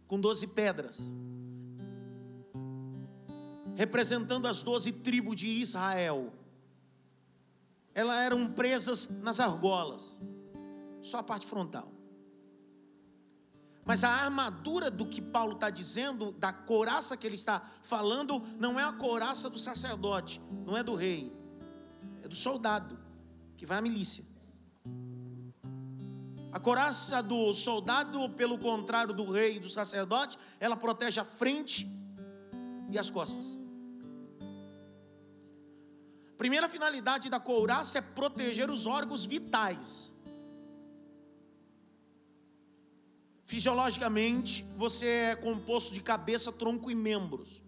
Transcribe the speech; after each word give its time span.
com 0.07 0.19
doze 0.19 0.47
pedras, 0.47 1.11
representando 3.75 4.47
as 4.47 4.61
doze 4.61 4.91
tribos 4.91 5.35
de 5.35 5.47
Israel. 5.47 6.33
Elas 7.99 8.19
eram 8.19 8.47
presas 8.47 9.09
nas 9.09 9.41
argolas 9.41 10.21
só 11.01 11.17
a 11.17 11.23
parte 11.23 11.45
frontal. 11.45 11.91
Mas 13.83 14.05
a 14.05 14.09
armadura 14.09 14.89
do 14.89 15.05
que 15.05 15.21
Paulo 15.21 15.55
está 15.55 15.69
dizendo, 15.69 16.31
da 16.31 16.53
couraça 16.53 17.17
que 17.17 17.27
ele 17.27 17.35
está 17.35 17.61
falando, 17.83 18.41
não 18.57 18.79
é 18.79 18.85
a 18.85 18.93
couraça 18.93 19.49
do 19.49 19.59
sacerdote, 19.59 20.41
não 20.65 20.77
é 20.77 20.81
do 20.81 20.95
rei, 20.95 21.29
é 22.23 22.27
do 22.29 22.35
soldado 22.35 22.97
que 23.57 23.65
vai 23.65 23.79
à 23.79 23.81
milícia. 23.81 24.23
A 26.53 26.59
couraça 26.59 27.21
do 27.21 27.53
soldado, 27.53 28.29
pelo 28.29 28.57
contrário 28.57 29.13
do 29.13 29.29
rei 29.29 29.57
e 29.57 29.59
do 29.59 29.69
sacerdote, 29.69 30.39
ela 30.57 30.77
protege 30.77 31.19
a 31.19 31.25
frente 31.25 31.85
e 32.89 32.97
as 32.97 33.11
costas. 33.11 33.59
Primeira 36.39 36.69
finalidade 36.69 37.29
da 37.29 37.37
couraça 37.37 37.97
é 37.97 38.01
proteger 38.01 38.71
os 38.71 38.85
órgãos 38.85 39.25
vitais. 39.25 40.13
Fisiologicamente, 43.43 44.63
você 44.77 45.05
é 45.05 45.35
composto 45.35 45.93
de 45.93 46.01
cabeça, 46.01 46.49
tronco 46.53 46.89
e 46.89 46.95
membros. 46.95 47.61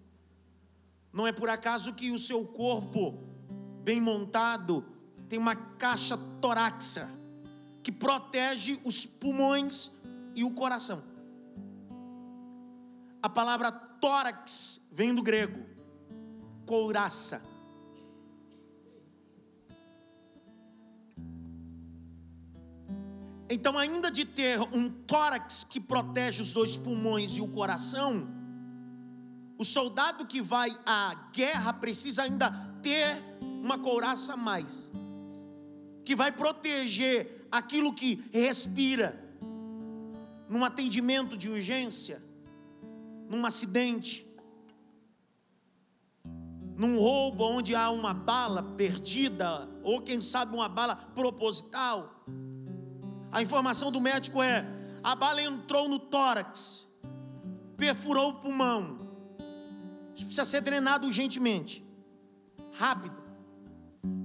Não 1.11 1.27
é 1.27 1.33
por 1.33 1.49
acaso 1.49 1.93
que 1.93 2.11
o 2.11 2.17
seu 2.17 2.45
corpo, 2.45 3.21
bem 3.83 3.99
montado, 3.99 4.85
tem 5.27 5.37
uma 5.37 5.53
caixa 5.53 6.17
torácica 6.39 7.09
que 7.83 7.91
protege 7.91 8.79
os 8.85 9.05
pulmões 9.05 9.91
e 10.33 10.45
o 10.45 10.51
coração. 10.51 11.03
A 13.21 13.27
palavra 13.27 13.69
tórax 13.69 14.87
vem 14.93 15.13
do 15.13 15.21
grego, 15.21 15.59
couraça. 16.65 17.50
Então, 23.53 23.77
ainda 23.77 24.09
de 24.09 24.23
ter 24.23 24.61
um 24.73 24.89
tórax 24.89 25.65
que 25.65 25.77
protege 25.77 26.41
os 26.41 26.53
dois 26.53 26.77
pulmões 26.77 27.35
e 27.37 27.41
o 27.41 27.49
coração, 27.49 28.25
o 29.57 29.65
soldado 29.65 30.25
que 30.25 30.41
vai 30.41 30.69
à 30.85 31.29
guerra 31.33 31.73
precisa 31.73 32.23
ainda 32.23 32.49
ter 32.81 33.21
uma 33.41 33.77
couraça 33.77 34.35
a 34.35 34.37
mais, 34.37 34.89
que 36.05 36.15
vai 36.15 36.31
proteger 36.31 37.45
aquilo 37.51 37.93
que 37.93 38.23
respira, 38.31 39.21
num 40.47 40.63
atendimento 40.63 41.35
de 41.35 41.49
urgência, 41.49 42.23
num 43.27 43.45
acidente, 43.45 44.25
num 46.77 46.97
roubo 46.97 47.43
onde 47.43 47.75
há 47.75 47.89
uma 47.89 48.13
bala 48.13 48.63
perdida, 48.77 49.69
ou 49.83 50.01
quem 50.01 50.21
sabe 50.21 50.55
uma 50.55 50.69
bala 50.69 50.95
proposital 50.95 52.23
a 53.31 53.41
informação 53.41 53.91
do 53.91 54.01
médico 54.01 54.41
é: 54.41 54.65
a 55.03 55.15
bala 55.15 55.41
entrou 55.41 55.87
no 55.87 55.99
tórax, 55.99 56.87
perfurou 57.77 58.31
o 58.31 58.33
pulmão. 58.35 58.99
Isso 60.13 60.25
precisa 60.25 60.45
ser 60.45 60.61
drenado 60.61 61.07
urgentemente, 61.07 61.85
rápido. 62.73 63.15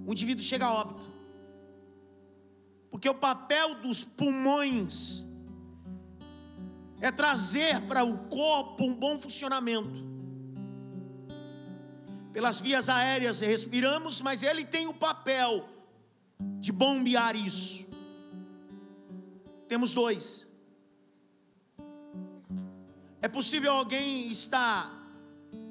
O 0.06 0.10
indivíduo 0.10 0.42
chega 0.42 0.66
a 0.66 0.72
óbito. 0.72 1.10
Porque 2.90 3.08
o 3.08 3.14
papel 3.14 3.76
dos 3.76 4.04
pulmões 4.04 5.24
é 7.00 7.10
trazer 7.10 7.82
para 7.82 8.04
o 8.04 8.16
corpo 8.28 8.84
um 8.84 8.94
bom 8.94 9.18
funcionamento. 9.18 10.04
Pelas 12.32 12.60
vias 12.60 12.88
aéreas 12.88 13.40
respiramos, 13.40 14.20
mas 14.20 14.42
ele 14.42 14.64
tem 14.64 14.86
o 14.86 14.94
papel 14.94 15.68
de 16.60 16.72
bombear 16.72 17.34
isso. 17.34 17.86
Temos 19.68 19.94
dois. 19.94 20.46
É 23.20 23.28
possível 23.28 23.72
alguém 23.72 24.30
estar 24.30 24.92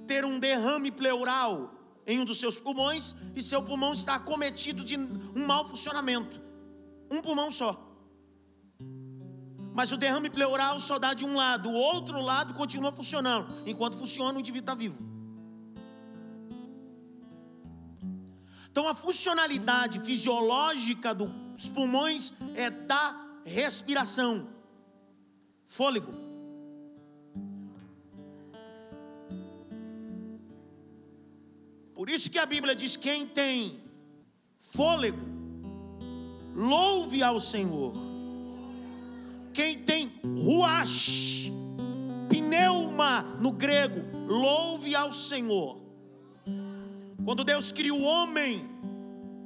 ter 0.06 0.25
um 0.25 0.38
derrame 0.39 0.91
pleural 0.91 1.73
em 2.05 2.19
um 2.19 2.25
dos 2.25 2.39
seus 2.39 2.59
pulmões 2.59 3.16
e 3.35 3.41
seu 3.41 3.63
pulmão 3.63 3.94
está 3.94 4.16
acometido 4.16 4.84
de 4.84 4.97
um 4.97 5.45
mau 5.45 5.66
funcionamento. 5.67 6.41
Um 7.09 7.22
pulmão 7.22 7.51
só. 7.51 7.81
Mas 9.73 9.91
o 9.91 9.97
derrame 9.97 10.29
pleural 10.29 10.79
só 10.79 10.97
dá 10.97 11.13
de 11.13 11.25
um 11.25 11.35
lado, 11.35 11.69
o 11.69 11.73
outro 11.73 12.22
lado 12.22 12.53
continua 12.53 12.91
funcionando. 12.91 13.47
Enquanto 13.66 13.97
funciona, 13.97 14.38
o 14.38 14.39
indivíduo 14.39 14.63
está 14.63 14.75
vivo. 14.75 15.03
Então 18.72 18.88
a 18.88 18.95
funcionalidade 18.95 20.00
fisiológica 20.01 21.13
dos 21.13 21.69
pulmões 21.69 22.34
é 22.55 22.69
dar 22.69 23.25
respiração, 23.45 24.50
fôlego. 25.67 26.11
Por 31.93 32.09
isso 32.09 32.29
que 32.29 32.40
a 32.40 32.46
Bíblia 32.46 32.75
diz: 32.75 32.97
quem 32.97 33.28
tem 33.28 33.79
fôlego, 34.59 35.22
louve 36.55 37.22
ao 37.22 37.40
Senhor. 37.40 37.93
Quem 39.53 39.78
tem 39.84 40.11
ruach, 40.43 41.49
pneuma 42.28 43.22
no 43.40 43.53
grego, 43.53 44.02
louve 44.28 44.93
ao 44.93 45.14
Senhor. 45.14 45.79
Quando 47.23 47.43
Deus 47.43 47.72
cria 47.72 47.93
o 47.93 48.02
homem 48.02 48.67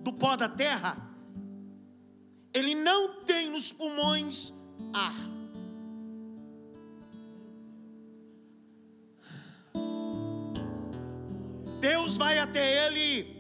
do 0.02 0.12
pó 0.12 0.36
da 0.36 0.50
terra, 0.50 1.09
ele 2.54 2.76
não 2.76 3.24
tem 3.24 3.50
nos 3.50 3.72
pulmões 3.72 4.54
ar. 4.94 5.30
Deus 11.80 12.18
vai 12.18 12.40
até 12.40 12.88
ele. 12.88 13.40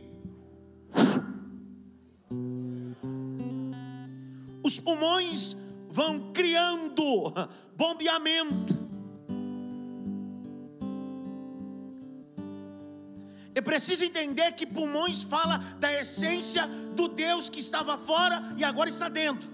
Os 4.63 4.79
pulmões 4.79 5.57
vão 5.89 6.31
criando 6.31 7.33
bombeamento. 7.75 8.78
É 13.59 13.61
preciso 13.61 14.05
entender 14.05 14.53
que 14.53 14.65
pulmões 14.65 15.21
fala 15.21 15.57
da 15.81 15.91
essência 15.93 16.65
do 16.95 17.09
Deus 17.09 17.49
que 17.49 17.59
estava 17.59 17.97
fora 17.97 18.55
e 18.55 18.63
agora 18.63 18.89
está 18.89 19.09
dentro. 19.09 19.51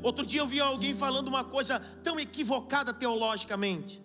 Outro 0.00 0.24
dia 0.24 0.40
eu 0.40 0.46
vi 0.46 0.60
alguém 0.60 0.94
falando 0.94 1.26
uma 1.26 1.42
coisa 1.42 1.80
tão 2.04 2.20
equivocada 2.20 2.94
teologicamente. 2.94 4.00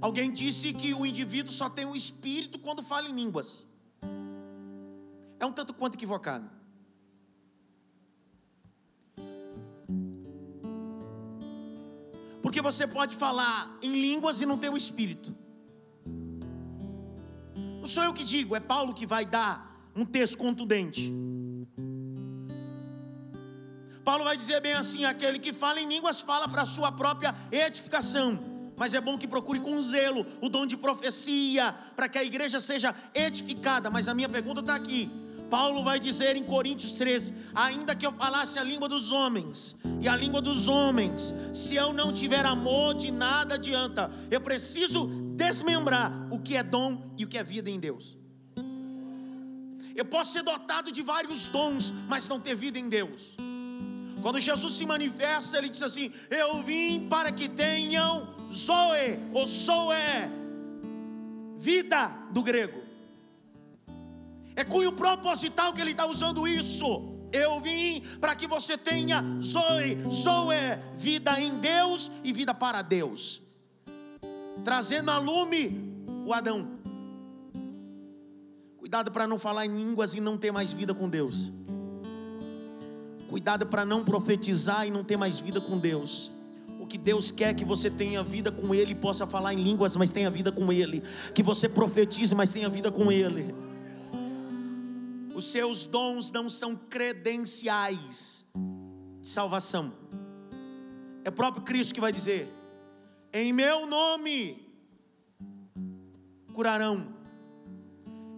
Alguém 0.00 0.32
disse 0.32 0.72
que 0.72 0.92
o 0.92 1.06
indivíduo 1.06 1.52
só 1.52 1.70
tem 1.70 1.84
o 1.84 1.90
um 1.90 1.94
espírito 1.94 2.58
quando 2.58 2.82
fala 2.82 3.08
em 3.08 3.14
línguas. 3.14 3.64
É 5.38 5.46
um 5.46 5.52
tanto 5.52 5.72
quanto 5.72 5.94
equivocado. 5.94 6.50
Porque 12.48 12.62
você 12.62 12.86
pode 12.86 13.14
falar 13.14 13.76
em 13.82 13.92
línguas 13.92 14.40
e 14.40 14.46
não 14.46 14.56
ter 14.56 14.70
o 14.70 14.76
espírito. 14.76 15.36
Não 17.54 17.84
sou 17.84 18.02
eu 18.04 18.14
que 18.14 18.24
digo, 18.24 18.56
é 18.56 18.60
Paulo 18.60 18.94
que 18.94 19.06
vai 19.06 19.26
dar 19.26 19.52
um 19.94 20.02
texto 20.02 20.38
contundente. 20.38 21.12
Paulo 24.02 24.24
vai 24.24 24.34
dizer 24.34 24.62
bem 24.62 24.72
assim: 24.72 25.04
aquele 25.04 25.38
que 25.38 25.52
fala 25.52 25.78
em 25.78 25.86
línguas 25.86 26.22
fala 26.22 26.48
para 26.48 26.62
a 26.62 26.66
sua 26.66 26.90
própria 26.90 27.34
edificação. 27.52 28.38
Mas 28.78 28.94
é 28.94 29.00
bom 29.02 29.18
que 29.18 29.28
procure 29.28 29.60
com 29.60 29.78
zelo 29.82 30.24
o 30.40 30.48
dom 30.48 30.64
de 30.64 30.78
profecia, 30.78 31.74
para 31.94 32.08
que 32.08 32.16
a 32.16 32.24
igreja 32.24 32.60
seja 32.60 32.94
edificada. 33.14 33.90
Mas 33.90 34.08
a 34.08 34.14
minha 34.14 34.28
pergunta 34.30 34.60
está 34.60 34.74
aqui: 34.74 35.10
Paulo 35.50 35.82
vai 35.82 35.98
dizer 35.98 36.36
em 36.36 36.44
Coríntios 36.44 36.92
13: 36.92 37.32
ainda 37.54 37.94
que 37.94 38.06
eu 38.06 38.12
falasse 38.12 38.58
a 38.58 38.62
língua 38.62 38.88
dos 38.88 39.10
homens 39.12 39.76
e 40.00 40.08
a 40.08 40.16
língua 40.16 40.40
dos 40.40 40.68
homens, 40.68 41.34
se 41.52 41.74
eu 41.74 41.92
não 41.92 42.12
tiver 42.12 42.44
amor, 42.44 42.94
de 42.94 43.10
nada 43.10 43.54
adianta. 43.54 44.10
Eu 44.30 44.40
preciso 44.40 45.06
desmembrar 45.36 46.28
o 46.30 46.38
que 46.38 46.56
é 46.56 46.62
dom 46.62 47.12
e 47.16 47.24
o 47.24 47.28
que 47.28 47.38
é 47.38 47.44
vida 47.44 47.70
em 47.70 47.78
Deus. 47.78 48.16
Eu 49.94 50.04
posso 50.04 50.32
ser 50.32 50.42
dotado 50.42 50.92
de 50.92 51.02
vários 51.02 51.48
dons, 51.48 51.92
mas 52.08 52.28
não 52.28 52.38
ter 52.40 52.54
vida 52.54 52.78
em 52.78 52.88
Deus. 52.88 53.36
Quando 54.22 54.40
Jesus 54.40 54.74
se 54.74 54.86
manifesta, 54.86 55.58
ele 55.58 55.68
diz 55.68 55.82
assim: 55.82 56.12
Eu 56.30 56.62
vim 56.62 57.08
para 57.08 57.32
que 57.32 57.48
tenham 57.48 58.28
Zoe 58.52 59.18
ou 59.32 59.46
Zoe, 59.46 59.96
vida 61.56 62.08
do 62.30 62.42
grego. 62.42 62.87
É 64.58 64.64
cunho 64.64 64.90
proposital 64.90 65.72
que 65.72 65.80
ele 65.80 65.92
está 65.92 66.04
usando 66.04 66.44
isso. 66.48 67.14
Eu 67.32 67.60
vim 67.60 68.02
para 68.20 68.34
que 68.34 68.44
você 68.44 68.76
tenha 68.76 69.22
Zoe, 69.40 70.02
Zoe, 70.12 70.80
vida 70.96 71.40
em 71.40 71.58
Deus 71.58 72.10
e 72.24 72.32
vida 72.32 72.52
para 72.52 72.82
Deus, 72.82 73.40
trazendo 74.64 75.12
a 75.12 75.18
lume 75.18 76.04
o 76.26 76.34
Adão. 76.34 76.70
Cuidado 78.78 79.12
para 79.12 79.28
não 79.28 79.38
falar 79.38 79.64
em 79.64 79.76
línguas 79.76 80.14
e 80.14 80.20
não 80.20 80.36
ter 80.36 80.50
mais 80.50 80.72
vida 80.72 80.92
com 80.92 81.08
Deus. 81.08 81.52
Cuidado 83.28 83.64
para 83.64 83.84
não 83.84 84.04
profetizar 84.04 84.88
e 84.88 84.90
não 84.90 85.04
ter 85.04 85.16
mais 85.16 85.38
vida 85.38 85.60
com 85.60 85.78
Deus. 85.78 86.32
O 86.80 86.86
que 86.86 86.98
Deus 86.98 87.30
quer 87.30 87.50
é 87.50 87.54
que 87.54 87.64
você 87.64 87.88
tenha 87.88 88.24
vida 88.24 88.50
com 88.50 88.74
Ele, 88.74 88.92
possa 88.92 89.24
falar 89.24 89.54
em 89.54 89.62
línguas, 89.62 89.96
mas 89.96 90.10
tenha 90.10 90.28
vida 90.28 90.50
com 90.50 90.72
Ele. 90.72 91.00
Que 91.32 91.44
você 91.44 91.68
profetize, 91.68 92.34
mas 92.34 92.52
tenha 92.52 92.68
vida 92.68 92.90
com 92.90 93.12
Ele. 93.12 93.54
Os 95.38 95.52
seus 95.52 95.86
dons 95.86 96.32
não 96.32 96.48
são 96.48 96.74
credenciais 96.74 98.44
de 99.20 99.28
salvação. 99.28 99.94
É 101.24 101.28
o 101.28 101.32
próprio 101.32 101.62
Cristo 101.62 101.94
que 101.94 102.00
vai 102.00 102.10
dizer: 102.10 102.52
Em 103.32 103.52
meu 103.52 103.86
nome 103.86 104.68
curarão, 106.52 107.14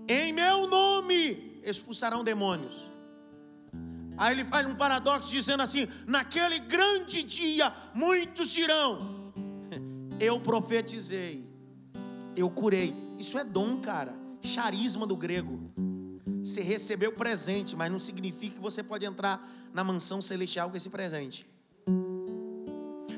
em 0.06 0.30
meu 0.30 0.66
nome 0.66 1.58
expulsarão 1.64 2.22
demônios. 2.22 2.90
Aí 4.18 4.34
ele 4.34 4.44
faz 4.44 4.66
um 4.66 4.74
paradoxo 4.74 5.30
dizendo 5.30 5.62
assim: 5.62 5.88
naquele 6.06 6.58
grande 6.58 7.22
dia 7.22 7.72
muitos 7.94 8.50
dirão: 8.50 9.32
Eu 10.20 10.38
profetizei, 10.38 11.48
eu 12.36 12.50
curei. 12.50 12.94
Isso 13.18 13.38
é 13.38 13.44
dom, 13.44 13.80
cara, 13.80 14.14
charisma 14.42 15.06
do 15.06 15.16
grego. 15.16 15.89
Você 16.42 16.62
recebeu 16.62 17.12
presente, 17.12 17.76
mas 17.76 17.90
não 17.90 18.00
significa 18.00 18.56
que 18.56 18.60
você 18.60 18.82
pode 18.82 19.04
entrar 19.04 19.46
na 19.72 19.84
mansão 19.84 20.20
celestial 20.22 20.70
com 20.70 20.76
esse 20.76 20.90
presente. 20.90 21.46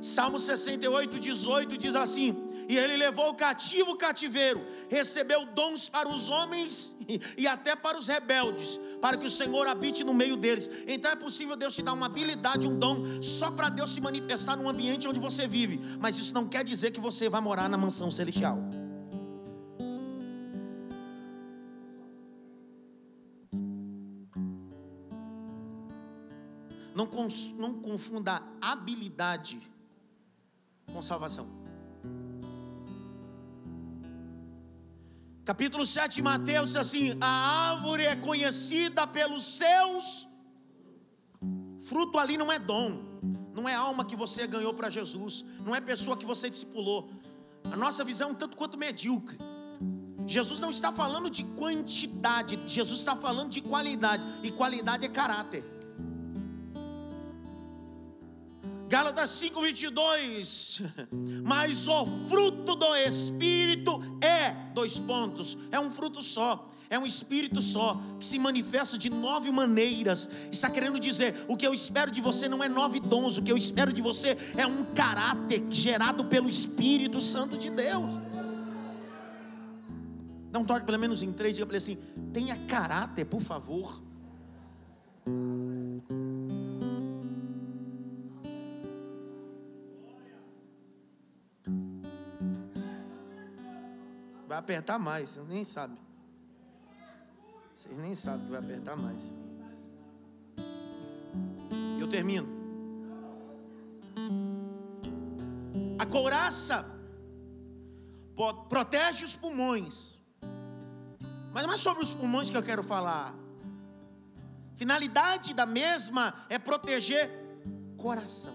Salmo 0.02 0.36
68, 0.36 1.20
18 1.20 1.78
diz 1.78 1.94
assim: 1.94 2.36
E 2.68 2.76
ele 2.76 2.96
levou 2.96 3.30
o 3.30 3.34
cativo 3.34 3.92
o 3.92 3.96
cativeiro, 3.96 4.60
recebeu 4.90 5.46
dons 5.46 5.88
para 5.88 6.08
os 6.08 6.28
homens 6.28 6.94
e 7.38 7.46
até 7.46 7.76
para 7.76 7.96
os 7.96 8.08
rebeldes, 8.08 8.80
para 9.00 9.16
que 9.16 9.26
o 9.26 9.30
Senhor 9.30 9.64
habite 9.68 10.02
no 10.02 10.12
meio 10.12 10.36
deles. 10.36 10.68
Então 10.88 11.12
é 11.12 11.16
possível 11.16 11.54
Deus 11.54 11.76
te 11.76 11.82
dar 11.82 11.92
uma 11.92 12.06
habilidade, 12.06 12.66
um 12.66 12.76
dom, 12.76 13.22
só 13.22 13.52
para 13.52 13.68
Deus 13.68 13.94
se 13.94 14.00
manifestar 14.00 14.56
no 14.56 14.68
ambiente 14.68 15.06
onde 15.06 15.20
você 15.20 15.46
vive, 15.46 15.80
mas 16.00 16.18
isso 16.18 16.34
não 16.34 16.48
quer 16.48 16.64
dizer 16.64 16.90
que 16.90 17.00
você 17.00 17.28
vai 17.28 17.40
morar 17.40 17.68
na 17.68 17.76
mansão 17.76 18.10
celestial. 18.10 18.81
Não, 26.94 27.08
não 27.56 27.80
confunda 27.80 28.42
habilidade 28.60 29.60
com 30.92 31.02
salvação. 31.02 31.48
Capítulo 35.44 35.86
7 35.86 36.16
de 36.16 36.22
Mateus 36.22 36.70
diz 36.70 36.76
assim: 36.76 37.16
A 37.20 37.70
árvore 37.72 38.04
é 38.04 38.14
conhecida 38.14 39.06
pelos 39.06 39.42
seus 39.44 40.28
fruto 41.82 42.18
ali 42.18 42.36
não 42.36 42.50
é 42.50 42.58
dom, 42.58 43.02
não 43.54 43.68
é 43.68 43.74
alma 43.74 44.04
que 44.04 44.16
você 44.16 44.46
ganhou 44.46 44.72
para 44.72 44.88
Jesus, 44.88 45.44
não 45.64 45.74
é 45.74 45.80
pessoa 45.80 46.16
que 46.16 46.24
você 46.24 46.48
discipulou. 46.48 47.10
A 47.64 47.76
nossa 47.76 48.04
visão 48.04 48.30
é 48.30 48.32
um 48.32 48.34
tanto 48.34 48.56
quanto 48.56 48.78
medíocre. 48.78 49.38
Jesus 50.26 50.60
não 50.60 50.70
está 50.70 50.92
falando 50.92 51.28
de 51.28 51.44
quantidade, 51.44 52.58
Jesus 52.66 53.00
está 53.00 53.16
falando 53.16 53.50
de 53.50 53.60
qualidade, 53.60 54.22
e 54.42 54.50
qualidade 54.50 55.04
é 55.04 55.08
caráter. 55.08 55.64
Gálatas 58.92 59.30
5:22. 59.40 60.82
Mas 61.42 61.88
o 61.88 62.04
fruto 62.28 62.74
do 62.74 62.94
espírito 62.94 63.98
é 64.20 64.50
dois 64.74 65.00
pontos, 65.00 65.56
é 65.70 65.80
um 65.80 65.90
fruto 65.90 66.20
só. 66.20 66.68
É 66.90 66.98
um 66.98 67.06
espírito 67.06 67.62
só 67.62 67.98
que 68.20 68.26
se 68.26 68.38
manifesta 68.38 68.98
de 68.98 69.08
nove 69.08 69.50
maneiras. 69.50 70.28
Está 70.50 70.68
querendo 70.68 71.00
dizer: 71.00 71.46
o 71.48 71.56
que 71.56 71.66
eu 71.66 71.72
espero 71.72 72.10
de 72.10 72.20
você 72.20 72.50
não 72.50 72.62
é 72.62 72.68
nove 72.68 73.00
dons, 73.00 73.38
o 73.38 73.42
que 73.42 73.50
eu 73.50 73.56
espero 73.56 73.90
de 73.94 74.02
você 74.02 74.36
é 74.58 74.66
um 74.66 74.84
caráter 74.92 75.64
gerado 75.70 76.26
pelo 76.26 76.50
Espírito 76.50 77.18
Santo 77.18 77.56
de 77.56 77.70
Deus. 77.70 78.12
Não 80.50 80.66
toque 80.66 80.84
pelo 80.84 80.98
menos 80.98 81.22
em 81.22 81.32
três, 81.32 81.54
diga 81.54 81.64
para 81.64 81.78
ele 81.78 81.82
assim: 81.82 81.96
tenha 82.30 82.58
caráter, 82.66 83.24
por 83.24 83.40
favor. 83.40 84.02
Vai 94.52 94.58
apertar 94.58 94.98
mais, 94.98 95.30
você 95.30 95.40
nem 95.48 95.64
sabe. 95.64 95.96
Vocês 97.74 97.96
nem 97.96 98.14
sabem 98.14 98.44
que 98.44 98.50
vai 98.50 98.60
apertar 98.60 98.94
mais. 98.94 99.32
Eu 101.98 102.06
termino. 102.06 102.46
A 105.98 106.04
couraça 106.04 106.84
protege 108.68 109.24
os 109.24 109.34
pulmões. 109.34 110.20
Mas 111.54 111.64
não 111.66 111.72
é 111.72 111.78
sobre 111.78 112.02
os 112.02 112.12
pulmões 112.12 112.50
que 112.50 112.56
eu 112.58 112.62
quero 112.62 112.82
falar. 112.82 113.34
Finalidade 114.76 115.54
da 115.54 115.64
mesma 115.64 116.34
é 116.50 116.58
proteger 116.58 117.30
coração. 117.96 118.54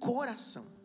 Coração. 0.00 0.75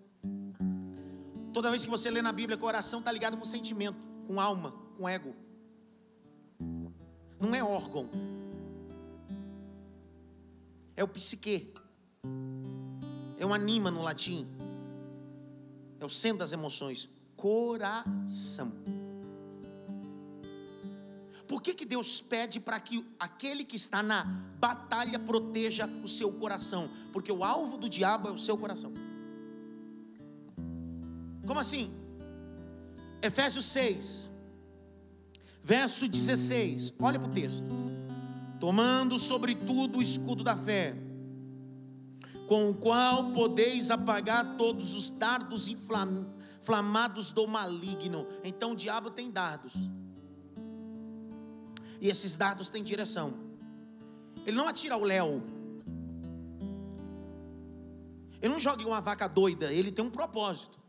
Toda 1.54 1.70
vez 1.70 1.84
que 1.84 1.92
você 1.92 2.10
lê 2.10 2.22
na 2.22 2.32
Bíblia, 2.32 2.58
coração 2.58 3.00
está 3.00 3.12
ligado 3.12 3.38
com 3.38 3.44
sentimento, 3.44 3.98
com 4.26 4.40
alma, 4.40 4.74
com 4.98 5.08
ego. 5.08 5.36
Não 7.40 7.54
é 7.54 7.64
órgão. 7.64 8.10
É 10.96 11.04
o 11.04 11.08
psique. 11.08 11.74
É 13.38 13.46
o 13.46 13.54
anima 13.54 13.90
no 13.90 14.02
latim. 14.02 14.48
É 16.00 16.06
o 16.06 16.10
centro 16.10 16.40
das 16.40 16.54
emoções. 16.54 17.10
Coração. 17.36 18.72
Por 21.48 21.62
que, 21.62 21.74
que 21.74 21.86
Deus 21.86 22.22
pede 22.22 22.62
para 22.62 22.80
que 22.80 23.06
aquele 23.20 23.66
que 23.66 23.76
está 23.76 24.02
na 24.02 24.24
batalha 24.58 25.20
proteja 25.20 25.86
o 26.02 26.08
seu 26.08 26.32
coração? 26.32 26.90
Porque 27.12 27.32
o 27.32 27.44
alvo 27.44 27.78
do 27.78 27.90
diabo 27.90 28.30
é 28.30 28.32
o 28.32 28.38
seu 28.38 28.58
coração. 28.58 28.94
Como 31.52 31.60
assim? 31.60 31.94
Efésios 33.22 33.66
6, 33.66 34.30
verso 35.62 36.08
16. 36.08 36.94
Olha 36.98 37.20
para 37.20 37.28
o 37.30 37.34
texto. 37.34 37.70
Tomando 38.58 39.20
sobretudo 39.20 39.98
o 39.98 40.02
escudo 40.02 40.46
da 40.46 40.56
fé, 40.56 40.96
com 42.48 42.70
o 42.70 42.74
qual 42.74 43.34
podeis 43.34 43.92
apagar 43.92 44.56
todos 44.56 44.96
os 44.96 45.10
dardos 45.10 45.68
inflamados 45.68 47.34
do 47.34 47.46
maligno. 47.46 48.26
Então 48.46 48.72
o 48.72 48.76
diabo 48.78 49.10
tem 49.10 49.30
dardos. 49.30 49.74
E 52.00 52.08
esses 52.08 52.38
dardos 52.38 52.70
têm 52.70 52.82
direção. 52.82 53.34
Ele 54.46 54.56
não 54.56 54.70
atira 54.70 54.96
o 54.96 55.04
léu. 55.04 55.44
Ele 58.42 58.54
não 58.54 58.60
joga 58.60 58.88
uma 58.88 59.02
vaca 59.02 59.28
doida, 59.28 59.74
ele 59.74 59.92
tem 59.92 60.06
um 60.06 60.10
propósito. 60.10 60.81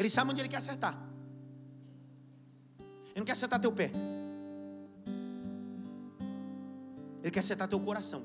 Ele 0.00 0.08
sabe 0.08 0.30
onde 0.30 0.40
ele 0.40 0.48
quer 0.48 0.56
acertar. 0.56 0.98
Ele 2.78 3.18
não 3.18 3.24
quer 3.26 3.32
acertar 3.32 3.60
teu 3.60 3.70
pé. 3.70 3.92
Ele 7.22 7.30
quer 7.30 7.40
acertar 7.40 7.68
teu 7.68 7.78
coração. 7.78 8.22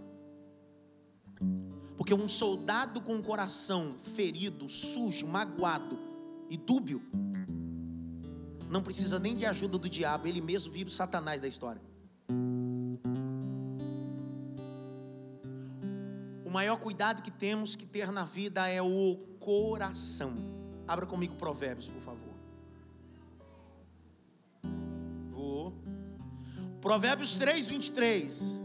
Porque 1.97 2.13
um 2.13 2.29
soldado 2.29 3.01
com 3.01 3.17
o 3.17 3.21
coração 3.21 3.93
ferido, 4.15 4.69
sujo, 4.69 5.27
magoado 5.27 5.99
e 6.49 6.55
dúbio, 6.55 7.01
não 8.69 8.81
precisa 8.81 9.19
nem 9.19 9.35
de 9.35 9.45
ajuda 9.45 9.77
do 9.77 9.89
diabo, 9.89 10.29
ele 10.29 10.39
mesmo 10.39 10.71
vira 10.71 10.87
o 10.87 10.93
Satanás 10.93 11.41
da 11.41 11.47
história. 11.49 11.81
O 16.45 16.49
maior 16.49 16.77
cuidado 16.77 17.21
que 17.21 17.31
temos 17.31 17.75
que 17.75 17.85
ter 17.85 18.13
na 18.13 18.23
vida 18.23 18.65
é 18.65 18.81
o 18.81 19.17
coração. 19.41 20.54
Abra 20.87 21.05
comigo 21.05 21.35
Provérbios, 21.35 21.87
por 21.87 22.01
favor. 22.01 22.33
Vou. 25.31 25.73
Provérbios 26.81 27.35
3, 27.35 27.67
23. 27.67 28.55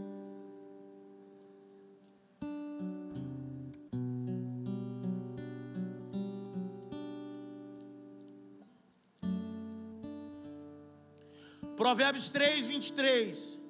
Provérbios 11.75 12.29
3, 12.29 12.67
23. 12.67 13.60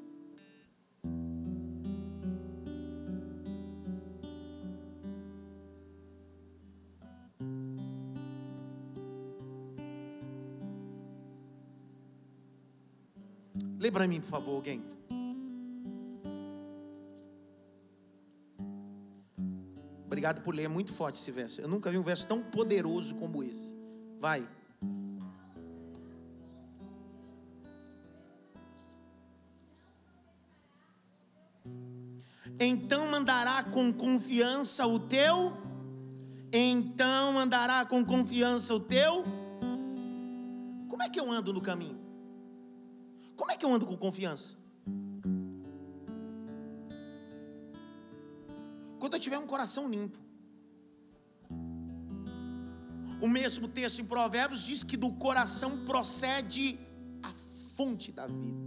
Para 13.92 14.08
mim, 14.08 14.22
por 14.22 14.28
favor, 14.28 14.56
alguém. 14.56 14.82
Obrigado 20.06 20.42
por 20.42 20.54
ler, 20.54 20.64
é 20.64 20.68
muito 20.68 20.94
forte 20.94 21.20
esse 21.20 21.32
verso. 21.32 21.62
Eu 21.62 21.68
nunca 21.68 21.90
vi 21.90 21.98
um 21.98 22.04
verso 22.04 22.28
tão 22.28 22.42
poderoso 22.42 23.16
como 23.16 23.44
esse. 23.44 23.76
Vai. 24.20 24.48
Então 32.60 33.08
mandará 33.08 33.64
com 33.64 33.92
confiança 33.92 34.86
o 34.86 35.00
teu. 35.00 35.58
Então 36.52 37.40
andará 37.40 37.86
com 37.86 38.06
confiança 38.06 38.76
o 38.76 38.80
teu. 38.80 39.24
Como 40.88 41.02
é 41.02 41.10
que 41.10 41.20
eu 41.20 41.32
ando 41.32 41.54
no 41.54 41.62
caminho? 41.62 42.11
Como 43.42 43.52
é 43.52 43.58
que 43.58 43.66
eu 43.66 43.74
ando 43.74 43.88
com 43.88 43.98
confiança? 43.98 44.56
Quando 49.00 49.16
eu 49.16 49.20
tiver 49.20 49.40
um 49.40 49.48
coração 49.48 49.90
limpo. 49.90 50.20
O 53.20 53.28
mesmo 53.28 53.68
texto 53.68 53.98
em 54.00 54.06
Provérbios 54.06 54.62
diz 54.62 54.84
que 54.84 54.96
do 54.96 55.12
coração 55.14 55.84
procede 55.86 56.80
a 57.24 57.34
fonte 57.76 58.12
da 58.12 58.28
vida. 58.28 58.62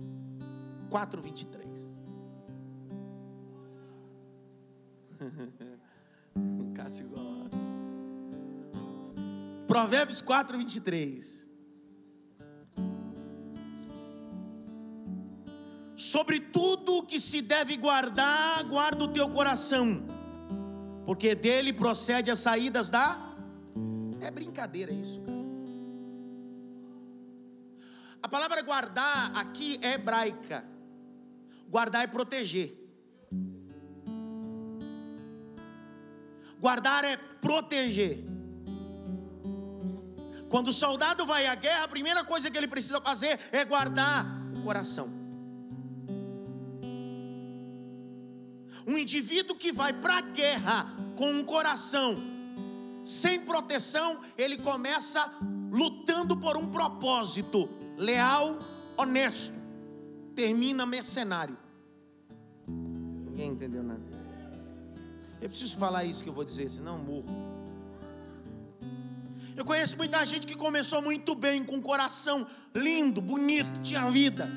4:23. 0.90 2.02
Cássio 6.74 7.08
gosta. 7.10 7.56
Provérbios 9.68 10.20
4:23. 10.20 11.46
Sobre 16.04 16.38
tudo 16.38 16.98
o 16.98 17.02
que 17.02 17.18
se 17.18 17.40
deve 17.40 17.78
guardar, 17.78 18.62
guarda 18.64 19.04
o 19.04 19.08
teu 19.08 19.26
coração, 19.30 20.04
porque 21.06 21.34
dele 21.34 21.72
procede 21.72 22.30
as 22.30 22.40
saídas 22.40 22.90
da. 22.90 23.18
É 24.20 24.30
brincadeira 24.30 24.92
isso, 24.92 25.18
cara. 25.22 25.38
A 28.22 28.28
palavra 28.28 28.60
guardar 28.60 29.34
aqui 29.34 29.78
é 29.80 29.94
hebraica. 29.94 30.66
Guardar 31.70 32.04
é 32.04 32.06
proteger. 32.06 32.70
Guardar 36.60 37.02
é 37.04 37.16
proteger. 37.16 38.22
Quando 40.50 40.68
o 40.68 40.72
soldado 40.72 41.24
vai 41.24 41.46
à 41.46 41.54
guerra, 41.54 41.84
a 41.84 41.88
primeira 41.88 42.22
coisa 42.22 42.50
que 42.50 42.58
ele 42.58 42.68
precisa 42.68 43.00
fazer 43.00 43.40
é 43.50 43.64
guardar 43.64 44.26
o 44.54 44.62
coração. 44.62 45.23
Um 48.86 48.98
indivíduo 48.98 49.56
que 49.56 49.72
vai 49.72 49.92
para 49.92 50.18
a 50.18 50.20
guerra 50.20 50.86
com 51.16 51.30
um 51.30 51.44
coração 51.44 52.16
sem 53.04 53.40
proteção, 53.40 54.20
ele 54.36 54.56
começa 54.58 55.30
lutando 55.70 56.36
por 56.36 56.56
um 56.56 56.66
propósito 56.66 57.68
leal, 57.98 58.58
honesto, 58.96 59.54
termina 60.34 60.86
mercenário. 60.86 61.56
Ninguém 62.66 63.50
entendeu 63.50 63.82
nada. 63.82 64.02
Eu 65.40 65.48
preciso 65.48 65.76
falar 65.76 66.04
isso 66.04 66.22
que 66.22 66.28
eu 66.28 66.32
vou 66.32 66.44
dizer, 66.44 66.70
senão 66.70 66.96
eu 66.96 67.04
morro. 67.04 67.54
Eu 69.56 69.64
conheço 69.64 69.96
muita 69.96 70.24
gente 70.24 70.46
que 70.46 70.56
começou 70.56 71.02
muito 71.02 71.34
bem, 71.34 71.62
com 71.62 71.76
um 71.76 71.82
coração 71.82 72.46
lindo, 72.74 73.20
bonito, 73.20 73.80
tinha 73.82 74.10
vida 74.10 74.50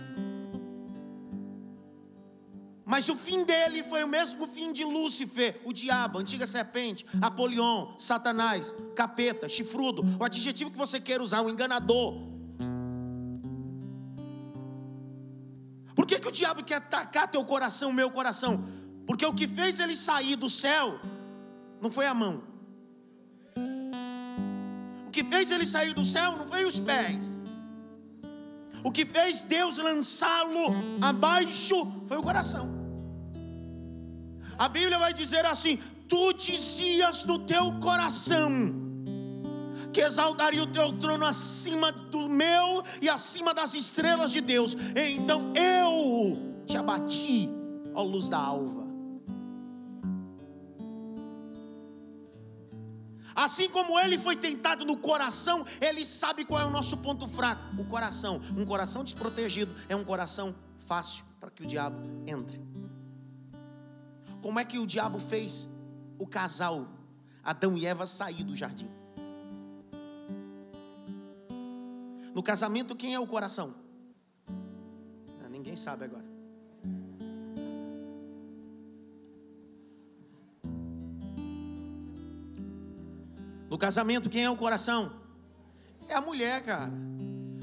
mas 2.88 3.10
o 3.10 3.18
fim 3.18 3.44
dele 3.44 3.84
foi 3.84 4.02
o 4.02 4.08
mesmo 4.08 4.48
fim 4.48 4.72
de 4.72 4.86
Lúcifer, 4.86 5.60
o 5.66 5.74
diabo, 5.74 6.20
antiga 6.20 6.48
serpente, 6.48 7.06
Apolion, 7.22 7.94
Satanás, 8.00 8.74
capeta, 8.96 9.50
chifrudo, 9.50 10.04
o 10.18 10.24
adjetivo 10.24 10.72
que 10.72 10.78
você 10.78 10.98
queira 10.98 11.22
usar, 11.22 11.42
o 11.42 11.50
enganador. 11.50 12.14
Por 15.94 16.06
que, 16.06 16.18
que 16.18 16.30
o 16.30 16.32
diabo 16.32 16.64
quer 16.64 16.76
atacar 16.76 17.30
teu 17.30 17.44
coração, 17.44 17.92
meu 17.92 18.10
coração? 18.10 18.64
Porque 19.06 19.26
o 19.26 19.34
que 19.34 19.50
fez 19.50 19.82
ele 19.82 19.98
sair 19.98 20.38
do 20.38 20.50
céu 20.50 20.98
não 21.82 21.92
foi 21.92 22.06
a 22.06 22.14
mão. 22.14 22.42
O 25.06 25.12
que 25.12 25.26
fez 25.26 25.52
ele 25.52 25.66
sair 25.66 25.94
do 25.94 26.06
céu 26.06 26.38
não 26.38 26.48
foi 26.48 26.64
os 26.64 26.80
pés. 26.80 27.44
O 28.82 28.94
que 28.94 29.04
fez 29.06 29.42
Deus 29.42 29.78
lançá-lo 29.78 30.74
abaixo 31.02 31.86
foi 32.08 32.16
o 32.16 32.24
coração. 32.24 32.77
A 34.58 34.68
Bíblia 34.68 34.98
vai 34.98 35.14
dizer 35.14 35.46
assim: 35.46 35.78
Tu 36.08 36.34
dizias 36.34 37.24
no 37.24 37.40
teu 37.40 37.74
coração 37.80 38.88
que 39.94 40.02
exaltaria 40.02 40.62
o 40.62 40.68
teu 40.68 40.94
trono 41.00 41.26
acima 41.26 41.92
do 41.92 42.30
meu 42.30 42.84
e 43.02 43.10
acima 43.10 43.54
das 43.54 43.74
estrelas 43.74 44.32
de 44.32 44.42
Deus. 44.42 44.76
Então 44.96 45.54
eu 45.56 46.64
te 46.66 46.78
abati, 46.78 47.50
ó 47.94 48.04
luz 48.04 48.30
da 48.30 48.38
alva. 48.38 48.88
Assim 53.36 53.70
como 53.70 54.00
ele 54.00 54.18
foi 54.18 54.36
tentado 54.36 54.84
no 54.84 54.98
coração, 54.98 55.64
ele 55.80 56.04
sabe 56.04 56.44
qual 56.44 56.60
é 56.60 56.66
o 56.66 56.72
nosso 56.72 56.98
ponto 56.98 57.28
fraco: 57.28 57.62
o 57.78 57.86
coração. 57.86 58.42
Um 58.58 58.66
coração 58.66 59.04
desprotegido 59.04 59.76
é 59.88 59.96
um 59.96 60.04
coração 60.04 60.56
fácil 60.80 61.24
para 61.40 61.52
que 61.52 61.64
o 61.64 61.68
diabo 61.68 61.98
entre. 62.26 62.60
Como 64.42 64.60
é 64.60 64.66
que 64.66 64.80
o 64.80 64.86
diabo 64.86 65.20
fez 65.20 65.70
o 66.18 66.28
casal 66.28 66.88
Adão 67.44 67.78
e 67.78 67.86
Eva 67.86 68.06
sair 68.06 68.44
do 68.44 68.56
jardim? 68.56 68.90
No 72.34 72.44
casamento, 72.44 72.96
quem 72.96 73.16
é 73.16 73.20
o 73.20 73.26
coração? 73.26 73.74
Ah, 75.44 75.50
ninguém 75.50 75.76
sabe 75.76 76.06
agora. 76.06 76.26
No 83.70 83.78
casamento, 83.78 84.30
quem 84.30 84.44
é 84.44 84.50
o 84.50 84.56
coração? 84.56 85.12
É 86.08 86.16
a 86.16 86.22
mulher, 86.22 86.64
cara. 86.64 86.92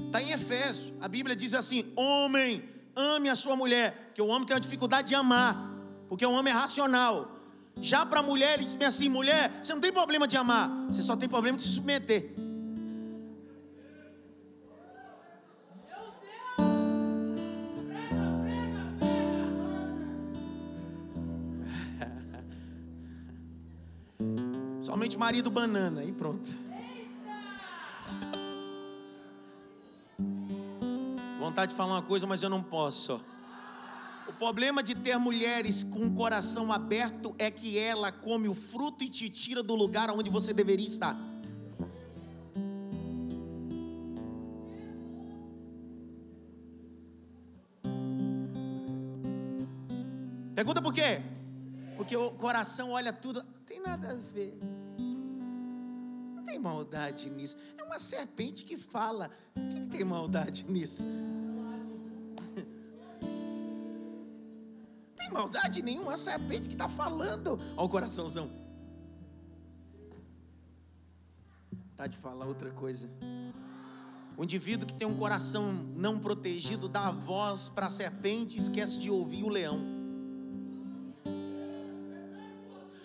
Está 0.05 0.21
em 0.21 0.31
Efésios. 0.31 0.93
A 1.01 1.07
Bíblia 1.07 1.35
diz 1.35 1.53
assim: 1.53 1.91
Homem, 1.95 2.63
ame 2.95 3.27
a 3.27 3.35
sua 3.35 3.55
mulher. 3.55 4.07
Porque 4.07 4.21
o 4.21 4.27
homem 4.27 4.45
tem 4.45 4.55
uma 4.55 4.61
dificuldade 4.61 5.09
de 5.09 5.15
amar. 5.15 5.74
Porque 6.15 6.25
o 6.25 6.31
homem 6.31 6.53
é 6.53 6.55
racional. 6.55 7.29
Já 7.81 8.05
para 8.05 8.21
a 8.21 8.23
mulher, 8.23 8.53
ele 8.53 8.63
diz 8.63 8.81
assim: 8.81 9.09
mulher, 9.09 9.51
você 9.61 9.73
não 9.73 9.81
tem 9.81 9.91
problema 9.91 10.25
de 10.25 10.37
amar, 10.37 10.69
você 10.87 11.01
só 11.01 11.17
tem 11.17 11.27
problema 11.27 11.57
de 11.57 11.63
se 11.63 11.73
submeter. 11.73 12.29
Somente 24.81 25.17
marido 25.17 25.51
banana 25.51 26.01
e 26.01 26.13
pronto. 26.13 26.49
Vontade 31.37 31.71
de 31.71 31.77
falar 31.77 31.95
uma 31.95 32.01
coisa, 32.01 32.25
mas 32.25 32.41
eu 32.41 32.49
não 32.49 32.63
posso. 32.63 33.19
O 34.27 34.33
problema 34.33 34.81
de 34.81 34.95
ter 34.95 35.17
mulheres 35.17 35.83
com 35.83 36.07
o 36.07 36.11
coração 36.11 36.71
aberto 36.71 37.35
é 37.37 37.51
que 37.51 37.77
ela 37.77 38.11
come 38.11 38.47
o 38.47 38.55
fruto 38.55 39.03
e 39.03 39.09
te 39.09 39.29
tira 39.29 39.61
do 39.61 39.75
lugar 39.75 40.09
onde 40.09 40.29
você 40.29 40.51
deveria 40.51 40.87
estar. 40.87 41.15
Pergunta 50.55 50.81
por 50.81 50.93
quê? 50.93 51.21
Porque 51.95 52.17
o 52.17 52.31
coração 52.31 52.91
olha 52.91 53.13
tudo, 53.13 53.43
não 53.43 53.63
tem 53.65 53.79
nada 53.79 54.11
a 54.11 54.15
ver. 54.15 54.57
Não 56.33 56.43
tem 56.43 56.57
maldade 56.57 57.29
nisso. 57.29 57.57
É 57.77 57.83
uma 57.83 57.99
serpente 57.99 58.65
que 58.65 58.75
fala. 58.75 59.29
O 59.55 59.73
que 59.73 59.97
tem 59.97 60.03
maldade 60.03 60.65
nisso? 60.67 61.05
Maldade 65.35 65.81
nenhuma, 65.81 66.13
a 66.13 66.17
serpente 66.17 66.69
que 66.69 66.75
está 66.75 66.87
falando 66.87 67.59
ao 67.75 67.89
coraçãozão. 67.89 68.49
Tá 71.95 72.07
de 72.07 72.17
falar 72.17 72.45
outra 72.45 72.71
coisa. 72.71 73.09
O 74.37 74.43
indivíduo 74.43 74.87
que 74.87 74.93
tem 74.93 75.07
um 75.07 75.17
coração 75.17 75.73
não 75.95 76.19
protegido 76.19 76.87
dá 76.87 77.07
a 77.07 77.11
voz 77.11 77.67
para 77.67 77.87
a 77.87 77.89
serpente 77.89 78.55
e 78.55 78.59
esquece 78.59 78.97
de 78.97 79.09
ouvir 79.11 79.43
o 79.43 79.49
leão. 79.49 79.79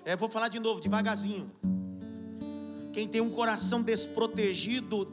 É, 0.04 0.16
vou 0.16 0.28
falar 0.28 0.48
de 0.48 0.60
novo, 0.60 0.80
devagarzinho. 0.80 1.50
Quem 2.92 3.08
tem 3.08 3.20
um 3.20 3.30
coração 3.30 3.82
desprotegido 3.82 5.08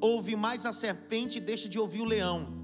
ouve 0.00 0.34
mais 0.36 0.66
a 0.66 0.72
serpente 0.72 1.38
e 1.38 1.40
deixa 1.40 1.68
de 1.68 1.78
ouvir 1.78 2.00
o 2.00 2.04
leão. 2.04 2.61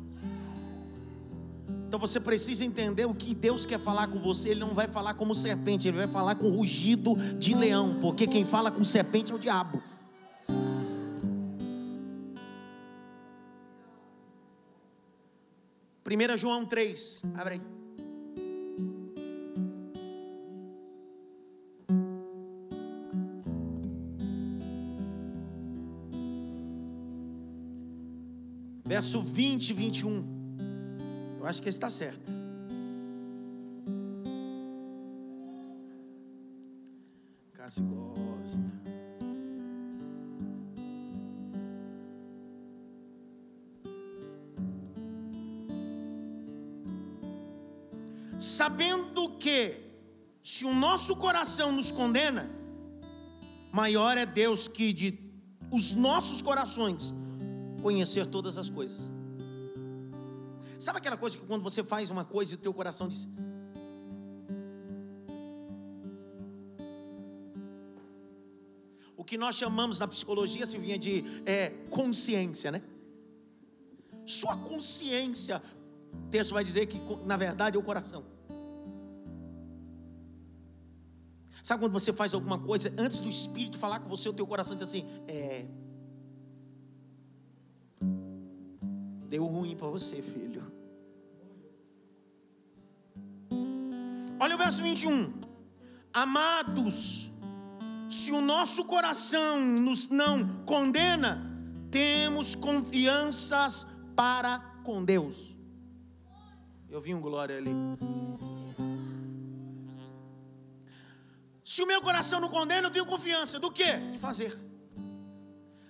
Então 1.89 1.99
você 1.99 2.21
precisa 2.21 2.67
entender 2.67 3.07
o 3.07 3.15
que 3.15 3.35
Deus 3.35 3.65
quer 3.65 3.81
falar 3.81 4.09
com 4.09 4.21
você. 4.21 4.51
Ele 4.51 4.61
não 4.61 4.75
vai 4.75 4.87
falar 4.87 5.15
como 5.15 5.35
serpente, 5.35 5.89
ele 5.89 5.97
vai 5.97 6.07
falar 6.07 6.35
com 6.35 6.51
rugido 6.51 7.17
de 7.39 7.55
leão, 7.55 7.99
porque 7.99 8.27
quem 8.27 8.45
fala 8.45 8.71
com 8.71 8.85
serpente 8.85 9.33
é 9.33 9.35
o 9.35 9.39
diabo. 9.39 9.83
Primeira 16.05 16.37
João 16.37 16.67
3, 16.67 17.23
abre 17.35 17.55
aí. 17.55 17.63
Verso 28.85 29.23
20 29.23 29.71
e 29.71 29.73
21 29.73 30.38
acho 31.49 31.63
que 31.63 31.69
está 31.71 31.89
certo. 31.89 32.31
Cássio 37.55 37.85
gosta. 37.85 38.63
Sabendo 48.39 49.37
que, 49.39 49.81
se 50.43 50.65
o 50.65 50.75
nosso 50.75 51.17
coração 51.17 51.73
nos 51.73 51.91
condena, 51.91 52.49
maior 53.73 54.17
é 54.17 54.27
Deus 54.27 54.69
que 54.69 54.93
de 54.93 55.19
os 55.73 55.93
nossos 55.93 56.41
corações 56.41 57.13
conhecer 57.83 58.27
todas 58.27 58.59
as 58.59 58.71
coisas. 58.71 59.18
Sabe 60.79 60.99
aquela 60.99 61.17
coisa 61.17 61.37
que 61.37 61.45
quando 61.45 61.63
você 61.63 61.83
faz 61.83 62.09
uma 62.09 62.25
coisa 62.25 62.55
e 62.55 62.57
o 62.57 62.59
teu 62.59 62.73
coração 62.73 63.09
diz. 63.09 63.29
O 69.17 69.25
que 69.25 69.37
nós 69.37 69.57
chamamos 69.57 69.99
na 69.99 70.07
psicologia, 70.07 70.65
Silvinha, 70.65 70.97
de 70.97 71.25
é, 71.45 71.71
consciência, 71.91 72.71
né? 72.71 72.81
Sua 74.25 74.57
consciência, 74.57 75.61
o 76.13 76.29
texto 76.31 76.53
vai 76.53 76.63
dizer 76.63 76.87
que 76.87 77.01
na 77.27 77.37
verdade 77.37 77.77
é 77.77 77.81
o 77.81 77.83
coração. 77.83 78.25
Sabe 81.61 81.83
quando 81.83 81.93
você 81.93 82.13
faz 82.13 82.33
alguma 82.33 82.59
coisa, 82.59 82.95
antes 82.97 83.19
do 83.19 83.29
Espírito 83.29 83.79
falar 83.79 83.99
com 83.99 84.09
você, 84.09 84.29
o 84.29 84.33
teu 84.33 84.47
coração 84.47 84.77
diz 84.77 84.87
assim: 84.87 85.05
é. 85.27 85.67
Deu 89.29 89.45
ruim 89.45 89.77
para 89.77 89.89
você, 89.89 90.23
filho. 90.23 90.63
Olha 94.41 94.55
o 94.55 94.59
verso 94.59 94.83
21. 94.83 95.35
Amados, 96.15 97.31
se 98.09 98.33
o 98.33 98.41
nosso 98.41 98.87
coração 98.87 99.61
nos 99.61 100.09
não 100.09 100.65
condena, 100.65 101.45
temos 101.91 102.55
confianças 102.55 103.87
para 104.17 104.61
com 104.83 105.05
Deus. 105.05 105.55
Eu 106.89 107.01
vi 107.01 107.15
um 107.15 107.21
glória 107.21 107.59
ali. 107.59 107.71
Se 111.63 111.83
o 111.83 111.87
meu 111.87 112.01
coração 112.01 112.41
não 112.41 112.49
condena, 112.49 112.87
eu 112.87 112.91
tenho 112.91 113.05
confiança. 113.05 113.61
Do 113.61 113.71
que? 113.71 113.93
De 114.11 114.19
fazer. 114.19 114.57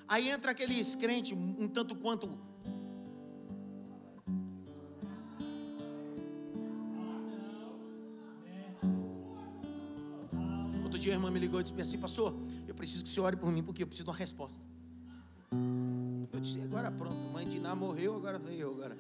Aí 0.09 0.29
entra 0.29 0.51
aqueles 0.51 0.97
crentes, 0.97 1.39
um 1.39 1.69
tanto 1.69 1.95
quanto 1.95 2.48
irmã 11.19 11.31
me 11.31 11.39
ligou 11.39 11.61
e 11.61 11.63
disse 11.63 11.81
assim, 11.81 11.99
pastor, 11.99 12.35
eu 12.67 12.75
preciso 12.75 13.05
que 13.05 13.11
o 13.11 13.13
senhor 13.13 13.27
ore 13.27 13.37
por 13.37 13.53
mim, 13.53 13.63
porque 13.63 13.83
eu 13.83 13.87
preciso 13.87 14.05
de 14.05 14.11
uma 14.11 14.17
resposta. 14.17 14.65
Eu 16.33 16.41
disse, 16.41 16.61
agora 16.63 16.91
pronto, 16.91 17.17
mãe 17.33 17.47
de 17.47 17.57
Iná 17.57 17.75
morreu, 17.75 18.17
agora 18.17 18.39
veio 18.39 18.61
eu 18.61 18.73
agora. 18.73 18.97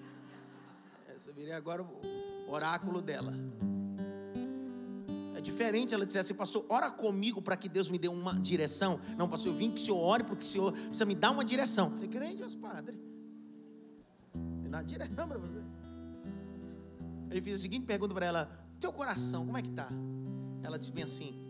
Essa 1.14 1.33
virei 1.33 1.52
agora 1.52 1.83
o 1.83 2.50
oráculo 2.50 3.00
dela. 3.00 3.33
É 5.35 5.40
diferente 5.40 5.94
ela 5.94 6.04
dizer 6.04 6.18
assim, 6.18 6.35
pastor, 6.35 6.66
ora 6.68 6.90
comigo 6.90 7.40
para 7.40 7.57
que 7.57 7.68
Deus 7.68 7.88
me 7.88 7.98
dê 7.98 8.09
uma 8.09 8.35
direção. 8.35 9.00
Não, 9.16 9.28
pastor, 9.28 9.52
eu 9.52 9.57
vim 9.57 9.70
que 9.70 9.81
o 9.81 9.85
senhor 9.85 9.98
ore 9.98 10.24
porque 10.24 10.42
o 10.42 10.46
senhor 10.46 10.72
precisa 10.72 11.04
me 11.04 11.14
dar 11.14 11.31
uma 11.31 11.44
direção. 11.44 11.87
Eu 11.87 11.92
falei, 11.92 12.09
crente, 12.09 12.37
Deus 12.38 12.54
Padre. 12.54 13.00
Me 14.35 14.68
dá 14.68 14.83
direção 14.83 15.28
para 15.28 15.38
você. 15.38 15.62
Aí 17.31 17.38
eu 17.38 17.42
fiz 17.42 17.59
a 17.59 17.62
seguinte 17.62 17.87
pergunta 17.87 18.14
para 18.14 18.26
ela: 18.26 18.50
Teu 18.81 18.92
coração, 18.92 19.44
como 19.44 19.57
é 19.57 19.62
que 19.62 19.70
está? 19.70 19.88
Ela 20.62 20.78
disse 20.78 20.92
bem 20.92 21.04
assim: 21.04 21.47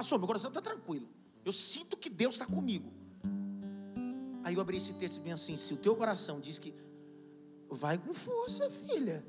Pastor, 0.00 0.18
meu 0.18 0.26
coração 0.26 0.48
está 0.48 0.62
tranquilo. 0.62 1.06
Eu 1.44 1.52
sinto 1.52 1.94
que 1.94 2.08
Deus 2.08 2.36
está 2.36 2.46
comigo. 2.46 2.90
Aí 4.42 4.54
eu 4.54 4.60
abri 4.62 4.78
esse 4.78 4.94
texto 4.94 5.20
bem 5.20 5.34
assim: 5.34 5.58
se 5.58 5.74
o 5.74 5.76
teu 5.76 5.94
coração 5.94 6.40
diz 6.40 6.58
que 6.58 6.74
vai 7.68 7.98
com 7.98 8.14
força, 8.14 8.70
filha. 8.70 9.22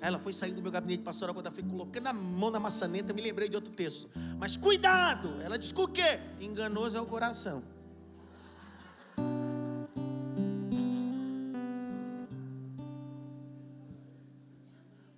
Aí 0.00 0.08
ela 0.08 0.18
foi 0.18 0.32
sair 0.32 0.52
do 0.54 0.60
meu 0.60 0.72
gabinete 0.72 1.04
pastoral 1.04 1.32
quando 1.32 1.46
ela 1.46 1.54
foi 1.54 1.62
colocando 1.62 2.08
a 2.08 2.12
mão 2.12 2.50
na 2.50 2.58
maçaneta, 2.58 3.12
me 3.12 3.22
lembrei 3.22 3.48
de 3.48 3.54
outro 3.54 3.72
texto. 3.72 4.10
Mas 4.40 4.56
cuidado! 4.56 5.40
Ela 5.40 5.56
disse 5.56 5.72
o 5.72 5.86
quê? 5.86 6.18
Enganoso 6.40 6.98
é 6.98 7.00
o 7.00 7.06
coração. 7.06 7.62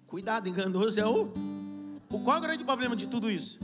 Cuidado, 0.07 0.47
enganoso 0.47 1.01
é 1.01 1.07
o 1.07 1.52
qual 2.21 2.37
é 2.37 2.39
o 2.39 2.43
grande 2.43 2.65
problema 2.65 2.95
de 2.95 3.07
tudo 3.07 3.31
isso? 3.31 3.59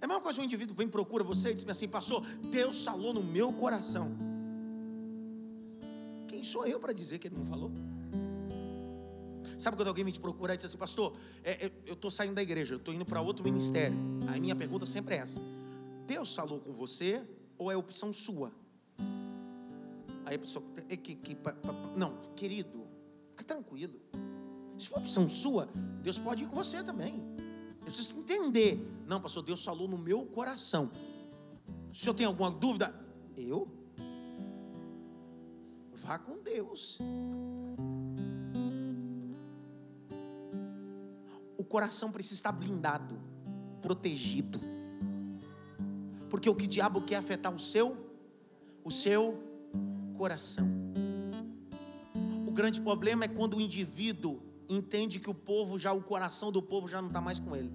É 0.00 0.04
a 0.04 0.08
mesma 0.08 0.20
coisa 0.20 0.38
que 0.38 0.42
um 0.42 0.44
indivíduo 0.46 0.76
vem 0.76 0.88
procura 0.88 1.24
você 1.24 1.50
e 1.50 1.54
diz 1.54 1.68
assim, 1.68 1.88
pastor, 1.88 2.24
Deus 2.50 2.84
falou 2.84 3.12
no 3.12 3.22
meu 3.22 3.52
coração. 3.52 4.10
Quem 6.28 6.44
sou 6.44 6.66
eu 6.66 6.78
para 6.78 6.92
dizer 6.92 7.18
que 7.18 7.26
ele 7.28 7.36
não 7.36 7.46
falou? 7.46 7.70
Sabe 9.58 9.76
quando 9.76 9.88
alguém 9.88 10.04
me 10.04 10.12
procura 10.16 10.54
e 10.54 10.56
diz 10.56 10.66
assim, 10.66 10.78
pastor, 10.78 11.12
é, 11.42 11.66
é, 11.66 11.72
eu 11.84 11.94
estou 11.94 12.12
saindo 12.12 12.34
da 12.34 12.42
igreja, 12.42 12.74
eu 12.74 12.78
estou 12.78 12.94
indo 12.94 13.04
para 13.04 13.20
outro 13.20 13.42
ministério. 13.42 13.96
Aí 14.28 14.40
minha 14.40 14.54
pergunta 14.54 14.86
sempre 14.86 15.16
é 15.16 15.18
essa: 15.18 15.40
Deus 16.06 16.32
falou 16.34 16.60
com 16.60 16.72
você 16.72 17.20
ou 17.58 17.72
é 17.72 17.76
opção 17.76 18.12
sua? 18.12 18.52
Aí 20.24 20.36
a 20.36 20.38
pessoa, 20.38 20.64
que, 20.86 21.36
não, 21.96 22.16
querido, 22.36 22.86
fica 23.30 23.42
tranquilo. 23.42 24.00
Se 24.78 24.88
for 24.88 24.98
opção 24.98 25.28
sua, 25.28 25.68
Deus 26.02 26.18
pode 26.18 26.44
ir 26.44 26.46
com 26.46 26.54
você 26.54 26.82
também. 26.82 27.20
Eu 27.80 27.86
preciso 27.86 28.18
entender. 28.18 28.86
Não, 29.06 29.20
pastor, 29.20 29.42
Deus 29.42 29.64
falou 29.64 29.88
no 29.88 29.98
meu 29.98 30.24
coração. 30.26 30.90
Se 31.92 32.08
eu 32.08 32.14
tenho 32.14 32.28
alguma 32.28 32.50
dúvida, 32.50 32.94
eu 33.36 33.68
vá 35.94 36.18
com 36.18 36.38
Deus. 36.38 36.98
O 41.56 41.64
coração 41.64 42.12
precisa 42.12 42.36
estar 42.36 42.52
blindado, 42.52 43.18
protegido. 43.82 44.60
Porque 46.30 46.48
o 46.48 46.54
que 46.54 46.66
o 46.66 46.68
diabo 46.68 47.02
quer 47.02 47.16
afetar 47.16 47.52
o 47.52 47.58
seu, 47.58 47.96
o 48.84 48.90
seu 48.92 49.42
coração. 50.16 50.68
O 52.46 52.50
grande 52.52 52.80
problema 52.80 53.24
é 53.24 53.28
quando 53.28 53.56
o 53.56 53.60
indivíduo 53.60 54.47
entende 54.68 55.18
que 55.18 55.30
o 55.30 55.34
povo 55.34 55.78
já, 55.78 55.92
o 55.92 56.02
coração 56.02 56.52
do 56.52 56.60
povo 56.60 56.86
já 56.88 57.00
não 57.00 57.08
está 57.08 57.20
mais 57.20 57.38
com 57.38 57.56
ele. 57.56 57.72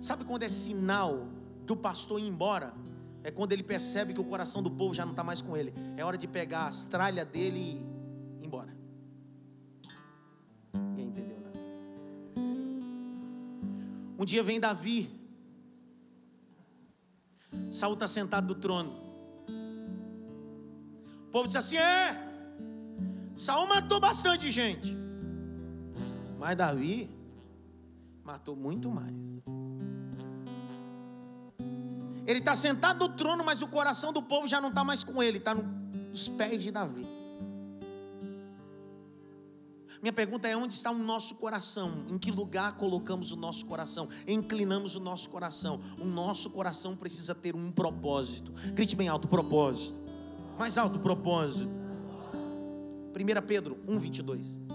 Sabe 0.00 0.24
quando 0.24 0.44
é 0.44 0.48
sinal 0.48 1.26
do 1.64 1.76
pastor 1.76 2.20
ir 2.20 2.26
embora? 2.26 2.72
É 3.24 3.30
quando 3.30 3.52
ele 3.52 3.62
percebe 3.62 4.14
que 4.14 4.20
o 4.20 4.24
coração 4.24 4.62
do 4.62 4.70
povo 4.70 4.94
já 4.94 5.04
não 5.04 5.10
está 5.10 5.24
mais 5.24 5.42
com 5.42 5.56
ele. 5.56 5.74
É 5.96 6.04
hora 6.04 6.16
de 6.16 6.28
pegar 6.28 6.66
as 6.66 6.84
tralhas 6.84 7.26
dele 7.26 7.58
e 7.58 8.42
ir 8.42 8.46
embora. 8.46 8.76
Ninguém 10.72 11.08
entendeu 11.08 11.40
nada. 11.40 11.58
Um 14.16 14.24
dia 14.24 14.44
vem 14.44 14.60
Davi. 14.60 15.10
Saul 17.72 17.94
está 17.94 18.06
sentado 18.06 18.46
no 18.46 18.54
trono. 18.54 18.92
O 21.26 21.30
povo 21.32 21.48
diz 21.48 21.56
assim: 21.56 21.78
é. 21.78 22.24
Saul 23.34 23.66
matou 23.66 23.98
bastante 23.98 24.50
gente. 24.52 25.05
Mas 26.38 26.56
Davi 26.56 27.10
matou 28.24 28.56
muito 28.56 28.90
mais. 28.90 29.14
Ele 32.26 32.40
está 32.40 32.56
sentado 32.56 32.98
no 32.98 33.14
trono, 33.14 33.44
mas 33.44 33.62
o 33.62 33.68
coração 33.68 34.12
do 34.12 34.20
povo 34.20 34.48
já 34.48 34.60
não 34.60 34.70
está 34.70 34.82
mais 34.82 35.04
com 35.04 35.22
ele, 35.22 35.38
está 35.38 35.54
nos 35.54 36.28
pés 36.28 36.62
de 36.62 36.72
Davi. 36.72 37.06
Minha 40.02 40.12
pergunta 40.12 40.46
é: 40.48 40.56
onde 40.56 40.74
está 40.74 40.90
o 40.90 40.98
nosso 40.98 41.36
coração? 41.36 42.04
Em 42.08 42.18
que 42.18 42.30
lugar 42.30 42.76
colocamos 42.76 43.32
o 43.32 43.36
nosso 43.36 43.64
coração? 43.64 44.08
Inclinamos 44.26 44.96
o 44.96 45.00
nosso 45.00 45.30
coração. 45.30 45.80
O 46.00 46.04
nosso 46.04 46.50
coração 46.50 46.96
precisa 46.96 47.34
ter 47.34 47.54
um 47.54 47.70
propósito. 47.70 48.52
Grite 48.72 48.96
bem 48.96 49.08
alto: 49.08 49.28
propósito. 49.28 49.98
Mais 50.58 50.76
alto: 50.76 50.98
propósito. 50.98 51.70
1 53.14 53.46
Pedro 53.46 53.78
1, 53.88 53.98
22. 53.98 54.65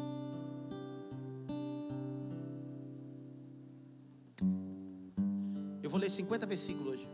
Vou 5.91 5.99
ler 5.99 6.09
50 6.09 6.45
versículos 6.45 6.93
hoje. 6.93 7.07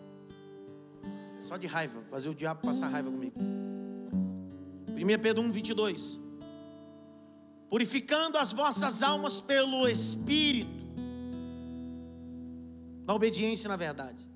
Só 1.39 1.57
de 1.57 1.65
raiva, 1.65 2.01
fazer 2.11 2.29
o 2.29 2.35
diabo 2.35 2.61
passar 2.61 2.87
raiva 2.89 3.09
comigo. 3.09 3.39
1 4.89 5.21
Pedro 5.21 5.41
1, 5.41 5.51
22. 5.51 6.19
Purificando 7.69 8.37
as 8.37 8.53
vossas 8.53 9.01
almas 9.01 9.41
pelo 9.41 9.87
Espírito, 9.87 10.85
na 13.05 13.13
obediência 13.13 13.67
na 13.67 13.75
verdade, 13.75 14.29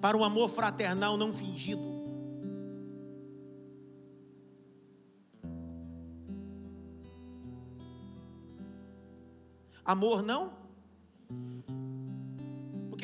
para 0.00 0.16
o 0.16 0.22
amor 0.22 0.50
fraternal 0.50 1.16
não 1.16 1.32
fingido. 1.32 1.88
Amor 9.84 10.22
não 10.22 10.57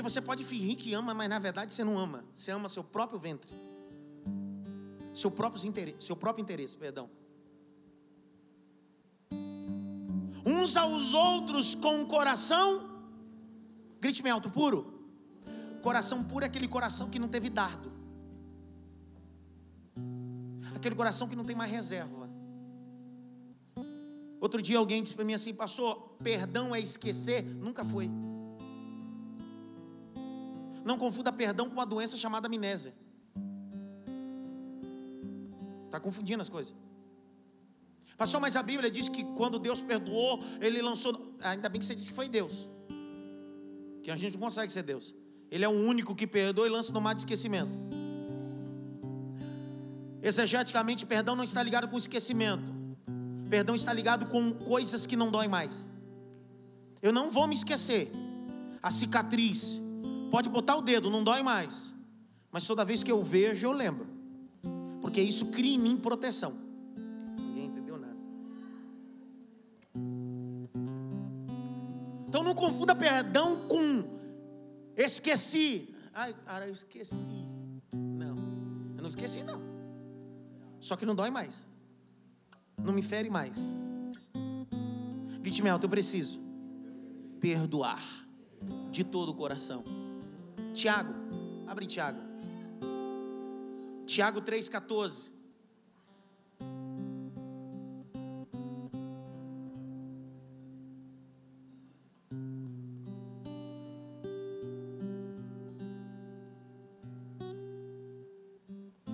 você 0.04 0.20
pode 0.20 0.44
fingir 0.44 0.76
que 0.76 0.94
ama, 0.94 1.14
mas 1.14 1.28
na 1.28 1.38
verdade 1.38 1.72
você 1.72 1.82
não 1.82 1.98
ama. 1.98 2.24
Você 2.34 2.50
ama 2.50 2.68
seu 2.68 2.84
próprio 2.84 3.18
ventre. 3.18 3.52
Seu 5.12 5.30
próprio 5.30 5.66
interesse, 5.66 5.96
seu 6.00 6.16
próprio 6.16 6.42
interesse, 6.42 6.76
perdão. 6.76 7.08
Uns 10.44 10.76
aos 10.76 11.14
outros 11.14 11.74
com 11.74 12.02
o 12.02 12.06
coração, 12.06 12.90
grite 14.00 14.22
me 14.22 14.30
alto, 14.30 14.50
puro. 14.50 14.92
Coração 15.82 16.22
puro 16.24 16.44
é 16.44 16.48
aquele 16.48 16.68
coração 16.68 17.08
que 17.08 17.18
não 17.18 17.28
teve 17.28 17.48
dardo. 17.48 17.92
Aquele 20.74 20.94
coração 20.94 21.28
que 21.28 21.36
não 21.36 21.44
tem 21.44 21.56
mais 21.56 21.70
reserva. 21.70 22.28
Outro 24.40 24.60
dia 24.60 24.76
alguém 24.76 25.02
disse 25.02 25.14
para 25.14 25.24
mim 25.24 25.32
assim, 25.32 25.54
pastor, 25.54 26.16
perdão 26.22 26.74
é 26.74 26.80
esquecer? 26.80 27.42
Nunca 27.42 27.84
foi. 27.84 28.10
Não 30.84 30.98
confunda 30.98 31.32
perdão 31.32 31.66
com 31.68 31.72
uma 31.72 31.86
doença 31.86 32.16
chamada 32.16 32.46
amnésia. 32.46 32.94
Está 35.86 35.98
confundindo 35.98 36.42
as 36.42 36.48
coisas. 36.48 36.74
Pastor, 38.16 38.40
mas 38.40 38.54
a 38.54 38.62
Bíblia 38.62 38.90
diz 38.90 39.08
que 39.08 39.24
quando 39.38 39.58
Deus 39.58 39.82
perdoou, 39.82 40.40
Ele 40.60 40.80
lançou. 40.82 41.34
Ainda 41.40 41.68
bem 41.68 41.80
que 41.80 41.86
você 41.86 41.94
disse 41.94 42.10
que 42.10 42.16
foi 42.16 42.28
Deus. 42.28 42.68
Que 44.02 44.10
a 44.10 44.16
gente 44.16 44.34
não 44.34 44.40
consegue 44.40 44.72
ser 44.72 44.82
Deus. 44.82 45.14
Ele 45.50 45.64
é 45.64 45.68
o 45.68 45.72
único 45.72 46.14
que 46.14 46.26
perdoa 46.26 46.66
e 46.66 46.70
lança 46.70 46.92
no 46.92 47.00
mar 47.00 47.14
de 47.14 47.20
esquecimento. 47.20 47.72
Exegeticamente, 50.22 51.04
perdão 51.06 51.36
não 51.36 51.44
está 51.44 51.62
ligado 51.62 51.88
com 51.88 51.96
esquecimento. 51.96 52.72
Perdão 53.48 53.74
está 53.74 53.92
ligado 53.92 54.26
com 54.26 54.52
coisas 54.52 55.06
que 55.06 55.16
não 55.16 55.30
doem 55.30 55.48
mais. 55.48 55.90
Eu 57.02 57.12
não 57.12 57.30
vou 57.30 57.46
me 57.46 57.54
esquecer. 57.54 58.10
A 58.82 58.90
cicatriz, 58.90 59.80
Pode 60.34 60.48
botar 60.48 60.74
o 60.74 60.82
dedo, 60.82 61.10
não 61.10 61.22
dói 61.22 61.44
mais. 61.44 61.94
Mas 62.50 62.66
toda 62.66 62.84
vez 62.84 63.04
que 63.04 63.12
eu 63.12 63.22
vejo, 63.22 63.68
eu 63.68 63.70
lembro. 63.70 64.04
Porque 65.00 65.20
isso 65.20 65.46
cria 65.46 65.76
em 65.76 65.78
mim 65.78 65.96
proteção. 65.96 66.54
Ninguém 67.38 67.66
entendeu 67.66 67.96
nada. 67.96 68.16
Então 72.26 72.42
não 72.42 72.52
confunda 72.52 72.96
perdão 72.96 73.68
com 73.68 74.02
esqueci. 74.96 75.94
Ai, 76.12 76.34
cara, 76.44 76.66
eu 76.66 76.72
esqueci. 76.72 77.48
Não, 77.92 78.36
eu 78.96 79.02
não 79.02 79.08
esqueci, 79.08 79.44
não. 79.44 79.62
Só 80.80 80.96
que 80.96 81.06
não 81.06 81.14
dói 81.14 81.30
mais. 81.30 81.64
Não 82.76 82.92
me 82.92 83.02
fere 83.02 83.30
mais. 83.30 83.56
Grite 85.42 85.68
alto, 85.68 85.84
eu 85.84 85.90
preciso 85.90 86.40
perdoar 87.38 88.02
de 88.90 89.04
todo 89.04 89.28
o 89.28 89.34
coração. 89.34 89.84
Tiago, 90.74 91.14
abre 91.68 91.86
Tiago. 91.86 92.18
Tiago 94.04 94.42
3,14. 94.42 95.32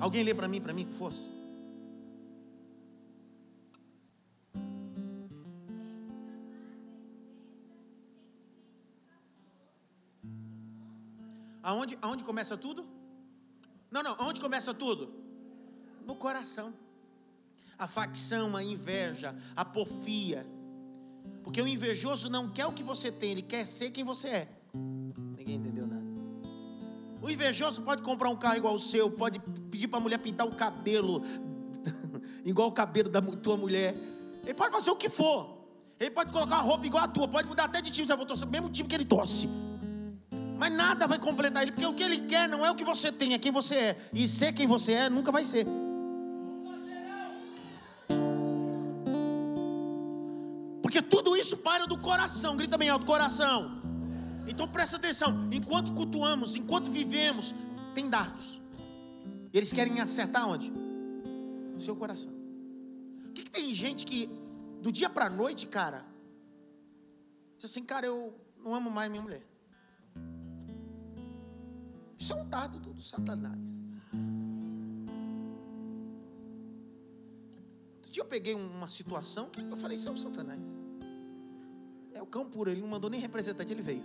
Alguém 0.00 0.24
lê 0.24 0.34
para 0.34 0.48
mim, 0.48 0.62
para 0.62 0.72
mim, 0.72 0.86
com 0.86 0.92
força. 0.94 1.39
Aonde, 11.62 11.98
aonde 12.00 12.24
começa 12.24 12.56
tudo? 12.56 12.84
Não, 13.90 14.02
não, 14.02 14.14
aonde 14.18 14.40
começa 14.40 14.72
tudo? 14.72 15.12
No 16.06 16.14
coração. 16.14 16.72
A 17.78 17.86
facção, 17.86 18.56
a 18.56 18.62
inveja, 18.62 19.34
a 19.56 19.64
porfia. 19.64 20.46
Porque 21.42 21.60
o 21.60 21.68
invejoso 21.68 22.28
não 22.30 22.48
quer 22.48 22.66
o 22.66 22.72
que 22.72 22.82
você 22.82 23.10
tem, 23.10 23.32
ele 23.32 23.42
quer 23.42 23.66
ser 23.66 23.90
quem 23.90 24.04
você 24.04 24.28
é. 24.28 24.48
Ninguém 25.36 25.56
entendeu 25.56 25.86
nada. 25.86 26.04
O 27.22 27.28
invejoso 27.28 27.82
pode 27.82 28.02
comprar 28.02 28.28
um 28.30 28.36
carro 28.36 28.56
igual 28.56 28.74
o 28.74 28.78
seu, 28.78 29.10
pode 29.10 29.40
pedir 29.70 29.88
para 29.88 29.98
a 29.98 30.02
mulher 30.02 30.18
pintar 30.18 30.46
o 30.46 30.54
cabelo 30.54 31.22
igual 32.44 32.68
o 32.68 32.72
cabelo 32.72 33.08
da 33.08 33.20
tua 33.20 33.56
mulher. 33.56 33.94
Ele 34.42 34.54
pode 34.54 34.72
fazer 34.72 34.90
o 34.90 34.96
que 34.96 35.08
for. 35.08 35.58
Ele 35.98 36.10
pode 36.10 36.32
colocar 36.32 36.56
uma 36.56 36.62
roupa 36.62 36.86
igual 36.86 37.04
a 37.04 37.08
tua, 37.08 37.28
pode 37.28 37.46
mudar 37.46 37.64
até 37.64 37.82
de 37.82 37.90
time, 37.90 38.06
você 38.06 38.16
vai 38.16 38.24
torcer 38.24 38.48
o 38.48 38.50
mesmo 38.50 38.70
time 38.70 38.88
que 38.88 38.94
ele 38.94 39.04
torce. 39.04 39.48
Mas 40.60 40.70
nada 40.74 41.06
vai 41.06 41.18
completar 41.18 41.62
ele, 41.62 41.72
porque 41.72 41.86
o 41.86 41.94
que 41.94 42.02
ele 42.02 42.18
quer 42.26 42.46
não 42.46 42.64
é 42.66 42.70
o 42.70 42.74
que 42.74 42.84
você 42.84 43.10
tem, 43.10 43.32
é 43.32 43.38
quem 43.38 43.50
você 43.50 43.76
é. 43.76 44.10
E 44.12 44.28
ser 44.28 44.52
quem 44.52 44.66
você 44.66 44.92
é 44.92 45.08
nunca 45.08 45.32
vai 45.32 45.42
ser. 45.42 45.66
Porque 50.82 51.00
tudo 51.00 51.34
isso 51.34 51.56
para 51.56 51.86
do 51.86 51.96
coração. 51.96 52.58
Grita 52.58 52.76
bem 52.76 52.90
alto, 52.90 53.06
coração. 53.06 53.80
Então 54.46 54.68
presta 54.68 54.96
atenção: 54.96 55.48
enquanto 55.50 55.94
cultuamos, 55.94 56.54
enquanto 56.54 56.90
vivemos, 56.90 57.54
tem 57.94 58.10
dardos. 58.10 58.60
Eles 59.54 59.72
querem 59.72 59.98
acertar 59.98 60.46
onde? 60.46 60.70
No 60.70 61.80
seu 61.80 61.96
coração. 61.96 62.32
Por 63.22 63.32
que, 63.32 63.44
que 63.44 63.50
tem 63.50 63.74
gente 63.74 64.04
que, 64.04 64.28
do 64.82 64.92
dia 64.92 65.08
para 65.08 65.30
noite, 65.30 65.66
cara, 65.66 66.04
diz 67.56 67.64
assim, 67.64 67.82
cara, 67.82 68.04
eu 68.04 68.34
não 68.62 68.74
amo 68.74 68.90
mais 68.90 69.10
minha 69.10 69.22
mulher. 69.22 69.49
Isso 72.20 72.34
é 72.34 72.36
um 72.36 72.46
dardo 72.46 72.78
do, 72.78 72.92
do 72.92 73.02
Satanás. 73.02 73.70
Outro 77.96 78.10
dia 78.10 78.22
eu 78.22 78.26
peguei 78.26 78.54
uma 78.54 78.90
situação 78.90 79.48
que 79.48 79.62
eu 79.62 79.76
falei, 79.76 79.94
isso 79.94 80.06
é 80.10 80.12
o 80.12 80.18
Satanás. 80.18 80.60
É 82.12 82.20
o 82.20 82.26
cão 82.26 82.44
puro, 82.44 82.70
ele 82.70 82.82
não 82.82 82.88
mandou 82.88 83.08
nem 83.08 83.18
representante, 83.18 83.72
ele 83.72 83.80
veio. 83.80 84.04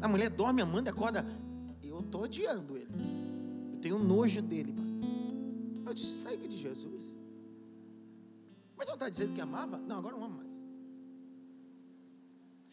A 0.00 0.06
mulher 0.06 0.30
dorme, 0.30 0.62
amanda, 0.62 0.90
acorda. 0.90 1.26
Eu 1.82 1.98
estou 1.98 2.22
odiando 2.22 2.76
ele. 2.76 2.94
Eu 3.72 3.80
tenho 3.80 3.98
nojo 3.98 4.40
dele, 4.40 4.72
pastor. 4.72 5.00
Eu 5.88 5.94
disse, 5.94 6.14
sai 6.14 6.36
de 6.36 6.56
Jesus. 6.56 7.12
Mas 8.76 8.86
eu 8.88 8.94
estava 8.94 9.10
dizendo 9.10 9.34
que 9.34 9.40
amava? 9.40 9.78
Não, 9.78 9.98
agora 9.98 10.16
não 10.16 10.24
amo 10.24 10.36
mais. 10.36 10.54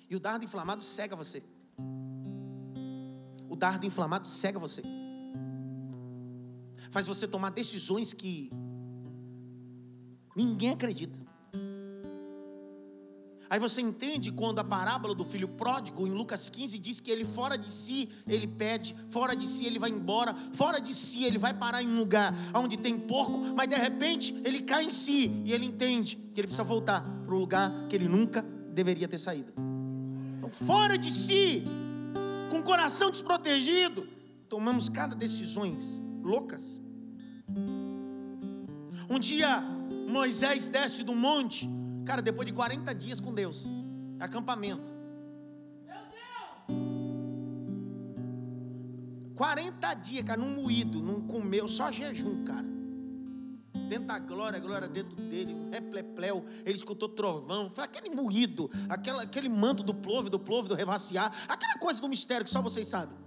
E 0.08 0.16
o 0.16 0.20
dardo 0.20 0.46
inflamado 0.46 0.84
cega 0.84 1.16
você. 1.16 1.44
O 3.50 3.56
dardo 3.56 3.86
inflamado 3.86 4.28
cega 4.28 4.60
você. 4.60 4.84
Faz 6.92 7.08
você 7.08 7.28
tomar 7.28 7.52
decisões 7.52 8.14
que 8.14 8.52
ninguém 10.36 10.72
acredita. 10.72 11.28
Aí 13.50 13.60
você 13.60 13.82
entende 13.82 14.32
quando 14.32 14.60
a 14.60 14.64
parábola 14.64 15.16
do 15.16 15.24
filho 15.24 15.48
pródigo 15.48 16.06
em 16.06 16.12
Lucas 16.12 16.50
15 16.50 16.78
diz 16.80 17.00
que 17.00 17.10
ele 17.10 17.24
fora 17.24 17.58
de 17.58 17.72
si, 17.72 18.10
ele 18.28 18.46
pede, 18.46 18.96
fora 19.10 19.36
de 19.36 19.48
si 19.48 19.66
ele 19.66 19.80
vai 19.80 19.90
embora, 19.90 20.36
fora 20.54 20.80
de 20.80 20.94
si 20.94 21.24
ele 21.24 21.38
vai 21.38 21.54
parar 21.54 21.82
em 21.82 21.88
um 21.88 21.98
lugar 21.98 22.34
onde 22.54 22.76
tem 22.76 23.00
porco, 23.00 23.38
mas 23.56 23.70
de 23.70 23.76
repente 23.76 24.36
ele 24.44 24.62
cai 24.62 24.84
em 24.84 24.92
si 24.92 25.42
e 25.46 25.54
ele 25.54 25.66
entende 25.66 26.18
que 26.34 26.42
ele 26.42 26.48
precisa 26.48 26.64
voltar 26.64 27.02
para 27.02 27.34
o 27.34 27.40
lugar 27.40 27.72
que 27.88 27.96
ele 27.96 28.08
nunca 28.08 28.42
deveria 28.74 29.08
ter 29.08 29.18
saído. 29.18 29.54
Então, 30.38 30.50
fora 30.50 30.98
de 30.98 31.12
si, 31.12 31.64
com 32.50 32.60
o 32.60 32.64
coração 32.64 33.10
desprotegido, 33.12 34.08
tomamos 34.50 34.90
cada 34.90 35.16
decisões 35.16 36.02
loucas. 36.22 36.82
Um 39.10 39.20
dia 39.20 39.62
Moisés 40.10 40.68
desce 40.68 41.04
do 41.04 41.16
monte 41.16 41.70
Cara, 42.08 42.22
depois 42.22 42.48
de 42.48 42.54
40 42.54 42.96
dias 42.96 43.20
com 43.20 43.34
Deus, 43.34 43.70
acampamento. 44.18 44.94
Meu 45.86 45.98
Deus! 46.70 46.80
40 49.36 49.94
dias, 49.96 50.26
cara, 50.26 50.40
num 50.40 50.56
moído, 50.56 51.02
não 51.04 51.20
comeu, 51.20 51.68
só 51.68 51.92
jejum, 51.92 52.46
cara. 52.46 52.66
Dentro 53.88 54.08
da 54.08 54.20
glória, 54.20 54.60
glória 54.60 54.88
dentro 54.88 55.16
dele, 55.16 55.54
um 55.54 55.70
replepleu, 55.70 56.46
ele 56.66 56.78
escutou 56.78 57.08
trovão, 57.08 57.70
foi 57.70 57.84
aquele 57.84 58.10
moído, 58.10 58.70
aquela, 58.90 59.24
aquele 59.24 59.48
manto 59.48 59.82
do 59.82 59.94
plove, 59.94 60.30
do 60.30 60.38
plove, 60.38 60.68
do 60.68 60.76
revaciar, 60.76 61.34
aquela 61.48 61.76
coisa 61.76 62.02
do 62.02 62.10
mistério 62.10 62.44
que 62.44 62.52
só 62.52 62.62
vocês 62.62 62.88
sabem. 62.88 63.18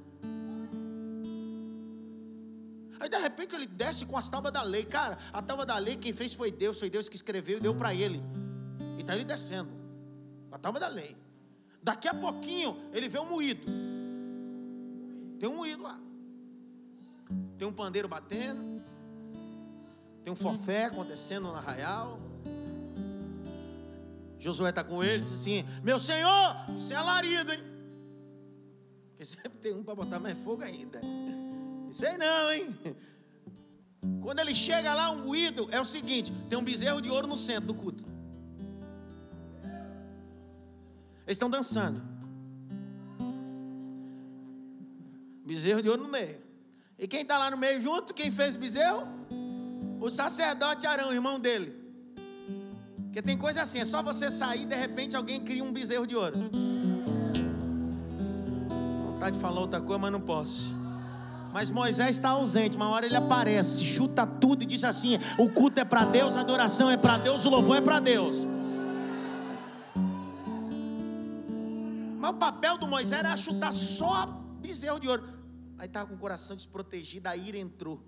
Aí 3.00 3.08
de 3.08 3.16
repente 3.16 3.54
ele 3.54 3.66
desce 3.66 4.04
com 4.04 4.16
as 4.18 4.28
tábuas 4.28 4.52
da 4.52 4.62
lei. 4.62 4.84
Cara, 4.84 5.16
a 5.32 5.40
tábua 5.40 5.64
da 5.64 5.78
lei 5.78 5.96
quem 5.96 6.12
fez 6.12 6.34
foi 6.34 6.52
Deus, 6.52 6.78
foi 6.78 6.90
Deus 6.90 7.08
que 7.08 7.16
escreveu 7.16 7.56
e 7.56 7.60
deu 7.60 7.74
para 7.74 7.94
ele. 7.94 8.22
E 8.98 9.00
está 9.00 9.14
ele 9.14 9.24
descendo. 9.24 9.70
A 10.52 10.58
tábua 10.58 10.78
da 10.78 10.88
lei. 10.88 11.16
Daqui 11.82 12.06
a 12.06 12.12
pouquinho 12.14 12.76
ele 12.92 13.08
vê 13.08 13.18
um 13.18 13.24
moído. 13.24 13.66
Tem 15.38 15.48
um 15.48 15.56
moído 15.56 15.82
lá. 15.82 15.98
Tem 17.56 17.66
um 17.66 17.72
pandeiro 17.72 18.06
batendo. 18.06 18.79
Tem 20.22 20.32
um 20.32 20.36
forfé 20.36 20.84
acontecendo 20.84 21.44
no 21.48 21.54
arraial. 21.54 22.20
Josué 24.38 24.70
está 24.70 24.82
com 24.82 25.02
ele, 25.04 25.22
diz 25.22 25.32
assim: 25.32 25.64
Meu 25.82 25.98
senhor, 25.98 26.56
isso 26.76 26.92
é 26.92 26.96
alarido, 26.96 27.52
hein? 27.52 27.60
Porque 29.10 29.24
sempre 29.24 29.58
tem 29.58 29.74
um 29.74 29.82
para 29.82 29.94
botar 29.94 30.18
mais 30.18 30.38
fogo 30.38 30.62
ainda. 30.62 31.00
Isso 31.90 32.06
aí 32.06 32.16
não, 32.16 32.50
hein? 32.50 32.78
Quando 34.22 34.40
ele 34.40 34.54
chega 34.54 34.94
lá, 34.94 35.10
um 35.10 35.26
moído, 35.26 35.68
é 35.70 35.80
o 35.80 35.84
seguinte: 35.84 36.32
tem 36.48 36.58
um 36.58 36.64
bezerro 36.64 37.00
de 37.00 37.10
ouro 37.10 37.26
no 37.26 37.36
centro 37.36 37.66
do 37.66 37.74
culto. 37.74 38.04
Eles 41.26 41.36
estão 41.36 41.50
dançando. 41.50 42.02
Bezerro 45.44 45.82
de 45.82 45.88
ouro 45.88 46.02
no 46.02 46.08
meio. 46.08 46.40
E 46.98 47.06
quem 47.06 47.22
está 47.22 47.38
lá 47.38 47.50
no 47.50 47.56
meio 47.56 47.80
junto? 47.80 48.14
Quem 48.14 48.30
fez 48.30 48.56
o 48.56 48.58
bezerro? 48.58 49.19
O 50.00 50.08
sacerdote 50.08 50.86
Arão, 50.86 51.12
irmão 51.12 51.38
dele. 51.38 51.78
Porque 53.04 53.20
tem 53.20 53.36
coisa 53.36 53.62
assim, 53.62 53.80
é 53.80 53.84
só 53.84 54.02
você 54.02 54.30
sair 54.30 54.64
de 54.64 54.74
repente 54.74 55.14
alguém 55.14 55.40
cria 55.40 55.62
um 55.62 55.72
bezerro 55.72 56.06
de 56.06 56.16
ouro. 56.16 56.36
Vontade 59.12 59.36
de 59.36 59.42
falar 59.42 59.60
outra 59.60 59.80
coisa, 59.80 59.98
mas 59.98 60.12
não 60.12 60.20
posso. 60.20 60.74
Mas 61.52 61.70
Moisés 61.70 62.16
está 62.16 62.30
ausente, 62.30 62.76
uma 62.76 62.88
hora 62.88 63.04
ele 63.04 63.16
aparece, 63.16 63.84
chuta 63.84 64.26
tudo 64.26 64.62
e 64.62 64.66
diz 64.66 64.84
assim: 64.84 65.18
o 65.36 65.50
culto 65.50 65.80
é 65.80 65.84
para 65.84 66.04
Deus, 66.04 66.36
a 66.36 66.40
adoração 66.40 66.90
é 66.90 66.96
para 66.96 67.18
Deus, 67.18 67.44
o 67.44 67.50
louvor 67.50 67.76
é 67.76 67.80
para 67.80 68.00
Deus. 68.00 68.46
Mas 72.18 72.30
o 72.30 72.34
papel 72.34 72.78
do 72.78 72.86
Moisés 72.86 73.18
era 73.18 73.36
chutar 73.36 73.72
só 73.72 74.26
bezerro 74.62 74.98
de 74.98 75.08
ouro. 75.08 75.28
Aí 75.76 75.86
estava 75.86 76.06
com 76.06 76.14
o 76.14 76.18
coração 76.18 76.54
desprotegido, 76.54 77.28
a 77.28 77.36
ira 77.36 77.58
entrou. 77.58 78.00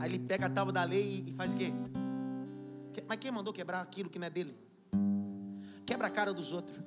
Aí 0.00 0.10
ele 0.10 0.18
pega 0.18 0.46
a 0.46 0.50
tábua 0.50 0.72
da 0.72 0.84
lei 0.84 1.24
e 1.28 1.32
faz 1.32 1.52
o 1.52 1.56
quê? 1.56 1.72
Mas 3.08 3.18
quem 3.18 3.30
mandou 3.30 3.52
quebrar 3.52 3.80
aquilo 3.80 4.10
que 4.10 4.18
não 4.18 4.26
é 4.26 4.30
dele? 4.30 4.56
Quebra 5.84 6.08
a 6.08 6.10
cara 6.10 6.32
dos 6.32 6.52
outros. 6.52 6.78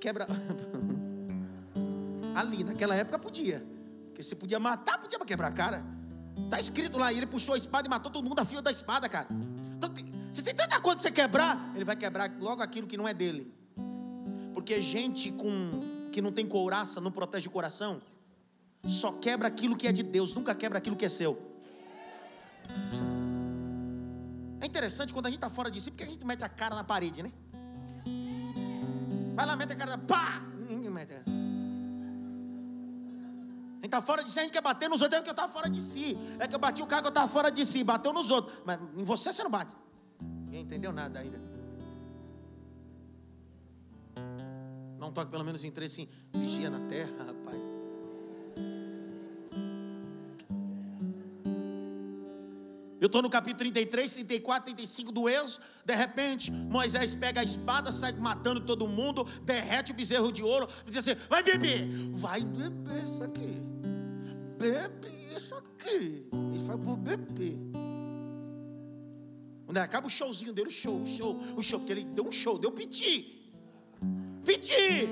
Quebra. 0.00 0.26
Ali, 2.34 2.64
naquela 2.64 2.94
época 2.94 3.18
podia. 3.18 3.64
Porque 4.06 4.22
se 4.22 4.34
podia 4.34 4.60
matar, 4.60 4.98
podia 4.98 5.18
quebrar 5.20 5.48
a 5.48 5.52
cara. 5.52 5.84
Está 6.44 6.60
escrito 6.60 6.98
lá, 6.98 7.12
ele 7.12 7.26
puxou 7.26 7.54
a 7.54 7.58
espada 7.58 7.86
e 7.86 7.90
matou 7.90 8.10
todo 8.10 8.28
mundo 8.28 8.40
a 8.40 8.44
fio 8.44 8.60
da 8.60 8.70
espada, 8.70 9.08
cara. 9.08 9.28
Então, 9.76 9.90
se 10.32 10.42
tem 10.42 10.54
tanta 10.54 10.80
coisa 10.80 10.98
para 10.98 11.08
você 11.08 11.12
quebrar, 11.12 11.72
ele 11.74 11.84
vai 11.84 11.96
quebrar 11.96 12.30
logo 12.40 12.62
aquilo 12.62 12.86
que 12.86 12.96
não 12.96 13.06
é 13.06 13.14
dele. 13.14 13.52
Porque 14.52 14.80
gente 14.80 15.30
com 15.32 15.80
que 16.10 16.20
não 16.20 16.32
tem 16.32 16.46
couraça, 16.46 17.00
não 17.00 17.10
protege 17.10 17.48
o 17.48 17.50
coração, 17.50 18.00
só 18.84 19.12
quebra 19.12 19.48
aquilo 19.48 19.76
que 19.76 19.86
é 19.86 19.92
de 19.92 20.02
Deus, 20.02 20.34
nunca 20.34 20.54
quebra 20.54 20.78
aquilo 20.78 20.96
que 20.96 21.04
é 21.04 21.08
seu. 21.08 21.51
É 24.60 24.66
interessante 24.66 25.12
quando 25.12 25.26
a 25.26 25.28
gente 25.28 25.38
está 25.38 25.50
fora 25.50 25.70
de 25.70 25.80
si, 25.80 25.90
porque 25.90 26.04
a 26.04 26.06
gente 26.06 26.24
mete 26.24 26.44
a 26.44 26.48
cara 26.48 26.74
na 26.74 26.84
parede, 26.84 27.22
né? 27.22 27.32
Vai 29.34 29.46
lá, 29.46 29.56
mete 29.56 29.72
a 29.72 29.76
cara, 29.76 29.98
pá! 29.98 30.40
Ninguém 30.68 30.90
mete. 30.90 31.14
A 31.14 31.18
gente 33.76 33.86
está 33.86 34.00
fora 34.00 34.22
de 34.22 34.30
si, 34.30 34.38
a 34.38 34.42
gente 34.42 34.52
quer 34.52 34.62
bater 34.62 34.88
nos 34.88 35.02
outros, 35.02 35.18
é 35.18 35.22
que 35.22 35.28
eu 35.28 35.32
estava 35.32 35.52
fora 35.52 35.68
de 35.68 35.80
si. 35.80 36.16
É 36.38 36.46
que 36.46 36.54
eu 36.54 36.58
bati 36.58 36.82
o 36.82 36.86
cara 36.86 37.02
que 37.02 37.08
eu 37.08 37.10
estava 37.10 37.26
fora 37.28 37.50
de 37.50 37.66
si, 37.66 37.82
bateu 37.82 38.12
nos 38.12 38.30
outros. 38.30 38.56
Mas 38.64 38.78
em 38.96 39.02
você 39.02 39.32
você 39.32 39.42
não 39.42 39.50
bate. 39.50 39.74
Ninguém 40.20 40.62
entendeu 40.62 40.92
nada 40.92 41.18
ainda. 41.18 41.40
Um 45.00 45.10
toque 45.10 45.30
pelo 45.30 45.44
menos 45.44 45.64
em 45.64 45.70
três 45.70 45.92
assim, 45.92 46.08
vigia 46.32 46.70
na 46.70 46.80
terra, 46.88 47.12
rapaz. 47.18 47.81
Eu 53.02 53.06
estou 53.06 53.20
no 53.20 53.28
capítulo 53.28 53.58
33, 53.58 54.14
34, 54.14 54.64
35 54.66 55.10
do 55.10 55.28
Êxodo. 55.28 55.64
De 55.84 55.92
repente, 55.92 56.52
Moisés 56.52 57.16
pega 57.16 57.40
a 57.40 57.42
espada, 57.42 57.90
sai 57.90 58.12
matando 58.12 58.60
todo 58.60 58.86
mundo, 58.86 59.24
derrete 59.42 59.90
o 59.90 59.94
bezerro 59.94 60.30
de 60.30 60.44
ouro, 60.44 60.68
diz 60.86 60.98
assim: 60.98 61.20
vai 61.28 61.42
beber, 61.42 61.88
vai 62.12 62.44
beber 62.44 63.02
isso 63.02 63.24
aqui, 63.24 63.60
bebe 64.56 65.34
isso 65.34 65.52
aqui. 65.56 66.28
Ele 66.32 66.60
fala: 66.64 66.76
vou 66.76 66.96
beber. 66.96 67.58
Acaba 69.74 70.06
o 70.06 70.10
showzinho 70.10 70.52
dele, 70.52 70.68
o 70.68 70.70
show, 70.70 71.02
o 71.02 71.06
show, 71.06 71.36
o 71.56 71.62
show, 71.62 71.80
porque 71.80 71.92
ele 71.94 72.04
deu 72.04 72.24
um 72.24 72.30
show, 72.30 72.56
deu 72.56 72.70
piti. 72.70 73.50
Pedir. 74.44 75.08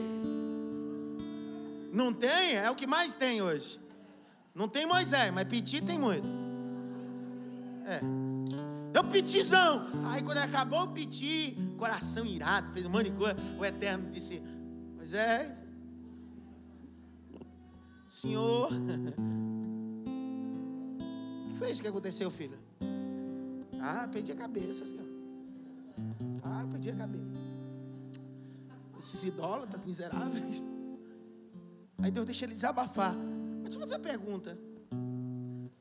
Não 1.93 2.15
tem? 2.15 2.55
É 2.55 2.71
o 2.71 2.77
que 2.77 2.87
mais 2.87 3.17
tem 3.17 3.43
hoje. 3.43 3.81
Não 4.55 4.69
tem 4.69 4.87
Moisés, 4.87 5.35
mas 5.35 5.49
pedir 5.49 5.83
tem 5.83 5.99
muito. 5.99 6.50
É. 7.91 8.01
É 8.95 9.01
o 9.01 9.05
pitizão. 9.05 9.87
Aí 10.05 10.23
quando 10.23 10.39
acabou 10.39 10.85
o 10.85 10.89
pedir, 10.89 11.57
coração 11.77 12.25
irado, 12.25 12.73
fez 12.73 12.87
um 12.87 12.91
monte 12.91 13.11
de 13.11 13.17
coisa. 13.17 13.35
O 13.59 13.65
Eterno 13.65 14.09
disse: 14.11 14.41
Moisés, 14.95 15.51
Senhor, 18.07 18.71
o 18.71 18.73
que 21.51 21.57
foi 21.59 21.73
isso 21.73 21.83
que 21.83 21.89
aconteceu, 21.89 22.31
filho? 22.31 22.57
Ah, 23.81 24.09
perdi 24.13 24.31
a 24.31 24.37
cabeça, 24.37 24.85
Senhor. 24.85 25.09
Ah, 26.45 26.65
perdi 26.71 26.91
a 26.91 26.97
cabeça. 26.97 27.25
esses 28.99 29.25
idólatras 29.25 29.83
miseráveis. 29.83 30.69
Aí 31.99 32.11
Deus 32.11 32.27
deixa 32.27 32.45
ele 32.45 32.55
desabafar. 32.55 33.17
Mas 33.17 33.63
deixa 33.63 33.79
eu 33.79 33.81
fazer 33.81 33.95
uma 33.97 34.01
pergunta. 34.01 34.70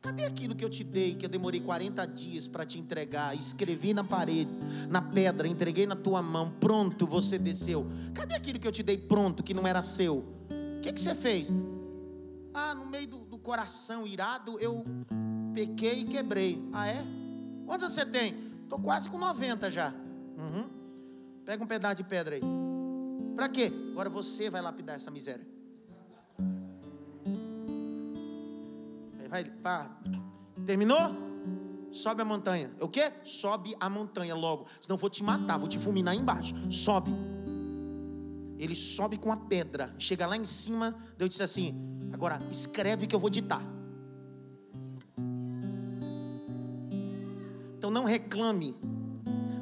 Cadê 0.02 0.24
aquilo 0.24 0.56
que 0.56 0.64
eu 0.64 0.70
te 0.70 0.84
dei, 0.84 1.14
que 1.14 1.26
eu 1.26 1.30
demorei 1.30 1.60
40 1.60 2.06
dias 2.08 2.48
para 2.48 2.66
te 2.66 2.80
entregar? 2.80 3.36
Escrevi 3.38 3.94
na 3.94 4.04
parede, 4.04 4.50
na 4.90 5.02
pedra, 5.02 5.48
entreguei 5.48 5.86
na 5.86 5.96
tua 5.96 6.22
mão, 6.22 6.52
pronto, 6.58 7.06
você 7.06 7.38
desceu. 7.38 7.86
Cadê 8.14 8.34
aquilo 8.34 8.60
que 8.60 8.68
eu 8.68 8.72
te 8.72 8.82
dei 8.82 8.98
pronto, 8.98 9.44
que 9.44 9.54
não 9.54 9.68
era 9.68 9.84
seu? 9.84 10.20
O 10.78 10.82
que, 10.82 10.94
que 10.94 11.02
você 11.02 11.14
fez? 11.14 11.52
Ah, 12.54 12.74
no 12.76 12.86
meio 12.86 13.08
do, 13.08 13.20
do 13.20 13.38
coração 13.38 14.08
irado, 14.08 14.58
eu 14.60 14.86
pequei 15.54 16.00
e 16.00 16.04
quebrei. 16.06 16.66
Ah, 16.72 16.88
é? 16.88 17.04
Quantos 17.66 17.94
você 17.94 18.06
tem? 18.06 18.36
Estou 18.64 18.80
quase 18.80 19.10
com 19.10 19.18
90 19.18 19.70
já. 19.70 19.94
Uhum. 20.38 20.66
Pega 21.44 21.62
um 21.62 21.68
pedaço 21.68 21.96
de 21.96 22.04
pedra 22.06 22.36
aí. 22.36 22.42
Para 23.36 23.50
quê? 23.50 23.72
Agora 23.92 24.10
você 24.10 24.50
vai 24.50 24.62
lapidar 24.62 24.96
essa 24.96 25.12
miséria. 25.12 25.46
Vai, 29.30 29.46
pá. 29.46 29.90
Terminou? 30.66 31.30
Sobe 31.92 32.22
a 32.22 32.26
montanha. 32.26 32.72
O 32.80 32.88
quê? 32.88 33.12
Sobe 33.24 33.76
a 33.80 33.90
montanha 33.90 34.36
logo. 34.36 34.66
Senão 34.82 34.96
eu 34.96 35.00
vou 35.00 35.10
te 35.10 35.24
matar, 35.24 35.58
vou 35.58 35.68
te 35.68 35.80
fulminar 35.80 36.16
embaixo. 36.16 36.54
Sobe. 36.70 37.12
Ele 38.58 38.76
sobe 38.76 39.18
com 39.18 39.32
a 39.32 39.38
pedra. 39.38 39.94
Chega 39.98 40.28
lá 40.28 40.36
em 40.36 40.46
cima. 40.46 40.96
Deus 41.18 41.30
disse 41.30 41.44
assim: 41.44 41.74
Agora 42.12 42.40
escreve 42.52 43.08
que 43.08 43.16
eu 43.16 43.20
vou 43.20 43.30
ditar. 43.30 43.64
Então 47.78 47.90
não 47.90 48.04
reclame 48.04 48.76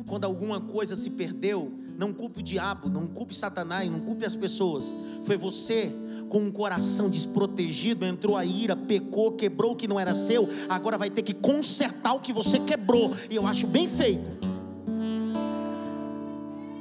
quando 0.07 0.25
alguma 0.25 0.59
coisa 0.59 0.95
se 0.95 1.09
perdeu. 1.11 1.71
Não 1.97 2.13
culpe 2.13 2.41
o 2.41 2.43
diabo, 2.43 2.89
não 2.89 3.07
culpe 3.07 3.35
Satanás, 3.35 3.89
não 3.89 3.99
culpe 3.99 4.25
as 4.25 4.35
pessoas. 4.35 4.93
Foi 5.23 5.35
você 5.37 5.93
com 6.29 6.39
um 6.39 6.51
coração 6.51 7.09
desprotegido, 7.09 8.05
entrou 8.05 8.35
a 8.35 8.45
ira, 8.45 8.75
pecou, 8.75 9.33
quebrou 9.33 9.71
o 9.71 9.75
que 9.75 9.87
não 9.87 9.99
era 9.99 10.13
seu, 10.13 10.47
agora 10.69 10.97
vai 10.97 11.09
ter 11.09 11.21
que 11.21 11.33
consertar 11.33 12.13
o 12.13 12.19
que 12.19 12.33
você 12.33 12.59
quebrou. 12.59 13.13
E 13.29 13.35
eu 13.35 13.45
acho 13.47 13.67
bem 13.67 13.87
feito. 13.87 14.29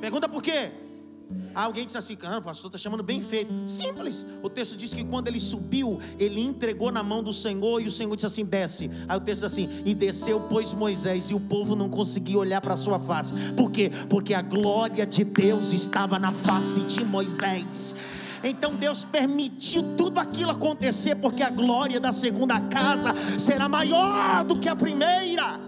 Pergunta 0.00 0.28
por 0.28 0.42
quê? 0.42 0.70
alguém 1.64 1.86
disse 1.86 1.96
assim, 1.96 2.14
cara, 2.14 2.38
o 2.38 2.42
pastor 2.42 2.68
está 2.68 2.78
chamando 2.78 3.02
bem 3.02 3.22
feito. 3.22 3.52
Simples. 3.66 4.26
O 4.42 4.50
texto 4.50 4.76
diz 4.76 4.92
que 4.92 5.02
quando 5.04 5.28
ele 5.28 5.40
subiu, 5.40 5.98
ele 6.18 6.40
entregou 6.40 6.92
na 6.92 7.02
mão 7.02 7.22
do 7.22 7.32
Senhor 7.32 7.80
e 7.80 7.86
o 7.86 7.90
Senhor 7.90 8.14
disse 8.14 8.26
assim: 8.26 8.44
desce. 8.44 8.90
Aí 9.08 9.16
o 9.16 9.20
texto 9.20 9.42
diz 9.42 9.52
assim: 9.52 9.82
e 9.84 9.94
desceu, 9.94 10.40
pois 10.48 10.74
Moisés, 10.74 11.30
e 11.30 11.34
o 11.34 11.40
povo 11.40 11.74
não 11.74 11.88
conseguia 11.88 12.38
olhar 12.38 12.60
para 12.60 12.74
a 12.74 12.76
sua 12.76 12.98
face. 12.98 13.34
Por 13.56 13.70
quê? 13.70 13.90
Porque 14.08 14.34
a 14.34 14.42
glória 14.42 15.06
de 15.06 15.24
Deus 15.24 15.72
estava 15.72 16.18
na 16.18 16.32
face 16.32 16.80
de 16.80 17.04
Moisés. 17.04 17.94
Então 18.48 18.74
Deus 18.74 19.04
permitiu 19.04 19.96
tudo 19.96 20.18
aquilo 20.18 20.50
acontecer, 20.50 21.16
porque 21.16 21.42
a 21.42 21.50
glória 21.50 21.98
da 22.00 22.12
segunda 22.12 22.60
casa 22.60 23.14
será 23.38 23.68
maior 23.68 24.44
do 24.44 24.58
que 24.58 24.68
a 24.68 24.76
primeira. 24.76 25.60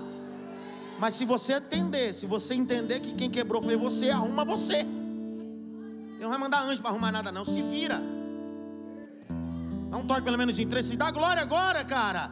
Mas 0.99 1.15
se 1.15 1.25
você 1.25 1.55
entender, 1.55 2.13
se 2.13 2.27
você 2.27 2.55
entender 2.55 3.01
que 3.01 3.15
quem 3.15 3.31
quebrou 3.31 3.63
foi 3.63 3.77
você, 3.77 4.11
arruma 4.11 4.45
você. 4.45 4.79
Ele 4.79 6.23
não 6.23 6.31
vai 6.31 6.39
mandar 6.39 6.63
anjo 6.63 6.81
para 6.83 6.91
arrumar 6.91 7.13
nada, 7.13 7.31
não. 7.31 7.45
Se 7.45 7.63
vira. 7.63 8.01
Dá 9.91 9.97
um 9.97 10.07
toque 10.07 10.23
pelo 10.23 10.37
menos 10.37 10.59
em 10.59 10.67
três. 10.67 10.87
Se 10.87 10.97
dá 10.97 11.11
glória 11.11 11.41
agora, 11.43 11.85
cara. 11.85 12.31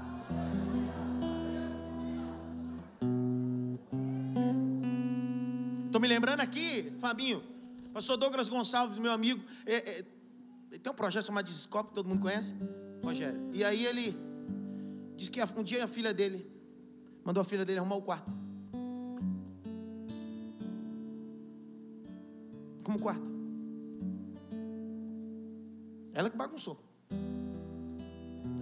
Estou 5.86 6.00
me 6.00 6.08
lembrando 6.08 6.40
aqui, 6.40 6.92
Fabinho. 7.00 7.42
Pastor 7.94 8.18
Douglas 8.18 8.48
Gonçalves, 8.50 8.98
meu 8.98 9.12
amigo. 9.12 9.42
É, 9.64 9.76
é, 9.76 10.04
tem 10.70 10.92
um 10.92 10.94
projeto 10.94 11.26
chamado 11.26 11.46
que 11.46 11.94
todo 11.94 12.08
mundo 12.08 12.20
conhece. 12.20 12.54
Rogério. 13.04 13.50
E 13.52 13.64
aí 13.64 13.86
ele 13.86 14.16
disse 15.16 15.30
que 15.30 15.40
um 15.42 15.62
dia 15.62 15.84
a 15.84 15.86
filha 15.86 16.12
dele 16.12 16.50
mandou 17.24 17.40
a 17.40 17.44
filha 17.44 17.64
dele 17.64 17.78
arrumar 17.78 17.96
o 17.96 18.02
quarto. 18.02 18.34
Como 22.82 22.98
quarto? 22.98 23.30
Ela 26.12 26.30
que 26.30 26.36
bagunçou. 26.36 26.80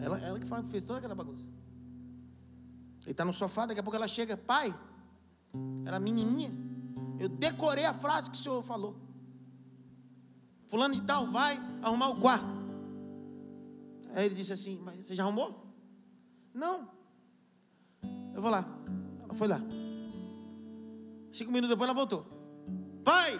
Ela, 0.02 0.18
ela 0.18 0.38
que 0.38 0.70
fez 0.70 0.84
toda 0.84 0.98
aquela 0.98 1.14
bagunça. 1.14 1.46
Ele 3.04 3.10
está 3.10 3.24
no 3.24 3.32
sofá, 3.32 3.66
daqui 3.66 3.80
a 3.80 3.82
pouco 3.82 3.96
ela 3.96 4.08
chega, 4.08 4.36
pai, 4.36 4.74
era 5.84 6.00
menininha. 6.00 6.50
Eu 7.18 7.28
decorei 7.28 7.84
a 7.84 7.94
frase 7.94 8.30
que 8.30 8.36
o 8.36 8.40
senhor 8.40 8.62
falou. 8.62 9.03
Fulano 10.66 10.94
de 10.94 11.03
tal 11.03 11.27
vai 11.31 11.59
arrumar 11.83 12.09
o 12.09 12.20
quarto. 12.20 12.55
Aí 14.14 14.27
ele 14.27 14.35
disse 14.35 14.53
assim: 14.53 14.81
Mas 14.83 15.05
você 15.05 15.14
já 15.14 15.22
arrumou? 15.22 15.66
Não. 16.53 16.88
Eu 18.35 18.40
vou 18.40 18.50
lá. 18.50 18.64
Ela 19.22 19.35
foi 19.35 19.48
lá. 19.48 19.61
Cinco 21.33 21.50
minutos 21.50 21.70
depois 21.70 21.88
ela 21.88 21.98
voltou. 21.98 22.27
Pai, 23.05 23.38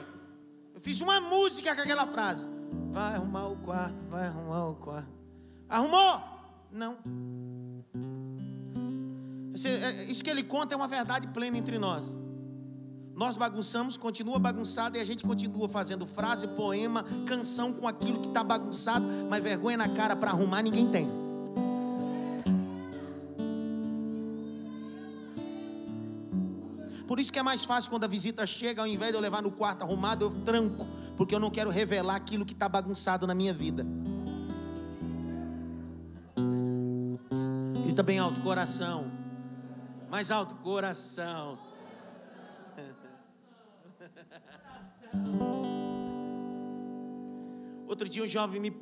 eu 0.75 0.81
fiz 0.81 1.01
uma 1.01 1.21
música 1.21 1.75
com 1.75 1.83
aquela 1.83 2.07
frase. 2.07 2.49
Vai 2.91 3.15
arrumar 3.15 3.49
o 3.49 3.57
quarto, 3.57 4.05
vai 4.09 4.27
arrumar 4.27 4.69
o 4.69 4.75
quarto. 4.77 5.13
Arrumou? 5.69 6.21
Não. 6.71 6.99
É, 9.65 10.05
isso 10.05 10.23
que 10.23 10.31
ele 10.31 10.43
conta 10.43 10.75
é 10.75 10.77
uma 10.77 10.89
verdade 10.89 11.29
plena 11.29 11.57
entre 11.57 11.79
nós. 11.79 12.05
Nós 13.15 13.37
bagunçamos, 13.37 13.97
continua 13.97 14.39
bagunçado 14.39 14.97
e 14.97 15.01
a 15.01 15.05
gente 15.05 15.23
continua 15.23 15.69
fazendo 15.69 16.05
frase, 16.07 16.49
poema, 16.49 17.05
canção 17.27 17.73
com 17.73 17.87
aquilo 17.87 18.21
que 18.21 18.29
está 18.29 18.43
bagunçado, 18.43 19.07
mas 19.31 19.43
vergonha 19.43 19.77
na 19.77 19.89
cara 19.89 20.17
para 20.17 20.31
arrumar 20.31 20.63
ninguém 20.63 20.91
tem. 20.91 21.09
Por 27.07 27.21
isso 27.21 27.33
que 27.33 27.39
é 27.39 27.43
mais 27.43 27.65
fácil 27.65 27.91
quando 27.91 28.05
a 28.05 28.09
visita 28.09 28.45
chega, 28.47 28.83
ao 28.83 28.89
invés 28.89 29.13
de 29.13 29.17
eu 29.17 29.21
levar 29.21 29.43
no 29.43 29.51
quarto 29.51 29.83
arrumado, 29.83 30.25
eu 30.25 30.31
tranco 30.43 30.85
porque 31.17 31.35
eu 31.35 31.41
não 31.41 31.51
quero 31.51 31.71
revelar 31.71 32.17
aquilo 32.17 32.45
que 32.45 32.53
está 32.53 32.69
bagunçado 32.69 33.27
na 33.27 33.35
minha 33.35 33.55
vida. 33.55 33.87
Grita 37.85 38.03
bem 38.03 38.19
alto, 38.19 38.41
coração. 38.41 39.11
Mais 40.11 40.31
alto, 40.31 40.57
coração. 40.57 41.59
Outro 47.87 48.09
dia 48.09 48.25
um 48.25 48.29
jovem 48.29 48.61
me, 48.61 48.77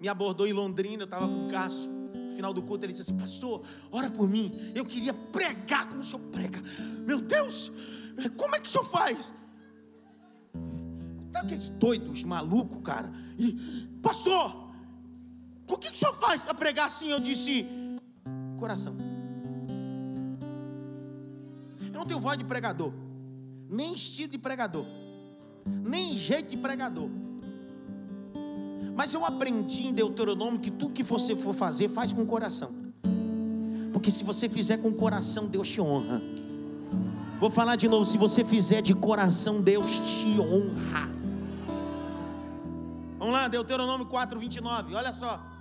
me 0.00 0.08
abordou 0.08 0.46
em 0.46 0.52
Londrina, 0.52 1.02
eu 1.02 1.04
estava 1.04 1.26
com 1.26 1.46
o 1.46 1.50
Cássio. 1.50 1.90
No 1.90 2.34
final 2.34 2.54
do 2.54 2.62
culto 2.62 2.84
ele 2.86 2.92
disse 2.92 3.10
assim: 3.10 3.20
Pastor, 3.20 3.62
ora 3.90 4.08
por 4.08 4.28
mim. 4.28 4.52
Eu 4.74 4.84
queria 4.84 5.12
pregar 5.12 5.88
como 5.88 6.00
o 6.00 6.02
senhor 6.02 6.22
prega. 6.30 6.62
Meu 7.06 7.20
Deus, 7.20 7.70
como 8.36 8.56
é 8.56 8.60
que 8.60 8.66
o 8.66 8.70
senhor 8.70 8.84
faz? 8.84 9.32
Sabe 11.32 11.46
aqueles 11.46 11.68
doidos, 11.68 12.22
malucos, 12.22 12.80
cara? 12.82 13.12
E, 13.38 13.52
pastor, 14.02 14.68
o 15.68 15.76
que, 15.76 15.88
que 15.88 15.94
o 15.94 15.98
senhor 15.98 16.14
faz 16.14 16.42
para 16.42 16.54
pregar 16.54 16.86
assim? 16.86 17.10
Eu 17.10 17.20
disse, 17.20 17.66
coração. 18.58 18.96
Eu 21.80 21.92
não 21.92 22.06
tenho 22.06 22.18
voz 22.20 22.38
de 22.38 22.44
pregador, 22.44 22.92
nem 23.68 23.94
estilo 23.94 24.30
de 24.30 24.38
pregador, 24.38 24.86
nem 25.66 26.16
jeito 26.16 26.50
de 26.50 26.56
pregador. 26.56 27.08
Mas 28.96 29.14
eu 29.14 29.24
aprendi 29.24 29.86
em 29.86 29.92
Deuteronômio 29.92 30.58
que 30.58 30.70
tudo 30.70 30.92
que 30.92 31.02
você 31.02 31.36
for 31.36 31.54
fazer, 31.54 31.88
faz 31.88 32.12
com 32.12 32.22
o 32.22 32.26
coração. 32.26 32.72
Porque 33.92 34.10
se 34.10 34.24
você 34.24 34.48
fizer 34.48 34.78
com 34.78 34.88
o 34.88 34.94
coração, 34.94 35.46
Deus 35.46 35.68
te 35.68 35.80
honra. 35.80 36.20
Vou 37.38 37.50
falar 37.50 37.76
de 37.76 37.88
novo: 37.88 38.04
se 38.04 38.18
você 38.18 38.44
fizer 38.44 38.82
de 38.82 38.94
coração, 38.94 39.60
Deus 39.60 39.98
te 39.98 40.40
honra. 40.40 41.08
Vamos 43.18 43.34
lá, 43.34 43.48
Deuteronômio 43.48 44.06
4, 44.06 44.38
29, 44.38 44.94
olha 44.94 45.12
só. 45.12 45.57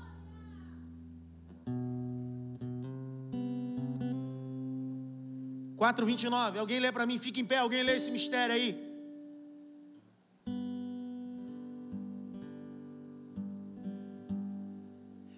Quatro 5.77 6.05
vinte 6.05 6.23
e 6.23 6.29
nove. 6.29 6.57
Alguém 6.57 6.79
lê 6.79 6.91
para 6.91 7.05
mim? 7.05 7.17
Fica 7.19 7.39
em 7.39 7.45
pé. 7.45 7.57
Alguém 7.57 7.83
lê 7.83 7.95
esse 7.95 8.11
mistério 8.11 8.53
aí. 8.53 8.87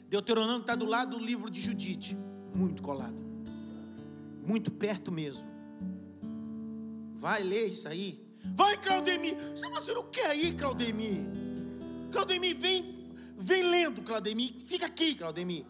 Deuteronômio 0.10 0.62
está 0.62 0.74
do 0.76 0.86
lado 0.86 1.20
do 1.20 1.24
livro 1.24 1.52
de 1.52 1.62
Judite, 1.62 2.18
muito 2.56 2.82
colado, 2.82 3.22
muito 4.44 4.72
perto 4.72 5.12
mesmo. 5.12 5.48
Vai 7.14 7.44
ler 7.44 7.68
isso 7.68 7.88
aí. 7.88 8.20
Vai, 8.56 8.76
Claudemir. 8.78 9.36
Você 9.36 9.68
tá 9.68 9.76
fazendo 9.76 10.00
o 10.00 10.06
que 10.06 10.22
aí, 10.22 10.56
Claudemir? 10.56 11.28
Claudemir, 12.12 12.58
vem, 12.58 13.06
vem 13.38 13.62
lendo, 13.62 14.02
Claudemir. 14.02 14.56
Fica 14.66 14.88
aqui, 14.88 15.14
Claudemir. 15.14 15.64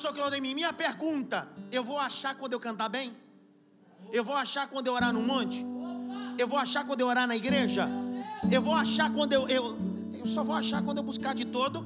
Pastor 0.00 0.16
Claudemir, 0.16 0.54
minha 0.54 0.72
pergunta: 0.72 1.46
eu 1.70 1.84
vou 1.84 1.98
achar 1.98 2.34
quando 2.34 2.54
eu 2.54 2.58
cantar 2.58 2.88
bem? 2.88 3.14
Eu 4.10 4.24
vou 4.24 4.34
achar 4.34 4.66
quando 4.66 4.86
eu 4.86 4.94
orar 4.94 5.12
no 5.12 5.20
monte? 5.20 5.62
Eu 6.38 6.48
vou 6.48 6.58
achar 6.58 6.86
quando 6.86 7.02
eu 7.02 7.06
orar 7.06 7.26
na 7.26 7.36
igreja? 7.36 7.86
Eu 8.50 8.62
vou 8.62 8.74
achar 8.74 9.12
quando 9.12 9.34
eu, 9.34 9.46
eu. 9.46 9.76
Eu 10.18 10.26
só 10.26 10.42
vou 10.42 10.56
achar 10.56 10.82
quando 10.82 10.96
eu 10.96 11.04
buscar 11.04 11.34
de 11.34 11.44
todo. 11.44 11.84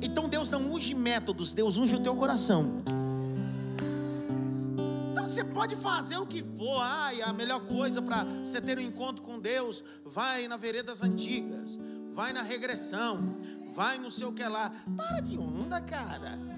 Então 0.00 0.30
Deus 0.30 0.50
não 0.50 0.62
unge 0.62 0.94
métodos, 0.94 1.52
Deus 1.52 1.76
unge 1.76 1.94
o 1.94 2.02
teu 2.02 2.16
coração. 2.16 2.82
Então 5.12 5.28
você 5.28 5.44
pode 5.44 5.76
fazer 5.76 6.16
o 6.16 6.26
que 6.26 6.42
for, 6.42 6.80
ai, 6.80 7.20
a 7.20 7.34
melhor 7.34 7.60
coisa 7.66 8.00
para 8.00 8.24
você 8.42 8.62
ter 8.62 8.78
um 8.78 8.80
encontro 8.82 9.22
com 9.22 9.38
Deus, 9.38 9.84
vai 10.06 10.48
na 10.48 10.56
veredas 10.56 11.02
antigas, 11.02 11.78
vai 12.14 12.32
na 12.32 12.40
regressão, 12.40 13.36
vai 13.74 13.98
no 13.98 14.10
seu 14.10 14.32
que 14.32 14.42
lá. 14.42 14.72
Para 14.96 15.20
de 15.20 15.36
onda, 15.36 15.82
cara. 15.82 16.53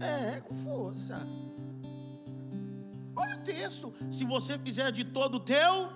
É, 0.00 0.40
com 0.40 0.54
força. 0.54 1.18
Olha 3.14 3.36
o 3.36 3.42
texto. 3.42 3.94
Se 4.10 4.24
você 4.24 4.58
fizer 4.58 4.90
de 4.92 5.04
todo 5.04 5.36
o 5.36 5.40
teu, 5.40 5.90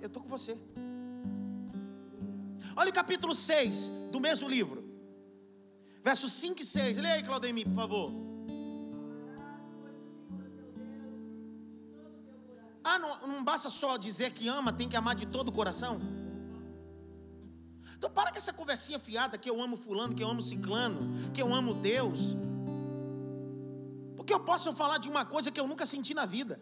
eu 0.00 0.06
estou 0.06 0.22
com 0.22 0.28
você. 0.28 0.56
Olha 2.76 2.90
o 2.90 2.92
capítulo 2.92 3.34
6 3.34 3.90
do 4.10 4.20
mesmo 4.20 4.48
livro. 4.48 4.84
Versos 6.02 6.32
5 6.32 6.62
e 6.62 6.64
6. 6.64 6.96
Leia 6.98 7.16
aí, 7.16 7.22
Claudemir, 7.22 7.66
por 7.66 7.74
favor. 7.74 8.12
Ah, 12.82 12.98
não, 12.98 13.26
não 13.26 13.44
basta 13.44 13.68
só 13.68 13.96
dizer 13.96 14.30
que 14.30 14.48
ama, 14.48 14.72
tem 14.72 14.88
que 14.88 14.96
amar 14.96 15.14
de 15.14 15.26
todo 15.26 15.48
o 15.48 15.52
coração? 15.52 16.00
Então 17.96 18.08
para 18.08 18.30
com 18.30 18.38
essa 18.38 18.52
conversinha 18.52 18.98
fiada 18.98 19.36
que 19.36 19.50
eu 19.50 19.60
amo 19.60 19.76
fulano, 19.76 20.14
que 20.14 20.22
eu 20.22 20.30
amo 20.30 20.40
ciclano, 20.40 21.32
que 21.32 21.42
eu 21.42 21.52
amo 21.52 21.74
Deus. 21.74 22.36
Porque 24.28 24.42
eu 24.42 24.44
posso 24.44 24.74
falar 24.74 24.98
de 24.98 25.08
uma 25.08 25.24
coisa 25.24 25.50
que 25.50 25.58
eu 25.58 25.66
nunca 25.66 25.86
senti 25.86 26.12
na 26.12 26.26
vida. 26.26 26.60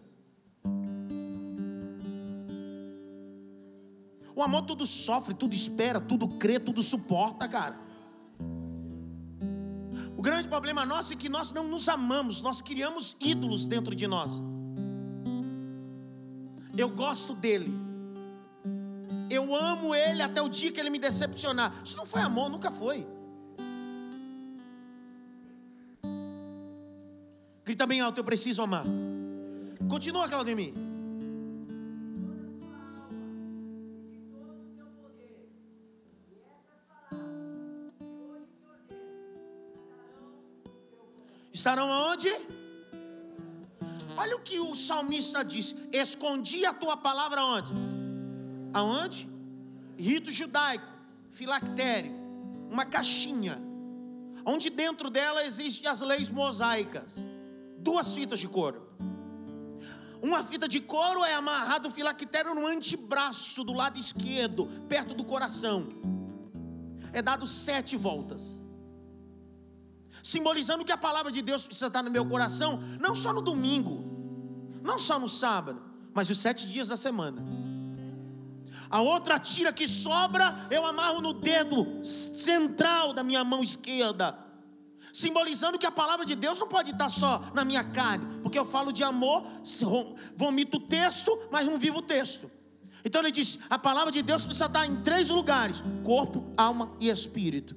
O 4.37 4.41
amor 4.41 4.63
tudo 4.63 4.87
sofre, 4.87 5.35
tudo 5.35 5.53
espera, 5.53 6.01
tudo 6.01 6.29
crê, 6.29 6.61
tudo 6.61 6.81
suporta, 6.81 7.49
cara. 7.49 7.77
O 10.17 10.23
grande 10.23 10.47
problema 10.47 10.87
nosso 10.87 11.13
é 11.13 11.17
que 11.17 11.29
nós 11.29 11.51
não 11.51 11.67
nos 11.67 11.89
amamos, 11.89 12.41
nós 12.41 12.63
criamos 12.63 13.17
ídolos 13.21 13.67
dentro 13.67 13.97
de 13.97 14.07
nós. 14.07 14.41
Eu 16.79 16.89
gosto 16.89 17.35
dele. 17.35 17.73
Eu 19.29 19.57
amo 19.57 19.93
ele 19.93 20.23
até 20.23 20.41
o 20.41 20.49
dia 20.49 20.71
que 20.71 20.79
ele 20.79 20.91
me 20.91 21.01
decepcionar. 21.01 21.83
Isso 21.85 21.97
não 21.97 22.07
foi 22.07 22.23
amor, 22.23 22.49
nunca 22.49 22.71
foi. 22.71 23.05
Grita 27.77 27.87
bem 27.87 28.01
alto, 28.01 28.17
eu 28.17 28.25
preciso 28.25 28.63
amar. 28.63 28.87
Continua, 29.87 30.27
Claudemir. 30.31 30.73
Estarão 41.53 41.93
aonde? 41.93 42.31
Olha 44.17 44.37
o 44.37 44.41
que 44.41 44.59
o 44.59 44.75
salmista 44.75 45.45
diz: 45.45 45.77
Escondi 45.93 46.65
a 46.65 46.73
tua 46.73 46.97
palavra 46.97 47.45
onde? 47.45 47.73
Aonde? 48.73 49.29
Rito 49.99 50.31
judaico, 50.31 50.87
filactério, 51.29 52.11
uma 52.71 52.87
caixinha, 52.87 53.59
onde 54.47 54.71
dentro 54.71 55.11
dela 55.11 55.45
existem 55.45 55.91
as 55.91 56.01
leis 56.01 56.31
mosaicas, 56.31 57.19
duas 57.79 58.13
fitas 58.13 58.39
de 58.39 58.49
couro. 58.49 58.87
Uma 60.23 60.43
fita 60.43 60.67
de 60.67 60.81
couro 60.81 61.25
é 61.25 61.35
amarrado 61.35 61.89
o 61.89 61.91
filactério 61.91 62.55
no 62.55 62.67
antebraço 62.67 63.63
do 63.63 63.73
lado 63.73 63.99
esquerdo, 63.99 64.67
perto 64.89 65.15
do 65.15 65.25
coração. 65.25 65.89
É 67.13 67.23
dado 67.23 67.47
sete 67.47 67.97
voltas. 67.97 68.65
Simbolizando 70.23 70.85
que 70.85 70.93
a 70.93 70.97
palavra 70.97 71.31
de 71.31 71.43
Deus 71.43 71.65
precisa 71.65 71.87
estar 71.87 72.03
no 72.03 72.11
meu 72.11 72.27
coração, 72.27 72.81
não 73.01 73.15
só 73.15 73.33
no 73.33 73.41
domingo, 73.41 74.05
não 74.83 74.99
só 74.99 75.19
no 75.19 75.29
sábado, 75.29 75.81
mas 76.13 76.29
os 76.31 76.39
sete 76.39 76.67
dias 76.67 76.89
da 76.89 76.97
semana. 76.97 77.45
A 78.89 79.01
outra 79.01 79.39
tira 79.39 79.73
que 79.73 79.87
sobra, 79.87 80.67
eu 80.71 80.87
amarro 80.87 81.21
no 81.21 81.33
dedo 81.33 82.05
central 82.05 83.13
da 83.13 83.23
minha 83.23 83.45
mão 83.45 83.63
esquerda. 83.63 84.46
Simbolizando 85.13 85.79
que 85.79 85.87
a 85.87 85.91
palavra 85.91 86.25
de 86.27 86.35
Deus 86.35 86.59
não 86.59 86.69
pode 86.69 86.91
estar 86.91 87.09
só 87.09 87.43
na 87.55 87.65
minha 87.65 87.85
carne, 87.85 88.41
porque 88.43 88.59
eu 88.59 88.65
falo 88.65 88.93
de 88.93 89.03
amor, 89.03 89.45
vomito 90.37 90.77
o 90.77 90.81
texto, 90.81 91.39
mas 91.51 91.67
não 91.67 91.79
vivo 91.79 91.99
o 91.99 92.03
texto. 92.03 92.51
Então 93.05 93.21
ele 93.21 93.31
diz: 93.31 93.59
a 93.71 93.79
palavra 93.79 94.13
de 94.13 94.21
Deus 94.21 94.45
precisa 94.45 94.67
estar 94.67 94.85
em 94.85 94.97
três 94.97 95.29
lugares: 95.31 95.83
corpo, 96.05 96.45
alma 96.57 96.93
e 97.01 97.09
espírito. 97.09 97.77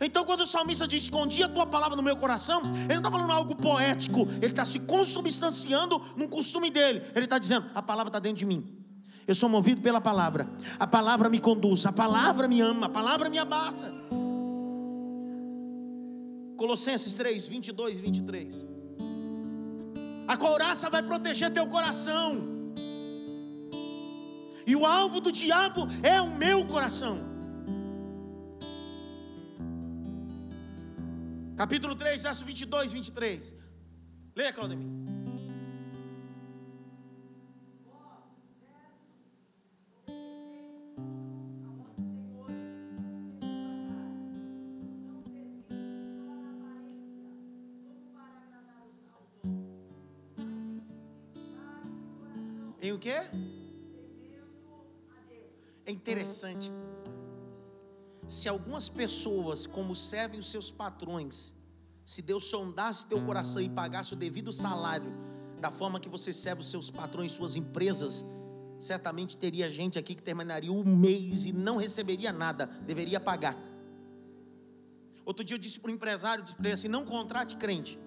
Então, 0.00 0.24
quando 0.24 0.42
o 0.42 0.46
salmista 0.46 0.86
diz: 0.86 1.04
Escondi 1.04 1.42
a 1.42 1.48
tua 1.48 1.66
palavra 1.66 1.96
no 1.96 2.02
meu 2.02 2.16
coração, 2.16 2.60
ele 2.84 2.94
não 2.94 2.98
está 2.98 3.10
falando 3.10 3.32
algo 3.32 3.54
poético, 3.54 4.28
ele 4.42 4.46
está 4.46 4.64
se 4.64 4.80
consubstanciando 4.80 6.00
num 6.16 6.28
costume 6.28 6.70
dele. 6.70 7.02
Ele 7.14 7.24
está 7.24 7.38
dizendo: 7.38 7.70
A 7.74 7.82
palavra 7.82 8.10
está 8.10 8.18
dentro 8.18 8.38
de 8.38 8.46
mim. 8.46 8.76
Eu 9.26 9.34
sou 9.34 9.48
movido 9.48 9.80
pela 9.80 10.00
palavra. 10.00 10.48
A 10.78 10.86
palavra 10.86 11.28
me 11.28 11.40
conduz, 11.40 11.84
a 11.86 11.92
palavra 11.92 12.46
me 12.46 12.60
ama, 12.60 12.86
a 12.86 12.90
palavra 12.90 13.28
me 13.28 13.38
abraça. 13.38 13.92
Colossenses 16.56 17.14
3, 17.14 17.46
22 17.48 17.98
e 17.98 18.02
23. 18.02 18.66
A 20.26 20.36
couraça 20.36 20.90
vai 20.90 21.02
proteger 21.02 21.52
teu 21.52 21.66
coração. 21.68 22.56
E 24.66 24.74
o 24.74 24.84
alvo 24.84 25.20
do 25.20 25.30
diabo 25.30 25.86
é 26.02 26.20
o 26.20 26.30
meu 26.30 26.66
coração. 26.66 27.18
Capítulo 31.56 31.94
3, 31.94 32.22
verso 32.22 32.44
22 32.44 32.92
e 32.92 32.94
23. 32.96 33.54
Leia, 34.34 34.52
Claudemir. 34.52 35.05
O 52.92 52.98
quê? 52.98 53.16
É 55.84 55.90
interessante. 55.90 56.70
Se 58.26 58.48
algumas 58.48 58.88
pessoas, 58.88 59.66
como 59.66 59.94
servem 59.94 60.40
os 60.40 60.50
seus 60.50 60.70
patrões, 60.70 61.54
se 62.04 62.22
Deus 62.22 62.44
sondasse 62.48 63.06
teu 63.06 63.22
coração 63.22 63.62
e 63.62 63.68
pagasse 63.68 64.14
o 64.14 64.16
devido 64.16 64.52
salário, 64.52 65.12
da 65.60 65.70
forma 65.70 66.00
que 66.00 66.08
você 66.08 66.32
serve 66.32 66.60
os 66.60 66.70
seus 66.70 66.90
patrões, 66.90 67.32
suas 67.32 67.56
empresas, 67.56 68.24
certamente 68.80 69.36
teria 69.36 69.70
gente 69.70 69.98
aqui 69.98 70.14
que 70.14 70.22
terminaria 70.22 70.72
o 70.72 70.84
mês 70.84 71.46
e 71.46 71.52
não 71.52 71.76
receberia 71.76 72.32
nada, 72.32 72.66
deveria 72.66 73.20
pagar. 73.20 73.56
Outro 75.24 75.44
dia 75.44 75.56
eu 75.56 75.58
disse 75.58 75.80
para 75.80 75.90
o 75.90 75.94
empresário, 75.94 76.44
disse 76.44 76.56
para 76.56 76.66
ele 76.66 76.74
assim: 76.74 76.88
não 76.88 77.04
contrate 77.04 77.56
crente. 77.56 77.98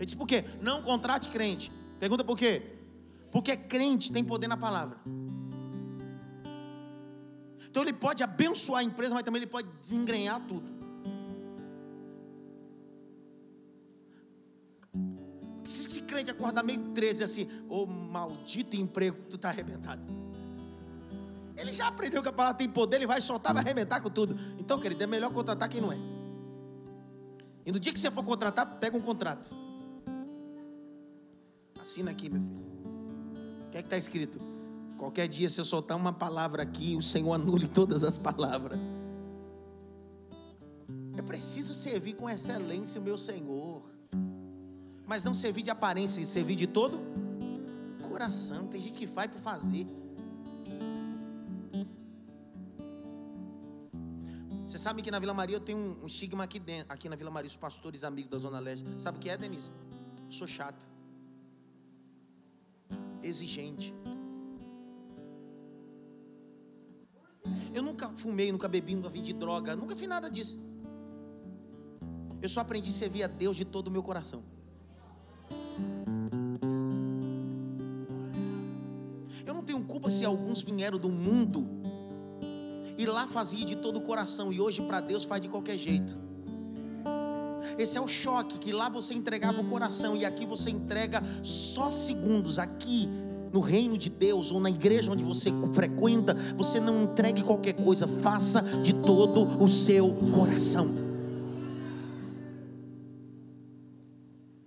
Ele 0.00 0.06
disse 0.06 0.16
por 0.16 0.26
quê? 0.26 0.46
Não 0.62 0.80
contrate 0.82 1.28
crente. 1.28 1.70
Pergunta 1.98 2.24
por 2.24 2.36
quê? 2.36 2.62
Porque 3.30 3.54
crente 3.54 4.10
tem 4.10 4.24
poder 4.24 4.48
na 4.48 4.56
palavra. 4.56 4.98
Então 7.68 7.82
ele 7.82 7.92
pode 7.92 8.22
abençoar 8.22 8.80
a 8.80 8.82
empresa, 8.82 9.12
mas 9.14 9.22
também 9.22 9.42
ele 9.42 9.50
pode 9.50 9.68
desengrenhar 9.78 10.40
tudo. 10.48 10.80
Se 15.66 15.86
esse 15.86 16.02
crente 16.02 16.30
acordar 16.30 16.64
meio 16.64 16.80
13 16.94 17.22
assim, 17.22 17.48
ô 17.68 17.82
oh, 17.82 17.86
maldito 17.86 18.76
emprego, 18.76 19.18
tu 19.28 19.36
está 19.36 19.50
arrebentado. 19.50 20.02
Ele 21.58 21.74
já 21.74 21.88
aprendeu 21.88 22.22
que 22.22 22.28
a 22.30 22.32
palavra 22.32 22.56
tem 22.56 22.70
poder, 22.70 22.96
ele 22.96 23.06
vai 23.06 23.20
soltar, 23.20 23.52
vai 23.52 23.62
arrebentar 23.62 24.00
com 24.00 24.08
tudo. 24.08 24.34
Então, 24.58 24.80
querido, 24.80 25.04
é 25.04 25.06
melhor 25.06 25.30
contratar 25.30 25.68
quem 25.68 25.82
não 25.82 25.92
é. 25.92 25.98
E 27.66 27.70
no 27.70 27.78
dia 27.78 27.92
que 27.92 28.00
você 28.00 28.10
for 28.10 28.24
contratar, 28.24 28.78
pega 28.80 28.96
um 28.96 29.00
contrato. 29.02 29.59
Assina 31.80 32.10
aqui, 32.10 32.28
meu 32.28 32.40
filho. 32.40 32.60
O 33.66 33.70
que 33.70 33.78
é 33.78 33.82
que 33.82 33.86
está 33.86 33.96
escrito? 33.96 34.40
Qualquer 34.98 35.28
dia, 35.28 35.48
se 35.48 35.60
eu 35.60 35.64
soltar 35.64 35.96
uma 35.96 36.12
palavra 36.12 36.62
aqui, 36.62 36.96
o 36.96 37.02
Senhor 37.02 37.32
anule 37.32 37.66
todas 37.68 38.04
as 38.04 38.18
palavras. 38.18 38.78
É 41.16 41.22
preciso 41.22 41.72
servir 41.72 42.14
com 42.14 42.28
excelência 42.28 43.00
o 43.00 43.04
meu 43.04 43.16
Senhor. 43.16 43.82
Mas 45.06 45.24
não 45.24 45.34
servir 45.34 45.62
de 45.62 45.70
aparência, 45.70 46.24
servir 46.26 46.56
de 46.56 46.66
todo 46.66 47.00
coração. 48.08 48.66
Tem 48.66 48.80
gente 48.80 48.98
que 48.98 49.06
faz 49.06 49.30
por 49.30 49.40
fazer. 49.40 49.86
sabe 54.80 55.02
que 55.02 55.10
na 55.10 55.18
Vila 55.18 55.34
Maria 55.34 55.56
eu 55.56 55.60
tenho 55.60 55.78
um 56.02 56.06
estigma 56.06 56.44
aqui 56.44 56.58
dentro, 56.58 56.92
aqui 56.92 57.06
na 57.06 57.14
Vila 57.14 57.30
Maria, 57.30 57.46
os 57.46 57.56
pastores 57.56 58.02
amigos 58.02 58.30
da 58.30 58.38
Zona 58.38 58.58
Leste. 58.58 58.86
Sabe 58.98 59.18
o 59.18 59.20
que 59.20 59.28
é, 59.28 59.36
Denise? 59.36 59.70
Sou 60.30 60.46
chato. 60.46 60.88
Exigente. 63.22 63.94
Eu 67.74 67.82
nunca 67.82 68.08
fumei, 68.10 68.50
nunca 68.50 68.68
bebi, 68.68 68.96
nunca 68.96 69.08
vi 69.08 69.20
de 69.20 69.32
droga, 69.32 69.76
nunca 69.76 69.94
fiz 69.94 70.08
nada 70.08 70.28
disso. 70.28 70.58
Eu 72.42 72.48
só 72.48 72.60
aprendi 72.60 72.88
a 72.88 72.92
servir 72.92 73.22
a 73.22 73.26
Deus 73.26 73.56
de 73.56 73.64
todo 73.64 73.88
o 73.88 73.90
meu 73.90 74.02
coração. 74.02 74.42
Eu 79.46 79.54
não 79.54 79.62
tenho 79.62 79.82
culpa 79.84 80.10
se 80.10 80.24
alguns 80.24 80.62
vieram 80.62 80.98
do 80.98 81.08
mundo 81.08 81.66
e 82.96 83.06
lá 83.06 83.26
fazia 83.26 83.64
de 83.64 83.76
todo 83.76 83.98
o 83.98 84.02
coração 84.02 84.52
e 84.52 84.60
hoje 84.60 84.82
para 84.82 85.00
Deus 85.00 85.24
faz 85.24 85.40
de 85.40 85.48
qualquer 85.48 85.78
jeito. 85.78 86.29
Esse 87.80 87.96
é 87.96 88.00
o 88.00 88.06
choque 88.06 88.58
que 88.58 88.72
lá 88.72 88.90
você 88.90 89.14
entregava 89.14 89.62
o 89.62 89.64
coração 89.64 90.14
e 90.14 90.26
aqui 90.26 90.44
você 90.44 90.68
entrega 90.68 91.22
só 91.42 91.90
segundos. 91.90 92.58
Aqui 92.58 93.08
no 93.50 93.60
reino 93.60 93.96
de 93.96 94.10
Deus 94.10 94.52
ou 94.52 94.60
na 94.60 94.68
igreja 94.68 95.10
onde 95.10 95.24
você 95.24 95.50
frequenta, 95.72 96.34
você 96.54 96.78
não 96.78 97.04
entregue 97.04 97.42
qualquer 97.42 97.72
coisa, 97.72 98.06
faça 98.06 98.60
de 98.82 98.92
todo 98.92 99.64
o 99.64 99.66
seu 99.66 100.12
coração. 100.30 100.90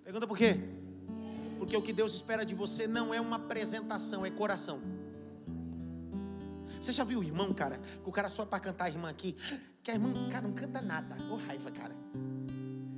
Pergunta 0.03 0.25
por 0.25 0.35
quê? 0.35 0.57
Porque 1.59 1.77
o 1.77 1.83
que 1.83 1.93
Deus 1.93 2.15
espera 2.15 2.43
de 2.43 2.55
você 2.55 2.87
não 2.87 3.13
é 3.13 3.21
uma 3.21 3.35
apresentação, 3.35 4.25
é 4.25 4.31
coração. 4.31 4.79
Você 6.81 6.91
já 6.91 7.03
viu 7.03 7.19
o 7.19 7.23
irmão, 7.23 7.53
cara? 7.53 7.77
Que 7.77 8.09
o 8.09 8.11
cara 8.11 8.27
só 8.27 8.43
para 8.43 8.59
cantar 8.59 8.85
a 8.85 8.89
irmã 8.89 9.07
aqui, 9.07 9.35
que 9.83 9.91
a 9.91 9.93
irmã, 9.93 10.11
cara, 10.31 10.47
não 10.47 10.55
canta 10.55 10.81
nada. 10.81 11.15
Ô 11.31 11.35
raiva, 11.35 11.69
cara. 11.69 11.95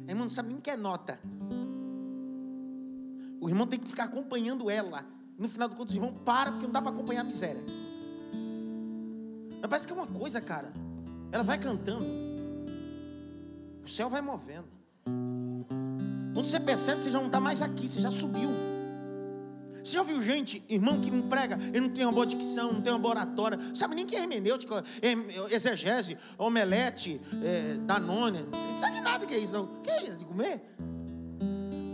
A 0.07 0.11
irmã 0.11 0.23
não 0.23 0.29
sabe 0.29 0.49
nem 0.49 0.59
que 0.59 0.69
é 0.69 0.77
nota. 0.77 1.19
O 3.39 3.49
irmão 3.49 3.67
tem 3.67 3.79
que 3.79 3.87
ficar 3.87 4.05
acompanhando 4.05 4.69
ela. 4.69 5.05
No 5.37 5.49
final 5.49 5.67
do 5.67 5.75
conto, 5.75 5.91
o 5.91 5.93
irmão 5.93 6.13
para 6.13 6.51
porque 6.51 6.65
não 6.65 6.73
dá 6.73 6.81
para 6.81 6.91
acompanhar 6.91 7.21
a 7.21 7.23
miséria. 7.25 7.63
Mas 9.61 9.69
parece 9.69 9.87
que 9.87 9.93
é 9.93 9.95
uma 9.95 10.07
coisa, 10.07 10.39
cara. 10.39 10.71
Ela 11.31 11.43
vai 11.43 11.59
cantando. 11.59 12.05
O 13.83 13.87
céu 13.87 14.09
vai 14.09 14.21
movendo. 14.21 14.67
Quando 16.33 16.47
você 16.47 16.59
percebe, 16.59 17.01
você 17.01 17.11
já 17.11 17.19
não 17.19 17.27
está 17.27 17.39
mais 17.39 17.61
aqui, 17.61 17.87
você 17.87 18.01
já 18.01 18.11
subiu. 18.11 18.49
Você 19.85 19.97
já 19.97 20.01
viu 20.01 20.19
gente, 20.19 20.63
irmão, 20.67 20.99
que 20.99 21.11
não 21.11 21.29
prega, 21.29 21.59
ele 21.67 21.81
não 21.81 21.89
tem 21.89 22.03
uma 22.03 22.11
boa 22.11 22.25
dicção, 22.25 22.73
não 22.73 22.81
tem 22.81 22.91
uma 22.91 22.97
boa 22.97 23.13
oratória, 23.13 23.59
sabe 23.75 23.93
nem 23.93 24.03
que 24.03 24.15
é 24.15 24.21
hermenêutica, 24.21 24.83
exegese, 25.51 26.17
omelete, 26.39 27.21
é, 27.43 27.75
danone, 27.81 28.49
não 28.51 28.77
sabe 28.79 28.99
nada 29.01 29.27
que 29.27 29.33
é 29.35 29.37
isso, 29.37 29.53
não. 29.53 29.65
O 29.65 29.81
que 29.83 29.91
é 29.91 30.03
isso 30.05 30.17
de 30.17 30.25
comer? 30.25 30.75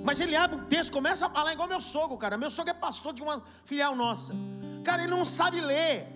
Mas 0.06 0.22
ele 0.22 0.38
abre 0.38 0.56
um 0.56 0.64
texto, 0.68 0.94
começa 0.94 1.26
a 1.26 1.30
falar 1.30 1.52
igual 1.52 1.68
meu 1.68 1.82
sogro, 1.82 2.18
cara. 2.18 2.38
Meu 2.38 2.50
sogro 2.50 2.72
é 2.72 2.74
pastor 2.74 3.14
de 3.14 3.22
uma 3.22 3.44
filial 3.66 3.94
nossa. 3.94 4.34
Cara, 4.86 5.04
ele 5.04 5.12
não 5.12 5.26
sabe 5.26 5.60
ler. 5.60 6.08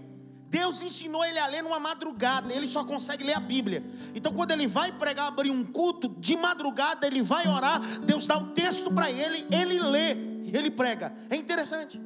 Deus 0.49 0.81
ensinou 0.81 1.25
ele 1.25 1.39
a 1.39 1.47
ler 1.47 1.61
numa 1.61 1.79
madrugada, 1.79 2.53
ele 2.53 2.67
só 2.67 2.85
consegue 2.85 3.25
ler 3.25 3.35
a 3.35 3.39
Bíblia. 3.41 3.83
Então, 4.15 4.31
quando 4.31 4.51
ele 4.51 4.65
vai 4.65 4.93
pregar, 4.93 5.27
abrir 5.27 5.51
um 5.51 5.65
culto, 5.65 6.07
de 6.07 6.37
madrugada 6.37 7.05
ele 7.05 7.21
vai 7.21 7.45
orar, 7.49 7.81
Deus 7.99 8.25
dá 8.25 8.37
o 8.37 8.51
texto 8.51 8.89
para 8.93 9.11
ele, 9.11 9.45
ele 9.51 9.77
lê 9.81 10.34
ele 10.53 10.69
prega. 10.69 11.13
É 11.29 11.35
interessante. 11.35 12.01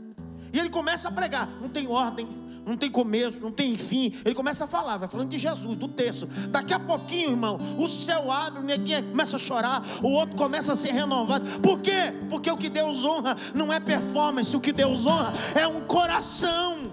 E 0.53 0.59
ele 0.59 0.69
começa 0.69 1.09
a 1.09 1.11
pregar. 1.11 1.47
Não 1.61 1.69
tem 1.69 1.87
ordem, 1.87 2.27
não 2.65 2.77
tem 2.77 2.89
começo, 2.89 3.41
não 3.41 3.51
tem 3.51 3.75
fim. 3.77 4.13
Ele 4.23 4.35
começa 4.35 4.65
a 4.65 4.67
falar, 4.67 4.97
vai 4.97 5.07
falando 5.07 5.29
de 5.29 5.37
Jesus, 5.37 5.75
do 5.75 5.87
texto. 5.87 6.27
Daqui 6.49 6.73
a 6.73 6.79
pouquinho, 6.79 7.31
irmão, 7.31 7.57
o 7.77 7.87
céu 7.87 8.31
abre, 8.31 8.59
o 8.59 8.63
neguinho 8.63 9.03
começa 9.03 9.35
a 9.37 9.39
chorar, 9.39 9.83
o 10.03 10.07
outro 10.07 10.35
começa 10.35 10.73
a 10.73 10.75
ser 10.75 10.91
renovado. 10.91 11.59
Por 11.59 11.79
quê? 11.79 12.13
Porque 12.29 12.49
o 12.49 12.57
que 12.57 12.69
Deus 12.69 13.03
honra 13.03 13.35
não 13.53 13.71
é 13.71 13.79
performance, 13.79 14.55
o 14.55 14.61
que 14.61 14.71
Deus 14.71 15.05
honra 15.05 15.33
é 15.55 15.67
um 15.67 15.81
coração. 15.81 16.89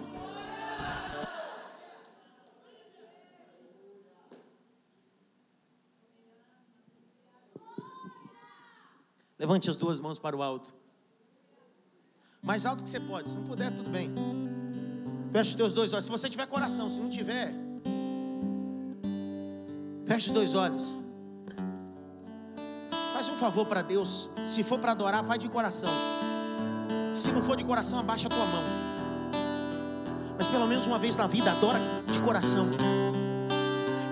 Levante 9.38 9.68
as 9.68 9.76
duas 9.76 10.00
mãos 10.00 10.18
para 10.18 10.34
o 10.34 10.42
alto. 10.42 10.85
Mais 12.46 12.64
alto 12.64 12.84
que 12.84 12.88
você 12.88 13.00
pode. 13.00 13.28
Se 13.28 13.36
não 13.36 13.42
puder, 13.42 13.72
tudo 13.72 13.90
bem. 13.90 14.14
Feche 15.32 15.50
os 15.50 15.56
teus 15.56 15.72
dois 15.72 15.92
olhos. 15.92 16.04
Se 16.04 16.10
você 16.12 16.28
tiver 16.28 16.46
coração, 16.46 16.88
se 16.88 17.00
não 17.00 17.08
tiver, 17.08 17.52
feche 20.06 20.28
os 20.28 20.34
dois 20.34 20.54
olhos. 20.54 20.96
Faz 23.12 23.28
um 23.28 23.34
favor 23.34 23.66
para 23.66 23.82
Deus. 23.82 24.30
Se 24.46 24.62
for 24.62 24.78
para 24.78 24.92
adorar, 24.92 25.24
vai 25.24 25.36
de 25.36 25.48
coração. 25.48 25.90
Se 27.12 27.32
não 27.32 27.42
for 27.42 27.56
de 27.56 27.64
coração, 27.64 27.98
abaixa 27.98 28.28
a 28.28 28.30
tua 28.30 28.46
mão. 28.46 28.62
Mas 30.38 30.46
pelo 30.46 30.68
menos 30.68 30.86
uma 30.86 31.00
vez 31.00 31.16
na 31.16 31.26
vida, 31.26 31.50
adora 31.50 31.80
de 32.08 32.20
coração. 32.20 32.68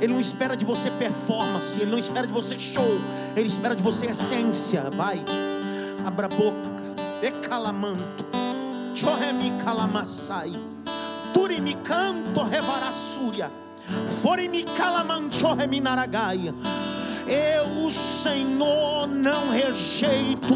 Ele 0.00 0.12
não 0.12 0.18
espera 0.18 0.56
de 0.56 0.64
você 0.64 0.90
performance, 0.90 1.80
ele 1.80 1.90
não 1.92 1.98
espera 1.98 2.26
de 2.26 2.32
você 2.32 2.58
show, 2.58 3.00
ele 3.36 3.46
espera 3.46 3.76
de 3.76 3.82
você 3.82 4.06
essência. 4.06 4.90
Vai, 4.90 5.22
abra 6.04 6.26
a 6.26 6.28
boca 6.28 6.74
e 7.22 8.23
calamanto, 8.94 9.00
choremi 9.00 9.52
calamassai, 9.64 10.52
turimi 11.32 11.74
canto 11.82 12.44
revarassúria, 12.44 13.50
forimi 14.22 14.64
calamanchoremi 14.76 15.80
naragaia. 15.80 16.54
Eu, 17.26 17.90
Senhor, 17.90 19.06
não 19.06 19.50
rejeito 19.50 20.54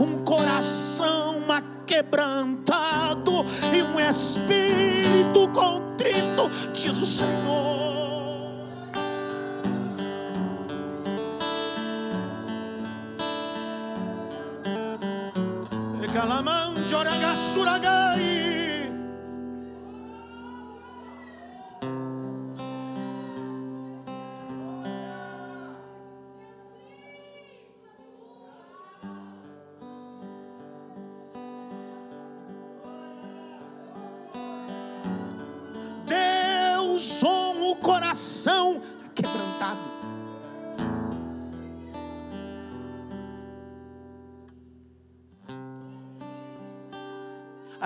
um 0.00 0.24
coração 0.24 1.42
quebrantado 1.86 3.44
e 3.72 3.82
um 3.82 4.00
espírito 4.00 5.48
contrito, 5.52 6.50
diz 6.72 7.00
o 7.00 7.06
Senhor. 7.06 7.83
Deus 17.64 18.33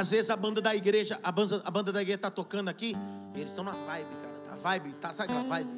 Às 0.09 0.13
vezes 0.13 0.31
a 0.31 0.37
banda 0.39 0.63
da 0.63 0.75
igreja, 0.75 1.21
a 1.23 1.31
banda, 1.31 1.61
a 1.63 1.71
banda 1.71 1.93
da 1.93 2.01
igreja 2.01 2.17
está 2.17 2.31
tocando 2.31 2.71
aqui, 2.71 2.97
e 3.35 3.39
eles 3.39 3.51
estão 3.51 3.63
na 3.63 3.73
vibe, 3.73 4.09
cara. 4.23 4.39
Tá 4.43 4.57
vibe, 4.57 4.93
tá, 4.95 5.13
sabe 5.13 5.31
aquela 5.31 5.47
vibe? 5.47 5.71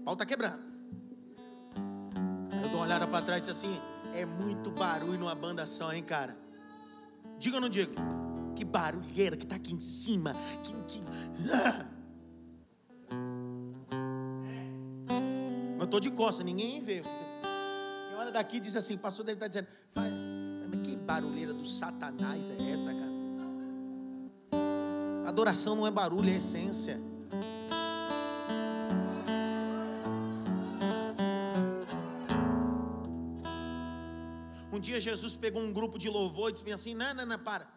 O 0.00 0.04
pau 0.04 0.16
tá 0.16 0.26
quebrando. 0.26 0.58
Eu 2.60 2.68
dou 2.70 2.80
uma 2.80 2.86
olhada 2.86 3.06
para 3.06 3.24
trás 3.24 3.46
e 3.46 3.52
disse 3.52 3.66
assim: 3.66 3.80
é 4.12 4.24
muito 4.24 4.72
barulho 4.72 5.16
numa 5.16 5.32
banda 5.36 5.64
só, 5.64 5.92
hein, 5.92 6.02
cara? 6.02 6.36
Diga 7.38 7.54
ou 7.54 7.60
não 7.60 7.68
diga? 7.68 7.92
Que 8.56 8.64
barulheira 8.64 9.36
que 9.36 9.46
tá 9.46 9.54
aqui 9.54 9.74
em 9.74 9.80
cima. 9.80 10.34
Que, 10.64 10.72
que... 10.88 11.04
Ah! 11.52 11.86
Eu 15.78 15.86
tô 15.86 16.00
de 16.00 16.10
costa, 16.10 16.42
ninguém 16.42 16.82
vê. 16.82 17.02
Quem 17.02 18.18
olha 18.18 18.32
daqui 18.32 18.58
diz 18.58 18.74
assim: 18.74 18.98
pastor 18.98 19.24
deve 19.24 19.36
estar 19.36 19.62
tá 19.62 20.00
dizendo, 20.00 20.82
que 20.82 20.96
barulheira 20.96 21.54
do 21.54 21.64
satanás 21.64 22.50
é 22.50 22.72
essa, 22.72 22.92
cara? 22.92 23.09
Adoração 25.30 25.76
não 25.76 25.86
é 25.86 25.92
barulho, 25.92 26.28
é 26.28 26.34
essência. 26.34 27.00
Um 34.72 34.80
dia 34.80 35.00
Jesus 35.00 35.36
pegou 35.36 35.62
um 35.62 35.72
grupo 35.72 36.00
de 36.00 36.10
louvor 36.10 36.50
e 36.50 36.52
disse 36.54 36.72
assim: 36.72 36.94
Não, 36.94 37.14
não, 37.14 37.24
não, 37.24 37.38
para. 37.38 37.68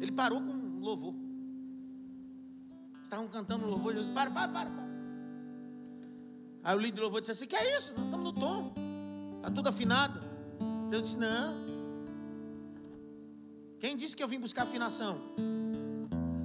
Ele 0.00 0.10
parou 0.10 0.40
com 0.40 0.80
louvor. 0.80 1.14
Estavam 3.04 3.28
cantando 3.28 3.66
louvor, 3.66 3.92
Jesus, 3.92 4.08
para, 4.08 4.30
para, 4.30 4.48
para, 4.48 4.70
para. 4.70 4.88
Aí 6.64 6.74
o 6.74 6.78
líder 6.78 6.94
de 6.94 7.00
louvor 7.02 7.20
disse 7.20 7.32
assim: 7.32 7.46
Que 7.46 7.56
é 7.56 7.76
isso? 7.76 7.90
Estamos 7.90 8.24
no 8.24 8.32
tom. 8.32 8.72
Está 9.36 9.50
tudo 9.50 9.68
afinado. 9.68 10.18
Jesus 10.90 11.02
disse: 11.02 11.18
Não. 11.18 11.67
Quem 13.80 13.94
disse 13.96 14.16
que 14.16 14.22
eu 14.22 14.26
vim 14.26 14.40
buscar 14.40 14.64
afinação? 14.64 15.18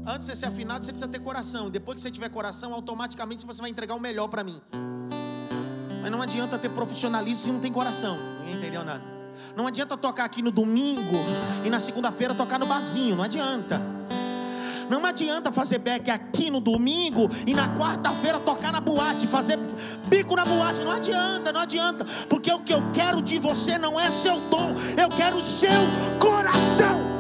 Antes 0.06 0.28
de 0.28 0.36
ser 0.36 0.46
afinado, 0.46 0.86
você 0.86 0.92
precisa 0.92 1.12
ter 1.12 1.20
coração. 1.20 1.68
Depois 1.68 1.96
que 1.96 2.02
você 2.02 2.12
tiver 2.12 2.30
coração, 2.30 2.74
automaticamente 2.74 3.44
você 3.44 3.60
vai 3.60 3.72
entregar 3.72 3.96
o 3.96 4.00
melhor 4.00 4.28
para 4.28 4.44
mim. 4.44 4.62
Mas 6.02 6.12
não 6.12 6.22
adianta 6.22 6.60
ter 6.60 6.70
profissionalismo 6.70 7.44
se 7.44 7.52
não 7.52 7.60
tem 7.60 7.72
coração. 7.72 8.20
Ninguém 8.42 8.58
entendeu 8.58 8.86
nada. 8.86 9.04
Não 9.56 9.66
adianta 9.66 9.98
tocar 9.98 10.26
aqui 10.26 10.44
no 10.44 10.52
domingo 10.52 11.18
e 11.66 11.72
na 11.72 11.80
segunda-feira 11.80 12.36
tocar 12.36 12.60
no 12.60 12.68
barzinho. 12.68 13.16
Não 13.16 13.24
adianta. 13.24 13.82
Não 14.88 15.04
adianta 15.04 15.52
fazer 15.52 15.80
back 15.80 16.12
aqui 16.12 16.52
no 16.52 16.60
domingo 16.60 17.30
e 17.48 17.54
na 17.56 17.76
quarta-feira 17.76 18.40
tocar 18.40 18.72
na 18.72 18.80
boate, 18.80 19.26
fazer 19.26 19.58
bico 20.08 20.36
na 20.36 20.46
boate. 20.46 20.82
Não 20.82 20.92
adianta, 20.92 21.52
não 21.52 21.62
adianta. 21.62 22.06
Porque 22.30 22.52
o 22.54 22.60
que 22.60 22.74
eu 22.74 22.92
quero 22.92 23.24
de 23.24 23.40
você 23.40 23.80
não 23.80 24.00
é 24.00 24.12
seu 24.12 24.40
dom, 24.50 24.76
eu 25.02 25.10
quero 25.10 25.42
seu 25.42 25.72
coração. 26.20 27.13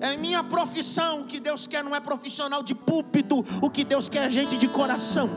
É 0.00 0.16
minha 0.18 0.44
profissão. 0.44 1.22
O 1.22 1.24
que 1.24 1.40
Deus 1.40 1.66
quer 1.66 1.82
não 1.82 1.96
é 1.96 2.00
profissional 2.00 2.62
de 2.62 2.74
púlpito. 2.74 3.42
O 3.62 3.70
que 3.70 3.84
Deus 3.84 4.08
quer 4.08 4.26
é 4.26 4.30
gente 4.30 4.58
de 4.58 4.68
coração. 4.68 5.30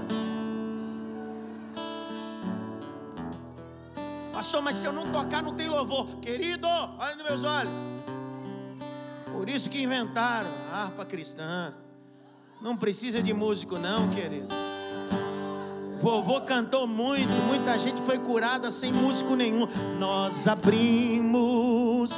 Pastor, 4.33 4.61
mas 4.61 4.75
se 4.75 4.85
eu 4.85 4.91
não 4.91 5.09
tocar, 5.09 5.41
não 5.41 5.53
tem 5.53 5.69
louvor. 5.69 6.05
Querido, 6.17 6.67
olha 6.67 7.15
nos 7.15 7.23
meus 7.23 7.43
olhos. 7.43 7.71
Por 9.31 9.49
isso 9.49 9.69
que 9.69 9.81
inventaram 9.81 10.49
a 10.73 10.83
harpa 10.83 11.05
cristã. 11.05 11.73
Não 12.61 12.75
precisa 12.75 13.21
de 13.21 13.33
músico, 13.33 13.79
não, 13.79 14.09
querido. 14.09 14.53
Vovô 15.99 16.41
cantou 16.41 16.87
muito, 16.87 17.33
muita 17.47 17.77
gente 17.77 18.01
foi 18.03 18.19
curada 18.19 18.69
sem 18.69 18.93
músico 18.93 19.35
nenhum. 19.35 19.67
Nós 19.99 20.47
abrimos 20.47 22.17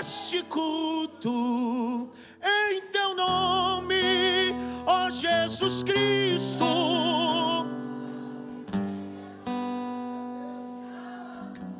este 0.00 0.44
culto 0.44 2.08
em 2.42 2.80
teu 2.92 3.14
nome, 3.16 4.54
ó 4.86 5.10
Jesus 5.10 5.82
Cristo. 5.82 6.64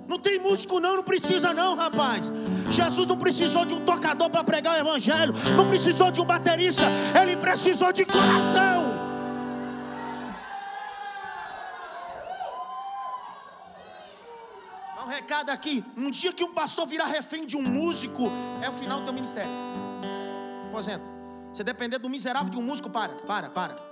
Não 0.09 0.18
tem 0.18 0.41
músico 0.41 0.80
não, 0.80 0.97
não 0.97 1.05
precisa 1.05 1.55
não, 1.55 1.76
rapaz. 1.76 2.32
Jesus 2.68 3.07
não 3.07 3.16
precisou 3.16 3.64
de 3.64 3.74
um 3.74 3.80
tocador 3.80 4.28
para 4.28 4.43
pregar 4.43 4.74
o 4.74 4.78
evangelho, 4.80 5.32
não 5.57 5.68
precisou 5.68 6.11
de 6.11 6.20
um 6.20 6.24
baterista, 6.24 6.84
ele 7.20 7.36
precisou 7.36 7.93
de 7.93 8.05
coração. 8.05 9.08
Recado 15.09 15.51
aqui: 15.51 15.85
um 15.97 16.11
dia 16.11 16.33
que 16.33 16.45
um 16.45 16.53
pastor 16.53 16.87
virar 16.87 17.07
refém 17.07 17.47
de 17.47 17.57
um 17.57 17.63
músico, 17.63 18.25
é 18.63 18.69
o 18.69 18.73
final 18.73 19.01
do 19.01 19.05
teu 19.05 19.15
ministério. 19.15 19.51
Aposenta. 20.69 21.05
Você 21.53 21.65
depender 21.65 21.99
do 21.99 22.09
miserável 22.09 22.51
de 22.51 22.59
um 22.59 22.63
músico, 22.63 22.91
para, 22.91 23.15
para, 23.15 23.49
para. 23.49 23.88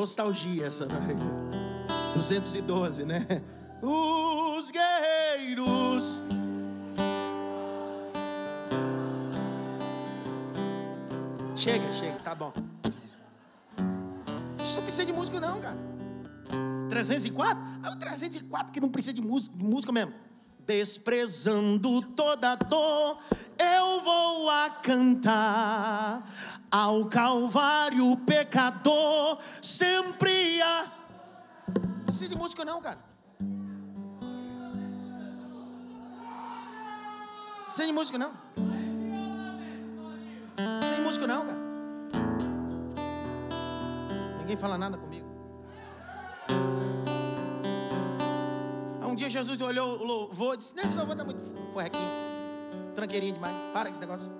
Nostalgia 0.00 0.68
essa 0.68 0.86
noite. 0.86 1.12
212, 2.14 3.04
né? 3.04 3.26
Os 3.82 4.70
guerreiros. 4.70 6.22
Chega, 11.54 11.92
chega, 11.92 12.18
tá 12.24 12.34
bom. 12.34 12.50
Isso 14.64 14.76
não 14.76 14.84
precisa 14.84 15.04
de 15.04 15.12
música, 15.12 15.38
não, 15.38 15.60
cara. 15.60 15.76
304? 16.88 17.62
É 17.84 17.90
o 17.90 17.96
304 17.96 18.72
que 18.72 18.80
não 18.80 18.88
precisa 18.88 19.12
de 19.12 19.20
música, 19.20 19.54
de 19.54 19.64
música 19.66 19.92
mesmo. 19.92 20.14
Desprezando 20.66 22.00
toda 22.00 22.54
dor, 22.54 23.18
eu 23.60 24.00
vou 24.00 24.48
a 24.48 24.70
cantar 24.70 26.22
ao 26.70 27.06
Calvário 27.06 28.16
pecador, 28.18 29.38
sempre 29.60 30.62
a. 30.62 30.90
Precisa 32.04 32.30
de 32.30 32.36
música, 32.36 32.64
não, 32.64 32.80
cara. 32.80 32.98
Precisa 37.66 37.86
de 37.86 37.92
música, 37.92 38.18
não. 38.18 38.32
Não 40.56 40.78
precisa 40.78 40.96
de 40.96 41.02
música, 41.02 41.26
não, 41.26 41.46
cara. 41.46 41.58
Ninguém 44.38 44.56
fala 44.56 44.76
nada 44.78 44.96
comigo. 44.96 45.28
Um 49.10 49.14
dia 49.16 49.28
Jesus 49.28 49.60
olhou 49.60 50.00
o 50.00 50.04
louvor 50.04 50.54
e 50.54 50.58
disse: 50.58 50.76
Não, 50.76 50.84
esse 50.84 50.96
louvor 50.96 51.14
está 51.14 51.24
muito 51.24 51.42
forrequinho, 51.72 52.08
tranqueirinho 52.94 53.34
demais. 53.34 53.54
Para 53.72 53.86
com 53.86 53.92
esse 53.92 54.00
negócio. 54.00 54.32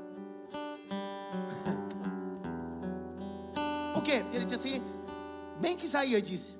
Por 3.94 4.02
quê? 4.02 4.24
Ele 4.32 4.44
disse 4.44 4.54
assim, 4.54 4.82
bem 5.60 5.76
que 5.76 5.84
Isaías 5.84 6.22
disse. 6.22 6.58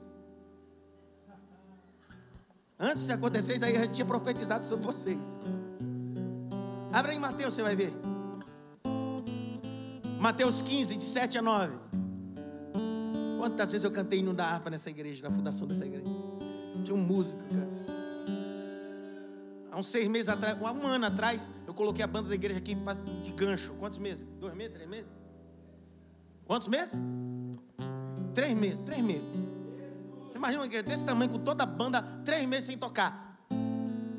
Antes 2.78 3.06
de 3.06 3.12
acontecer, 3.12 3.56
Isaías 3.56 3.78
já 3.78 3.86
tinha 3.86 4.06
profetizado 4.06 4.64
sobre 4.64 4.86
vocês. 4.86 5.20
Abra 6.92 7.12
em 7.12 7.18
Mateus, 7.18 7.54
você 7.54 7.62
vai 7.62 7.76
ver. 7.76 7.92
Mateus 10.18 10.60
15, 10.60 10.96
de 10.96 11.04
7 11.04 11.38
a 11.38 11.42
9. 11.42 11.74
Quantas 13.38 13.72
vezes 13.72 13.84
eu 13.84 13.90
cantei 13.90 14.22
no 14.22 14.34
da 14.34 14.46
harpa 14.46 14.68
nessa 14.68 14.90
igreja, 14.90 15.26
na 15.26 15.34
fundação 15.34 15.66
dessa 15.66 15.86
igreja? 15.86 16.04
Tinha 16.84 16.94
um 16.94 17.00
músico, 17.00 17.42
cara. 17.48 17.68
Há 19.70 19.78
uns 19.78 19.88
seis 19.88 20.08
meses 20.08 20.28
atrás, 20.28 20.58
um 20.60 20.86
ano 20.86 21.06
atrás, 21.06 21.48
coloquei 21.80 22.04
a 22.04 22.06
banda 22.06 22.28
da 22.28 22.34
igreja 22.34 22.58
aqui 22.58 22.76
de 23.24 23.32
gancho. 23.32 23.72
Quantos 23.80 23.96
meses? 23.96 24.26
Dois 24.38 24.54
meses? 24.54 24.74
Três 24.74 24.88
meses? 24.88 25.06
Quantos 26.44 26.68
meses? 26.68 26.92
Três 28.34 28.54
meses, 28.54 28.78
três 28.84 29.02
meses. 29.02 29.24
Você 30.28 30.36
imagina 30.36 30.60
uma 30.60 30.66
igreja 30.66 30.84
desse 30.84 31.06
tamanho, 31.06 31.30
com 31.30 31.38
toda 31.38 31.62
a 31.64 31.66
banda, 31.66 32.02
três 32.22 32.46
meses 32.46 32.66
sem 32.66 32.76
tocar. 32.76 33.46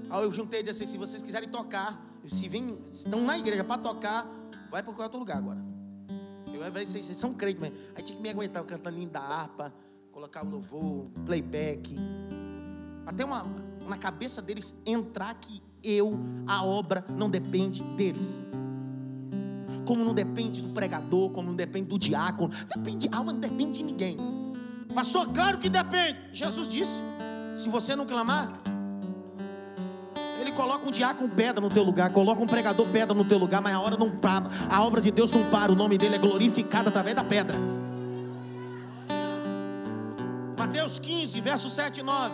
Aí 0.09 0.23
eu 0.23 0.33
juntei 0.33 0.61
e 0.61 0.63
disse 0.63 0.83
assim: 0.83 0.93
se 0.93 0.97
vocês 0.97 1.21
quiserem 1.21 1.47
tocar, 1.49 2.03
se 2.25 2.49
vem, 2.49 2.81
estão 2.87 3.21
na 3.21 3.37
igreja 3.37 3.63
para 3.63 3.79
tocar, 3.79 4.25
vai 4.71 4.81
procurar 4.81 5.05
outro 5.05 5.19
lugar 5.19 5.37
agora. 5.37 5.63
Eu 6.51 6.61
falei, 6.71 6.85
vocês, 6.85 7.05
vocês 7.05 7.17
são 7.17 7.33
crentes, 7.33 7.61
mas 7.61 7.73
aí 7.95 8.01
tinha 8.01 8.15
que 8.15 8.23
me 8.23 8.29
aguentar, 8.29 8.63
cantando 8.63 8.97
linda 8.97 9.19
harpa, 9.19 9.71
colocar 10.11 10.43
o 10.43 10.49
louvor, 10.49 11.11
playback. 11.27 11.95
Até 13.05 13.23
uma, 13.23 13.45
na 13.87 13.97
cabeça 13.97 14.41
deles 14.41 14.75
entrar 14.85 15.33
que 15.35 15.61
eu, 15.83 16.19
a 16.47 16.65
obra, 16.65 17.05
não 17.09 17.29
depende 17.29 17.81
deles 17.95 18.45
como 19.85 20.05
não 20.05 20.13
depende 20.13 20.61
do 20.61 20.69
pregador, 20.69 21.31
como 21.31 21.49
não 21.49 21.55
depende 21.55 21.89
do 21.89 21.99
diácono, 21.99 22.53
depende 22.73 23.09
de 23.09 23.15
alma, 23.15 23.33
não 23.33 23.39
depende 23.39 23.79
de 23.79 23.83
ninguém. 23.83 24.17
Pastor, 24.93 25.27
claro 25.33 25.57
que 25.57 25.69
depende. 25.69 26.17
Jesus 26.31 26.67
disse: 26.67 27.01
se 27.55 27.69
você 27.69 27.95
não 27.95 28.05
clamar, 28.05 28.49
ele 30.39 30.51
coloca 30.51 30.87
um 30.87 30.91
diácono 30.91 31.29
pedra 31.29 31.61
no 31.61 31.69
teu 31.69 31.83
lugar, 31.83 32.09
coloca 32.11 32.41
um 32.41 32.47
pregador 32.47 32.87
pedra 32.87 33.13
no 33.13 33.25
teu 33.25 33.37
lugar, 33.37 33.61
mas 33.61 33.73
a 33.73 33.79
hora 33.79 33.97
não 33.97 34.09
para, 34.09 34.49
a 34.69 34.83
obra 34.83 35.01
de 35.01 35.11
Deus 35.11 35.31
não 35.31 35.43
para, 35.49 35.71
o 35.71 35.75
nome 35.75 35.97
dele 35.97 36.15
é 36.15 36.19
glorificado 36.19 36.89
através 36.89 37.15
da 37.15 37.23
pedra. 37.23 37.57
Mateus 40.57 40.99
15, 40.99 41.41
verso 41.41 41.69
7 41.69 41.99
e 41.99 42.03
9. 42.03 42.33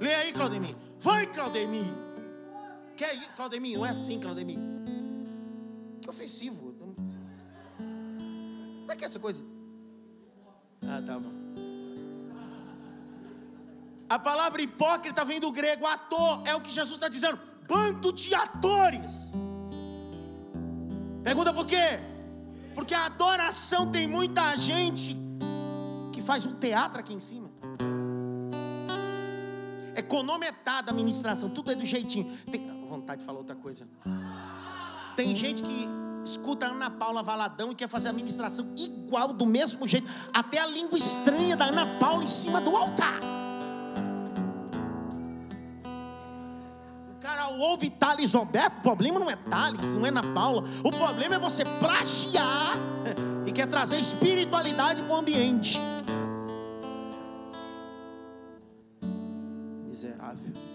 Lê 0.00 0.14
aí, 0.14 0.32
Claudemir. 0.32 0.76
Vai, 1.00 1.26
Claudemir. 1.26 2.03
Quer 2.96 3.14
ir, 3.16 3.28
Claudemir? 3.34 3.76
Não 3.78 3.86
é 3.86 3.90
assim, 3.90 4.20
Claudemir. 4.20 4.58
Que 6.00 6.08
ofensivo. 6.08 6.74
Como 8.84 8.92
é 8.92 8.96
que 8.96 9.04
é 9.04 9.06
essa 9.06 9.18
coisa? 9.18 9.42
Ah, 10.82 11.02
tá 11.04 11.18
bom. 11.18 11.32
A 14.08 14.18
palavra 14.18 14.60
hipócrita 14.60 15.24
vem 15.24 15.40
do 15.40 15.50
grego 15.50 15.86
ator, 15.86 16.42
é 16.46 16.54
o 16.54 16.60
que 16.60 16.70
Jesus 16.70 16.96
está 16.96 17.08
dizendo. 17.08 17.38
Bando 17.66 18.12
de 18.12 18.34
atores. 18.34 19.32
Pergunta 21.22 21.52
por 21.54 21.66
quê? 21.66 21.98
Porque 22.74 22.92
a 22.92 23.06
adoração 23.06 23.90
tem 23.90 24.06
muita 24.06 24.54
gente 24.56 25.16
que 26.12 26.20
faz 26.20 26.44
um 26.44 26.54
teatro 26.56 27.00
aqui 27.00 27.14
em 27.14 27.20
cima. 27.20 27.50
Cronometrada 30.06 30.92
a 30.92 30.94
ministração, 30.94 31.50
tudo 31.50 31.72
é 31.72 31.74
do 31.74 31.84
jeitinho. 31.84 32.30
Tem 32.50 32.73
vontade 32.94 33.20
de 33.20 33.26
falar 33.26 33.38
outra 33.38 33.56
coisa. 33.56 33.86
Tem 35.16 35.34
gente 35.34 35.62
que 35.62 35.88
escuta 36.24 36.66
a 36.66 36.70
Ana 36.70 36.90
Paula 36.90 37.22
Valadão 37.22 37.72
e 37.72 37.74
quer 37.74 37.88
fazer 37.88 38.08
a 38.08 38.12
ministração 38.12 38.66
igual, 38.76 39.32
do 39.32 39.46
mesmo 39.46 39.86
jeito, 39.86 40.10
até 40.32 40.58
a 40.58 40.66
língua 40.66 40.96
estranha 40.96 41.56
da 41.56 41.66
Ana 41.66 41.98
Paula 41.98 42.24
em 42.24 42.28
cima 42.28 42.60
do 42.60 42.74
altar. 42.74 43.20
O 47.16 47.20
cara 47.20 47.48
ouve 47.48 47.90
Thales 47.90 48.34
Roberto, 48.34 48.78
o 48.78 48.82
problema 48.82 49.18
não 49.18 49.30
é 49.30 49.36
Thales, 49.36 49.94
não 49.94 50.04
é 50.04 50.08
Ana 50.08 50.22
Paula, 50.34 50.64
o 50.82 50.90
problema 50.90 51.36
é 51.36 51.38
você 51.38 51.64
plagiar 51.64 52.78
e 53.46 53.52
quer 53.52 53.66
trazer 53.66 53.98
espiritualidade 53.98 55.02
para 55.02 55.14
o 55.14 55.16
ambiente. 55.16 55.78
Miserável. 59.86 60.73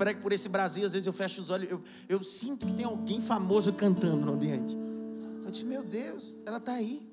Prego 0.00 0.22
por 0.22 0.32
esse 0.32 0.48
Brasil, 0.48 0.86
às 0.86 0.94
vezes 0.94 1.06
eu 1.06 1.12
fecho 1.12 1.42
os 1.42 1.50
olhos, 1.50 1.70
eu, 1.70 1.82
eu 2.08 2.24
sinto 2.24 2.64
que 2.64 2.72
tem 2.72 2.86
alguém 2.86 3.20
famoso 3.20 3.70
cantando 3.70 4.24
no 4.24 4.32
ambiente. 4.32 4.74
Eu 5.44 5.50
disse, 5.50 5.62
meu 5.62 5.82
Deus, 5.84 6.38
ela 6.46 6.56
está 6.56 6.72
aí. 6.72 7.06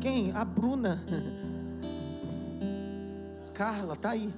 Quem? 0.00 0.30
A 0.30 0.44
Bruna. 0.44 1.04
Carla, 3.52 3.94
está 3.94 4.10
aí. 4.10 4.32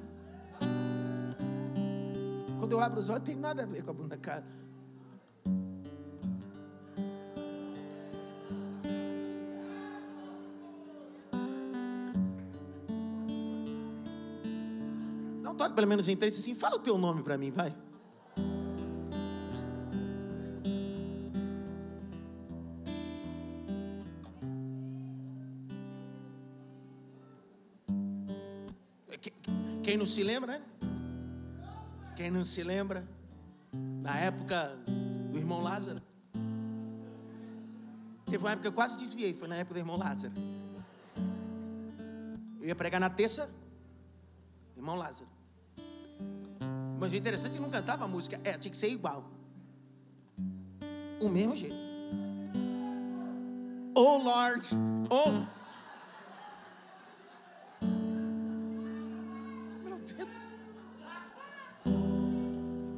Quando 2.59 2.73
eu 2.73 2.81
abro 2.81 3.01
os 3.01 3.11
olhos, 3.11 3.25
tem 3.25 3.37
nada 3.37 3.65
a 3.65 3.67
ver 3.67 3.83
com 3.83 3.91
a 3.91 3.95
Bruna 3.95 4.17
Carla. 4.17 4.47
Pelo 15.77 15.87
menos 15.87 16.09
em 16.09 16.17
três 16.17 16.39
assim, 16.39 16.55
fala 16.55 16.77
o 16.77 16.79
teu 16.79 16.97
nome 16.97 17.23
para 17.23 17.37
mim, 17.37 17.51
vai. 17.51 17.77
Quem 29.83 29.97
não 29.97 30.07
se 30.07 30.25
lembra, 30.25 30.59
né? 30.59 30.63
Quem 32.17 32.31
não 32.31 32.45
se 32.45 32.63
lembra? 32.65 33.07
Na 34.03 34.19
época 34.19 34.77
do 35.31 35.39
irmão 35.39 35.63
Lázaro. 35.63 36.03
Teve 38.25 38.39
uma 38.39 38.51
época 38.51 38.63
que 38.63 38.69
eu 38.69 38.73
quase 38.73 38.97
desviei, 38.97 39.33
foi 39.33 39.47
na 39.47 39.57
época 39.57 39.75
do 39.75 39.81
irmão 39.81 39.97
Lázaro. 39.97 40.33
Eu 42.61 42.67
ia 42.67 42.75
pregar 42.75 43.01
na 43.01 43.09
terça, 43.09 43.49
irmão 44.77 44.97
Lázaro. 44.97 45.36
Mas 46.99 47.13
o 47.13 47.17
interessante 47.17 47.53
é 47.53 47.55
que 47.57 47.63
não 47.63 47.71
cantava 47.71 48.05
a 48.05 48.09
música, 48.09 48.41
é, 48.45 48.57
tinha 48.59 48.71
que 48.71 48.77
ser 48.77 48.89
igual. 48.89 49.31
O 51.21 51.29
mesmo 51.29 51.55
jeito. 51.55 51.77
Oh 53.95 54.19
Lord, 54.19 54.69
oh 55.09 55.47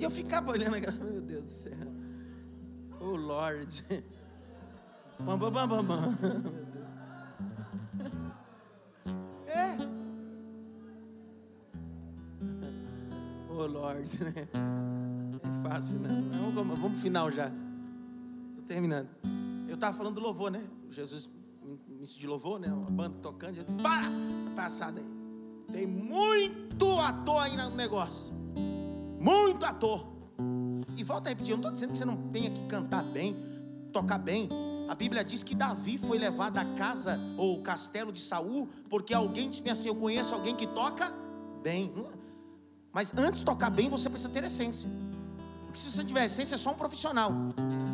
eu 0.08 0.10
ficava 0.10 0.50
olhando 0.50 0.76
aquela, 0.76 0.96
meu 1.04 1.20
Deus 1.20 1.44
do 1.44 1.50
céu. 1.50 1.72
Oh 2.98 3.14
Lord. 3.14 3.84
Bam, 5.20 5.38
bam, 5.38 5.50
bam, 5.50 5.68
bam, 5.68 5.84
bam. 5.84 6.67
Lord. 13.68 14.08
É 15.40 15.68
fácil, 15.68 15.98
né? 15.98 16.08
Vamos, 16.30 16.54
vamos 16.54 16.92
pro 16.92 17.00
final 17.00 17.30
já. 17.30 17.52
Estou 18.48 18.64
terminando. 18.66 19.08
Eu 19.68 19.74
estava 19.74 19.96
falando 19.96 20.16
do 20.16 20.20
louvor, 20.20 20.50
né? 20.50 20.64
Jesus 20.90 21.28
me 21.62 22.06
de 22.06 22.26
louvor, 22.26 22.58
né? 22.58 22.72
Uma 22.72 22.90
banda 22.90 23.16
tocando. 23.20 23.56
Eu 23.56 23.64
disse, 23.64 23.76
para 23.78 24.06
essa 24.06 24.50
passada 24.56 25.00
aí. 25.00 25.06
Tem 25.72 25.86
muito 25.86 26.98
ator 26.98 27.42
aí 27.42 27.56
no 27.56 27.70
negócio. 27.70 28.32
Muito 29.20 29.64
ator. 29.64 30.06
E 30.96 31.04
volta 31.04 31.28
a 31.28 31.30
repetir, 31.30 31.52
eu 31.52 31.58
não 31.58 31.70
estou 31.70 31.72
dizendo 31.72 31.92
que 31.92 31.98
você 31.98 32.04
não 32.04 32.16
tenha 32.30 32.50
que 32.50 32.66
cantar 32.66 33.02
bem, 33.04 33.36
tocar 33.92 34.18
bem. 34.18 34.48
A 34.88 34.94
Bíblia 34.94 35.22
diz 35.22 35.42
que 35.42 35.54
Davi 35.54 35.98
foi 35.98 36.18
levado 36.18 36.56
à 36.56 36.64
casa 36.76 37.20
ou 37.36 37.60
castelo 37.60 38.10
de 38.10 38.20
Saul, 38.20 38.68
porque 38.88 39.12
alguém 39.12 39.50
disse 39.50 39.68
assim: 39.68 39.88
Eu 39.88 39.94
conheço 39.94 40.34
alguém 40.34 40.56
que 40.56 40.66
toca 40.68 41.12
bem. 41.62 41.92
Mas 42.92 43.12
antes 43.16 43.40
de 43.40 43.44
tocar 43.44 43.70
bem, 43.70 43.88
você 43.88 44.08
precisa 44.08 44.30
ter 44.30 44.44
essência. 44.44 44.88
Porque 45.66 45.78
se 45.78 45.90
você 45.90 46.02
tiver 46.02 46.24
essência, 46.24 46.54
é 46.54 46.58
só 46.58 46.70
um 46.70 46.74
profissional. 46.74 47.32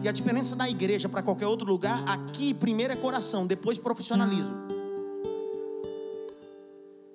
E 0.02 0.08
a 0.08 0.12
diferença 0.12 0.54
da 0.54 0.68
igreja 0.68 1.08
para 1.08 1.22
qualquer 1.22 1.46
outro 1.46 1.66
lugar, 1.66 2.02
aqui 2.08 2.54
primeiro 2.54 2.92
é 2.92 2.96
coração, 2.96 3.46
depois 3.46 3.78
profissionalismo. 3.78 4.54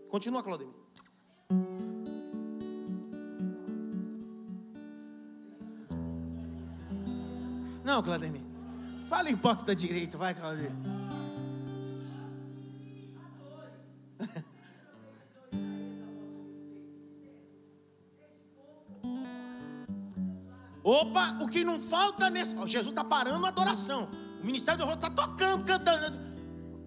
Continua, 0.09 0.43
Claudemir. 0.43 0.73
Não, 7.85 8.03
Claudemir. 8.03 8.41
Fala 9.07 9.29
da 9.65 9.73
direita, 9.73 10.17
vai, 10.17 10.33
Claudemir. 10.33 10.98
Opa, 21.01 21.37
o 21.41 21.47
que 21.47 21.63
não 21.63 21.79
falta 21.79 22.29
nesse. 22.29 22.55
Jesus 22.67 22.87
está 22.89 23.03
parando 23.03 23.45
a 23.45 23.49
adoração. 23.49 24.09
O 24.41 24.45
ministério 24.45 24.79
do 24.79 24.85
rosto 24.85 25.05
está 25.05 25.09
tocando, 25.09 25.63
cantando. 25.63 26.19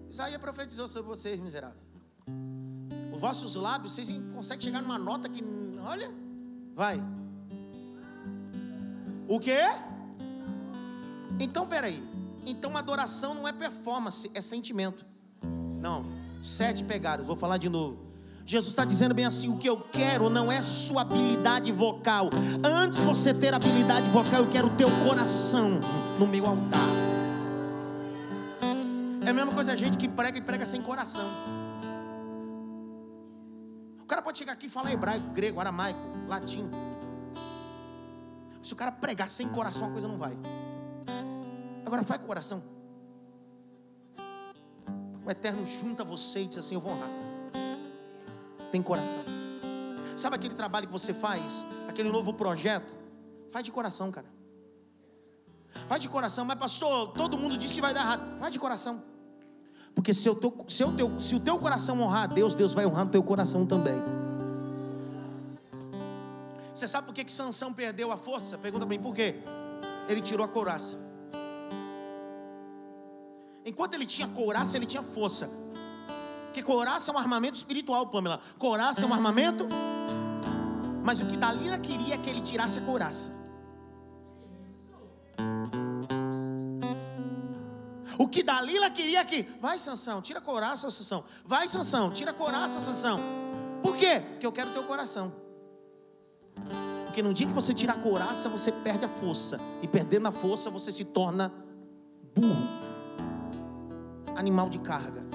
Isaías 0.09 0.39
profetizou 0.39 0.87
sobre 0.87 1.09
vocês, 1.09 1.39
miseráveis. 1.39 1.91
Os 3.11 3.19
vossos 3.19 3.55
lábios, 3.55 3.93
vocês 3.93 4.09
conseguem 4.33 4.65
chegar 4.65 4.81
numa 4.81 4.99
nota 4.99 5.27
que. 5.27 5.41
Olha, 5.81 6.11
vai. 6.75 7.01
O 9.27 9.39
quê? 9.39 9.61
Então, 11.39 11.67
peraí. 11.67 12.01
Então, 12.45 12.77
adoração 12.77 13.33
não 13.33 13.47
é 13.47 13.51
performance, 13.51 14.29
é 14.35 14.41
sentimento. 14.41 15.05
Não. 15.79 16.05
Sete 16.43 16.83
pegadas, 16.83 17.25
vou 17.25 17.35
falar 17.35 17.57
de 17.57 17.69
novo. 17.69 18.12
Jesus 18.45 18.69
está 18.69 18.83
dizendo 18.83 19.13
bem 19.13 19.25
assim: 19.25 19.49
o 19.49 19.57
que 19.57 19.67
eu 19.67 19.79
quero 19.79 20.29
não 20.29 20.51
é 20.51 20.61
sua 20.61 21.01
habilidade 21.01 21.71
vocal. 21.71 22.29
Antes 22.63 22.99
de 22.99 23.05
você 23.05 23.33
ter 23.33 23.53
habilidade 23.53 24.07
vocal, 24.09 24.43
eu 24.43 24.49
quero 24.49 24.67
o 24.67 24.75
teu 24.75 24.89
coração 25.05 25.79
no 26.19 26.27
meu 26.27 26.45
altar. 26.45 26.79
É 29.25 29.29
a 29.29 29.33
mesma 29.33 29.53
coisa 29.53 29.71
a 29.71 29.75
gente 29.75 29.97
que 29.97 30.09
prega 30.09 30.37
e 30.37 30.41
prega 30.41 30.65
sem 30.65 30.81
coração. 30.81 31.27
O 34.01 34.05
cara 34.05 34.21
pode 34.21 34.37
chegar 34.37 34.53
aqui 34.53 34.67
e 34.67 34.69
falar 34.69 34.91
hebraico, 34.91 35.29
grego, 35.29 35.59
aramaico, 35.61 35.99
latim. 36.27 36.69
Se 38.61 38.73
o 38.73 38.75
cara 38.75 38.91
pregar 38.91 39.29
sem 39.29 39.47
coração, 39.47 39.87
a 39.87 39.91
coisa 39.91 40.07
não 40.07 40.17
vai. 40.17 40.37
Agora 41.85 42.03
faz 42.03 42.17
com 42.19 42.25
o 42.25 42.27
coração. 42.27 42.61
O 45.25 45.31
Eterno 45.31 45.65
junta 45.65 46.03
você 46.03 46.41
e 46.41 46.47
diz 46.47 46.57
assim: 46.57 46.75
Eu 46.75 46.81
vou 46.81 46.91
honrar. 46.91 47.22
Tem 48.73 48.81
coração. 48.81 49.19
Sabe 50.15 50.35
aquele 50.35 50.55
trabalho 50.55 50.87
que 50.87 50.91
você 50.91 51.13
faz? 51.13 51.63
Aquele 51.87 52.11
novo 52.11 52.33
projeto? 52.33 52.97
Faz 53.51 53.63
de 53.63 53.71
coração, 53.71 54.09
cara. 54.09 54.25
Faz 55.87 56.01
de 56.01 56.09
coração, 56.09 56.43
mas 56.43 56.57
pastor, 56.57 57.09
todo 57.09 57.37
mundo 57.37 57.55
diz 57.55 57.71
que 57.71 57.79
vai 57.79 57.93
dar 57.93 57.99
errado. 57.99 58.39
Faz 58.39 58.51
de 58.51 58.57
coração. 58.57 59.03
Porque 59.93 60.11
se, 60.11 60.23
teu, 60.23 60.65
se, 60.67 60.83
o 60.83 60.91
teu, 60.91 61.21
se 61.21 61.35
o 61.35 61.39
teu 61.39 61.59
coração 61.59 62.01
honrar 62.01 62.23
a 62.23 62.25
Deus, 62.25 62.55
Deus 62.55 62.73
vai 62.73 62.83
honrar 62.83 63.05
o 63.05 63.09
teu 63.11 63.21
coração 63.21 63.63
também. 63.63 64.01
Você 66.73 66.87
sabe 66.87 67.05
por 67.05 67.13
que, 67.13 67.23
que 67.23 67.31
Sansão 67.31 67.71
perdeu 67.71 68.11
a 68.11 68.17
força? 68.17 68.57
Pergunta 68.57 68.87
mim, 68.87 68.97
por 68.97 69.13
quê? 69.13 69.35
Ele 70.09 70.19
tirou 70.19 70.43
a 70.43 70.49
couraça. 70.49 70.97
Enquanto 73.63 73.93
ele 73.93 74.07
tinha 74.07 74.27
couraça, 74.29 74.75
ele 74.75 74.87
tinha 74.87 75.03
força. 75.03 75.47
Porque 76.53 76.61
couraça 76.61 77.09
é 77.09 77.13
um 77.15 77.17
armamento 77.17 77.57
espiritual, 77.57 78.05
Pamela. 78.05 78.39
Couraça 78.59 79.01
é 79.01 79.07
um 79.07 79.13
armamento. 79.13 79.67
Mas 81.03 81.19
o 81.19 81.25
que 81.25 81.35
Dalila 81.35 81.79
queria 81.79 82.13
é 82.13 82.17
que 82.19 82.29
ele 82.29 82.41
tirasse 82.41 82.77
a 82.77 82.83
couraça. 82.83 83.31
O 88.19 88.27
que 88.27 88.43
Dalila 88.43 88.91
queria 88.91 89.21
é 89.21 89.25
que, 89.25 89.41
vai 89.59 89.79
Sansão, 89.79 90.21
tira 90.21 90.37
a 90.37 90.41
couraça, 90.43 90.91
Sansão. 90.91 91.23
Vai 91.43 91.67
Sansão, 91.67 92.11
tira 92.11 92.29
a 92.29 92.33
couraça, 92.35 92.79
Sansão. 92.79 93.19
Por 93.81 93.97
quê? 93.97 94.19
Porque 94.19 94.45
eu 94.45 94.51
quero 94.51 94.69
teu 94.69 94.83
coração. 94.83 95.33
Porque 97.05 97.23
no 97.23 97.33
dia 97.33 97.47
que 97.47 97.53
você 97.53 97.73
tira 97.73 97.93
a 97.93 97.97
couraça, 97.97 98.47
você 98.47 98.71
perde 98.71 99.05
a 99.05 99.09
força. 99.09 99.59
E 99.81 99.87
perdendo 99.87 100.27
a 100.27 100.31
força, 100.31 100.69
você 100.69 100.91
se 100.91 101.03
torna 101.03 101.51
burro 102.35 102.67
animal 104.35 104.69
de 104.69 104.77
carga. 104.77 105.32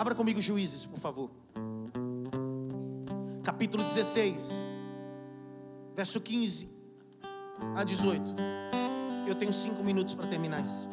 Abra 0.00 0.14
comigo 0.14 0.40
Juízes, 0.40 0.86
por 0.86 0.98
favor. 0.98 1.30
Capítulo 3.44 3.82
16. 3.82 4.62
verso 5.94 6.22
15 6.22 6.70
a 7.76 7.84
18. 7.84 8.34
Eu 9.28 9.34
tenho 9.34 9.52
cinco 9.52 9.84
minutos 9.84 10.14
para 10.14 10.26
terminar 10.26 10.62
isso. 10.62 10.88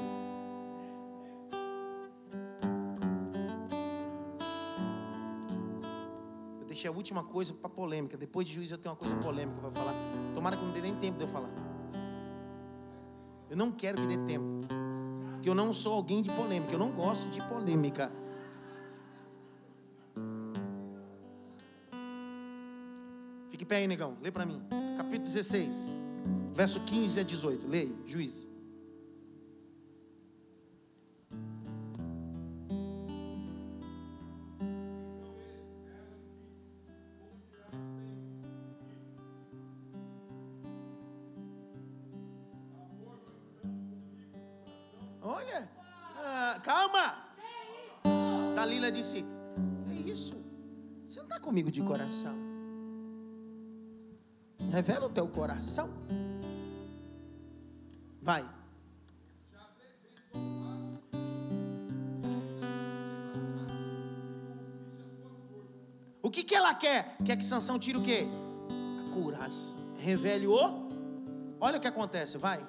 Eu 6.59 6.65
deixei 6.67 6.89
a 6.89 6.93
última 6.93 7.23
coisa 7.23 7.53
para 7.53 7.69
polêmica. 7.69 8.17
Depois 8.17 8.45
de 8.45 8.55
juiz 8.55 8.71
eu 8.71 8.77
tenho 8.77 8.91
uma 8.91 8.99
coisa 8.99 9.15
polêmica 9.15 9.61
para 9.61 9.71
falar. 9.71 9.95
Tomara 10.35 10.57
que 10.57 10.65
não 10.65 10.73
dê 10.73 10.81
nem 10.81 10.95
tempo 10.95 11.17
de 11.17 11.23
eu 11.23 11.29
falar. 11.29 11.49
Eu 13.49 13.55
não 13.55 13.71
quero 13.71 14.01
que 14.01 14.05
dê 14.05 14.17
tempo. 14.17 14.67
Porque 15.31 15.47
eu 15.49 15.55
não 15.55 15.71
sou 15.71 15.93
alguém 15.93 16.21
de 16.21 16.29
polêmica. 16.29 16.73
Eu 16.73 16.79
não 16.79 16.91
gosto 16.91 17.29
de 17.29 17.41
polêmica. 17.43 18.11
Fique 23.57 23.65
pé 23.65 23.77
aí, 23.77 23.87
negão. 23.87 24.15
Lê 24.21 24.29
para 24.29 24.45
mim. 24.45 24.61
Capítulo 24.97 25.23
16, 25.23 25.95
verso 26.53 26.79
15 26.81 27.19
a 27.19 27.23
18. 27.23 27.67
Leia, 27.67 27.91
juiz. 28.05 28.47
Revela 54.77 55.07
o 55.07 55.09
teu 55.09 55.27
coração. 55.27 55.89
Vai. 58.21 58.47
O 66.21 66.29
que, 66.29 66.43
que 66.43 66.53
ela 66.53 66.75
quer? 66.75 67.17
Quer 67.25 67.37
que 67.37 67.43
Sansão 67.43 67.79
tire 67.79 67.97
o 67.97 68.03
quê? 68.03 68.27
A 68.99 69.15
couraça. 69.15 69.73
Revele 69.97 70.45
o. 70.45 70.59
Olha 71.59 71.79
o 71.79 71.81
que 71.81 71.87
acontece, 71.87 72.37
vai. 72.37 72.63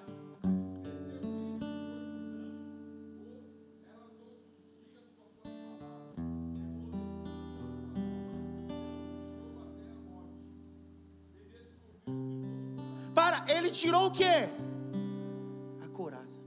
Tirou 13.81 14.07
o 14.07 14.11
quê? 14.11 14.49
A 15.85 15.89
couraça. 15.89 16.45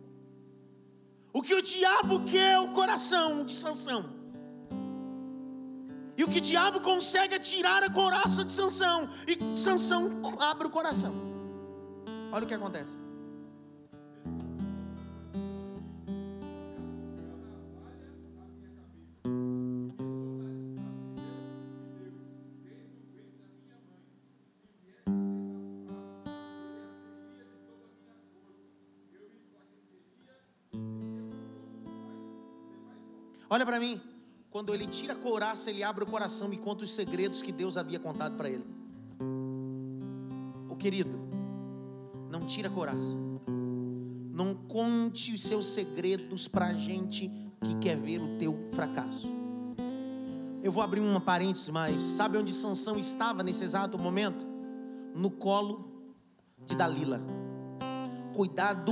O 1.34 1.42
que 1.42 1.54
o 1.54 1.62
diabo 1.62 2.24
quer 2.26 2.54
é 2.54 2.60
o 2.60 2.72
coração 2.72 3.46
de 3.46 3.54
Sansão. 3.54 4.06
E 6.18 6.24
o 6.24 6.28
que 6.28 6.40
o 6.40 6.42
diabo 6.42 6.82
consegue 6.82 7.36
é 7.36 7.40
tirar 7.40 7.84
a 7.84 7.90
couraça 7.90 8.44
de 8.44 8.52
Sansão. 8.52 9.10
E 9.28 9.58
Sansão 9.58 10.22
abre 10.40 10.68
o 10.68 10.70
coração. 10.70 11.14
Olha 12.32 12.46
o 12.46 12.48
que 12.48 12.54
acontece. 12.54 12.96
Olha 33.62 33.66
para 33.68 33.80
mim. 33.80 34.02
Quando 34.50 34.74
ele 34.74 34.88
tira 34.88 35.14
a 35.14 35.16
couraça, 35.16 35.70
ele 35.70 35.84
abre 35.84 36.04
o 36.04 36.08
coração 36.08 36.52
e 36.52 36.58
conta 36.58 36.84
os 36.84 36.92
segredos 36.92 37.44
que 37.44 37.52
Deus 37.52 37.78
havia 37.78 38.00
contado 38.00 38.36
para 38.36 38.50
ele. 38.50 38.66
O 40.68 40.76
querido, 40.76 41.20
não 42.32 42.48
tira 42.48 42.70
a 42.70 42.72
couraça. 42.72 43.16
Não 44.34 44.56
conte 44.56 45.32
os 45.32 45.44
seus 45.44 45.68
segredos 45.68 46.48
para 46.48 46.70
a 46.70 46.74
gente 46.74 47.32
que 47.64 47.76
quer 47.76 47.96
ver 47.98 48.20
o 48.20 48.40
teu 48.40 48.68
fracasso. 48.72 49.30
Eu 50.64 50.72
vou 50.72 50.82
abrir 50.82 51.02
uma 51.02 51.22
parênteses, 51.22 51.70
mas 51.70 52.02
sabe 52.02 52.40
onde 52.40 52.52
Sansão 52.52 52.98
estava 52.98 53.44
nesse 53.44 53.64
exato 53.64 53.96
momento? 54.00 54.44
No 55.14 55.30
colo 55.30 56.04
de 56.66 56.76
Dalila. 56.76 57.22
Cuidado 58.34 58.92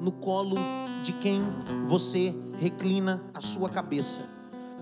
no 0.00 0.12
colo 0.12 0.54
de 1.02 1.12
quem 1.14 1.40
você 1.88 2.32
reclina 2.64 3.22
a 3.34 3.42
sua 3.42 3.68
cabeça. 3.68 4.22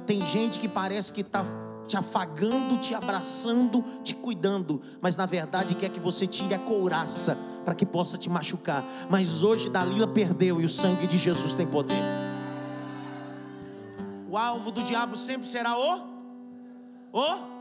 Tem 0.07 0.25
gente 0.25 0.61
que 0.61 0.69
parece 0.69 1.13
que 1.13 1.23
está 1.23 1.45
te 1.85 1.97
afagando, 1.97 2.79
te 2.81 2.95
abraçando, 2.95 3.83
te 4.05 4.15
cuidando, 4.15 4.81
mas 5.01 5.17
na 5.17 5.27
verdade 5.27 5.75
quer 5.75 5.89
que 5.89 5.99
você 5.99 6.27
tire 6.27 6.55
a 6.55 6.59
couraça 6.61 7.37
para 7.65 7.75
que 7.75 7.85
possa 7.85 8.17
te 8.17 8.31
machucar. 8.31 8.85
Mas 9.11 9.43
hoje 9.43 9.69
Dalila 9.69 10.07
perdeu 10.07 10.61
e 10.61 10.65
o 10.65 10.69
sangue 10.69 11.09
de 11.09 11.19
Jesus 11.19 11.55
tem 11.55 11.67
poder. 11.67 12.03
O 14.31 14.37
alvo 14.37 14.71
do 14.71 14.83
diabo 14.85 15.17
sempre 15.17 15.49
será 15.49 15.77
o 15.77 16.13
o 17.13 17.53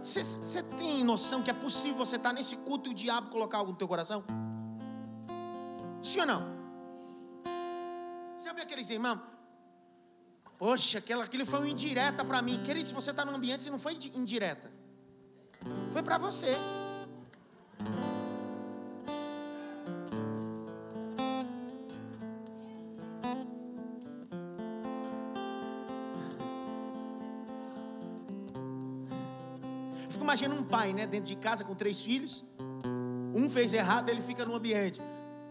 você 0.00 0.62
tem 0.78 1.02
noção 1.02 1.42
que 1.42 1.50
é 1.50 1.52
possível 1.52 1.96
você 1.96 2.14
estar 2.14 2.32
nesse 2.32 2.56
culto 2.58 2.88
e 2.88 2.92
o 2.92 2.94
diabo 2.94 3.30
colocar 3.30 3.58
algo 3.58 3.72
no 3.72 3.76
teu 3.76 3.88
coração? 3.88 4.22
Sim 6.00 6.20
ou 6.20 6.26
não? 6.26 6.42
Você 8.38 8.54
viu 8.54 8.62
aqueles 8.62 8.88
irmãos? 8.88 9.35
Poxa, 10.58 10.98
aquela, 10.98 11.24
aquilo 11.24 11.44
foi 11.44 11.58
uma 11.58 11.68
indireta 11.68 12.24
para 12.24 12.40
mim. 12.40 12.62
Querido, 12.62 12.88
se 12.88 12.94
você 12.94 13.10
está 13.10 13.24
no 13.24 13.34
ambiente, 13.34 13.62
você 13.62 13.70
não 13.70 13.78
foi 13.78 13.92
indireta. 14.14 14.70
Foi 15.92 16.02
para 16.02 16.16
você. 16.16 16.56
Fico 30.08 30.24
imaginando 30.24 30.62
um 30.62 30.64
pai, 30.64 30.94
né, 30.94 31.06
dentro 31.06 31.26
de 31.26 31.36
casa 31.36 31.64
com 31.64 31.74
três 31.74 32.00
filhos. 32.00 32.44
Um 33.34 33.50
fez 33.50 33.74
errado, 33.74 34.08
ele 34.08 34.22
fica 34.22 34.46
no 34.46 34.54
ambiente. 34.54 35.00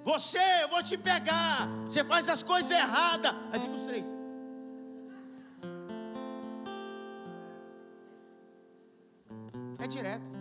Você, 0.03 0.39
eu 0.63 0.69
vou 0.69 0.81
te 0.81 0.97
pegar. 0.97 1.67
Você 1.87 2.03
faz 2.03 2.27
as 2.27 2.41
coisas 2.41 2.71
erradas. 2.71 3.31
Aí 3.51 3.59
fica 3.59 3.75
os 3.75 3.83
três. 3.83 4.24
É 9.85 9.87
direto. 9.87 10.31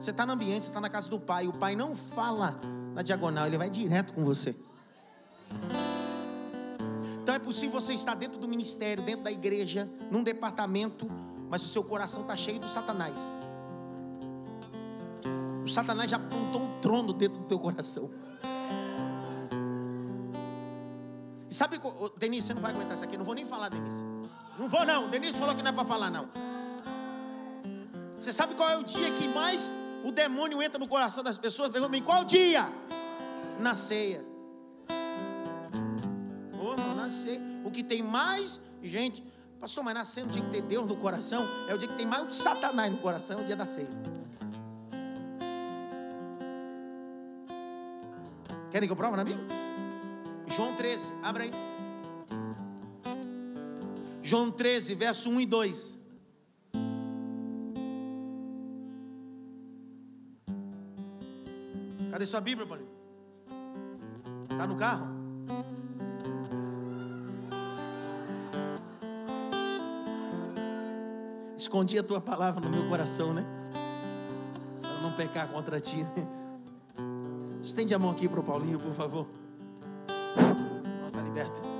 Você 0.00 0.10
está 0.10 0.24
no 0.24 0.32
ambiente, 0.32 0.62
você 0.62 0.70
está 0.70 0.80
na 0.80 0.88
casa 0.88 1.06
do 1.06 1.20
pai. 1.20 1.46
O 1.46 1.52
pai 1.52 1.76
não 1.76 1.94
fala 1.94 2.58
na 2.94 3.02
diagonal, 3.02 3.46
ele 3.46 3.58
vai 3.58 3.68
direto 3.68 4.14
com 4.14 4.24
você. 4.24 4.56
Então 7.22 7.34
é 7.34 7.38
possível 7.38 7.78
você 7.78 7.92
estar 7.92 8.14
dentro 8.14 8.40
do 8.40 8.48
ministério, 8.48 9.04
dentro 9.04 9.24
da 9.24 9.30
igreja, 9.30 9.86
num 10.10 10.22
departamento, 10.22 11.06
mas 11.50 11.62
o 11.62 11.68
seu 11.68 11.84
coração 11.84 12.22
está 12.22 12.34
cheio 12.34 12.58
do 12.58 12.66
Satanás. 12.66 13.20
O 15.62 15.68
Satanás 15.68 16.10
já 16.10 16.16
apontou 16.16 16.62
um 16.62 16.80
trono 16.80 17.12
dentro 17.12 17.38
do 17.38 17.44
teu 17.44 17.58
coração. 17.58 18.08
E 21.50 21.54
sabe, 21.54 21.78
Denise, 22.16 22.46
você 22.46 22.54
não 22.54 22.62
vai 22.62 22.70
aguentar 22.70 22.94
isso 22.94 23.04
aqui. 23.04 23.18
Não 23.18 23.26
vou 23.26 23.34
nem 23.34 23.44
falar, 23.44 23.68
Denise. 23.68 24.06
Não 24.58 24.70
vou, 24.70 24.86
não. 24.86 25.10
Denise 25.10 25.36
falou 25.36 25.54
que 25.54 25.62
não 25.62 25.70
é 25.70 25.74
para 25.74 25.84
falar, 25.84 26.08
não. 26.10 26.51
Você 28.22 28.32
sabe 28.32 28.54
qual 28.54 28.70
é 28.70 28.78
o 28.78 28.84
dia 28.84 29.10
que 29.14 29.26
mais 29.26 29.72
o 30.04 30.12
demônio 30.12 30.62
entra 30.62 30.78
no 30.78 30.86
coração 30.86 31.24
das 31.24 31.36
pessoas? 31.36 31.72
Pergunta 31.72 32.00
qual 32.02 32.24
dia? 32.24 32.72
Na 33.58 33.74
ceia. 33.74 34.24
Oh, 36.52 36.76
não, 36.76 36.94
na 36.94 37.10
ceia. 37.10 37.40
O 37.64 37.70
que 37.72 37.82
tem 37.82 38.00
mais 38.00 38.60
gente. 38.80 39.24
Pastor, 39.58 39.82
mas 39.82 39.94
na 39.94 40.04
ceia 40.04 40.24
o 40.24 40.28
dia 40.28 40.40
que 40.40 40.50
tem 40.50 40.62
Deus 40.62 40.86
no 40.88 40.94
coração 40.94 41.44
é 41.68 41.74
o 41.74 41.78
dia 41.78 41.88
que 41.88 41.96
tem 41.96 42.06
mais 42.06 42.36
Satanás 42.36 42.92
no 42.92 42.98
coração, 42.98 43.40
é 43.40 43.42
o 43.42 43.44
dia 43.44 43.56
da 43.56 43.66
ceia. 43.66 43.90
Querem 48.70 48.88
que 48.88 48.92
eu 48.92 48.96
prove 48.96 49.16
na 49.16 49.24
Bíblia? 49.24 49.44
João 50.46 50.76
13, 50.76 51.12
abre 51.24 51.42
aí. 51.42 51.52
João 54.22 54.48
13, 54.48 54.94
verso 54.94 55.28
1 55.28 55.40
e 55.40 55.46
2. 55.46 56.01
Cadê 62.22 62.30
sua 62.30 62.40
Bíblia, 62.40 62.64
Paulinho? 62.64 62.88
Está 64.48 64.64
no 64.64 64.76
carro? 64.76 65.08
Escondi 71.56 71.98
a 71.98 72.02
tua 72.04 72.20
palavra 72.20 72.60
no 72.60 72.70
meu 72.70 72.88
coração, 72.88 73.34
né? 73.34 73.44
Para 74.80 75.00
não 75.00 75.12
pecar 75.16 75.48
contra 75.48 75.80
ti. 75.80 76.06
Estende 77.60 77.92
a 77.92 77.98
mão 77.98 78.12
aqui 78.12 78.28
para 78.28 78.38
o 78.38 78.44
Paulinho, 78.44 78.78
por 78.78 78.94
favor. 78.94 79.26
Não, 81.02 81.10
tá 81.10 81.22
liberto. 81.22 81.60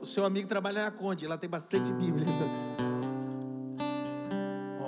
O 0.00 0.06
seu 0.06 0.26
amigo 0.26 0.46
trabalha 0.46 0.84
na 0.84 0.90
Conde, 0.90 1.26
lá 1.26 1.38
tem 1.38 1.48
bastante 1.48 1.90
Bíblia. 1.94 2.26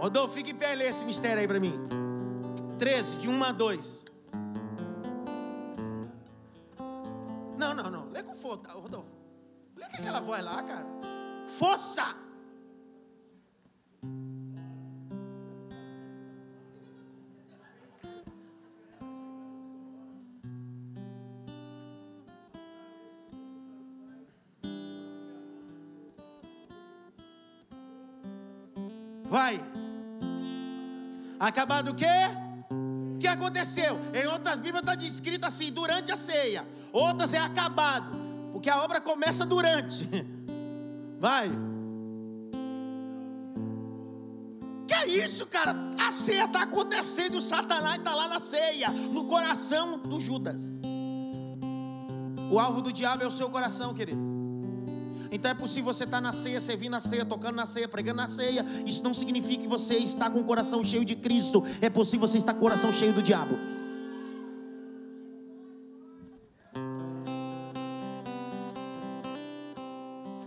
Rodolfo, 0.07 0.35
fique 0.35 0.53
em 0.53 0.55
pé 0.55 0.73
e 0.73 0.77
lê 0.77 0.87
esse 0.87 1.05
mistério 1.05 1.41
aí 1.41 1.49
para 1.49 1.59
mim. 1.59 1.75
13, 2.79 3.17
de 3.17 3.29
1 3.29 3.43
a 3.43 3.51
2. 3.51 4.05
Não, 7.59 7.75
não, 7.75 7.91
não. 7.91 8.09
Lê 8.13 8.23
com 8.23 8.33
força, 8.33 8.71
Rodolfo. 8.71 9.11
Lê 9.75 9.85
com 9.89 9.97
aquela 9.97 10.21
voz 10.21 10.45
lá, 10.45 10.63
cara. 10.63 10.87
Força! 11.49 12.15
Vai. 29.25 29.76
Acabado 31.39 31.91
o 31.91 31.95
quê? 31.95 32.07
O 33.14 33.18
que 33.18 33.26
aconteceu? 33.26 33.99
Em 34.14 34.26
outras 34.26 34.57
Bíblias 34.57 34.80
está 34.80 34.95
descrito 34.95 35.47
assim: 35.47 35.72
durante 35.72 36.12
a 36.12 36.16
ceia. 36.16 36.66
Outras 36.93 37.34
é 37.34 37.39
acabado. 37.39 38.16
Porque 38.53 38.70
a 38.70 38.82
obra 38.82 39.01
começa 39.01 39.45
durante. 39.45 40.09
Vai. 41.18 41.51
Que 44.87 44.95
é 44.95 45.09
isso, 45.09 45.47
cara? 45.47 45.74
A 45.99 46.11
ceia 46.11 46.45
está 46.45 46.62
acontecendo 46.62 47.34
e 47.34 47.39
o 47.39 47.43
Satanás 47.43 47.97
está 47.97 48.14
lá 48.14 48.28
na 48.28 48.41
ceia, 48.41 48.89
no 48.91 49.24
coração 49.24 49.99
do 49.99 50.20
Judas. 50.20 50.78
O 52.51 52.61
alvo 52.61 52.80
do 52.80 52.93
diabo 52.93 53.24
é 53.24 53.26
o 53.26 53.30
seu 53.30 53.51
coração, 53.51 53.93
querido. 53.93 54.36
Então 55.37 55.51
é 55.51 55.55
possível 55.55 55.93
você 55.93 56.05
estar 56.05 56.18
na 56.18 56.32
ceia, 56.32 56.59
servindo 56.62 56.93
na 56.93 57.01
ceia, 57.01 57.22
tocando 57.22 57.57
na 57.57 57.66
ceia, 57.66 57.87
pregando 57.87 58.16
na 58.16 58.28
ceia. 58.28 58.64
Isso 58.87 59.05
não 59.05 59.12
significa 59.12 59.62
que 59.64 59.68
você 59.68 59.99
está 59.99 60.30
com 60.30 60.41
o 60.41 60.45
coração 60.45 60.82
cheio 60.82 61.05
de 61.05 61.14
Cristo. 61.14 61.62
É 61.82 61.91
possível 61.91 62.26
você 62.26 62.39
estar 62.39 62.55
com 62.55 62.59
o 62.61 62.62
coração 62.62 62.91
cheio 62.91 63.12
do 63.12 63.20
diabo. 63.20 63.59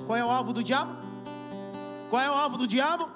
Qual 0.07 0.17
é 0.17 0.25
o 0.25 0.29
alvo 0.29 0.51
do 0.53 0.63
diabo? 0.63 0.91
Qual 2.09 2.19
é 2.19 2.31
o 2.31 2.33
alvo 2.33 2.57
do 2.57 2.65
diabo? 2.65 3.07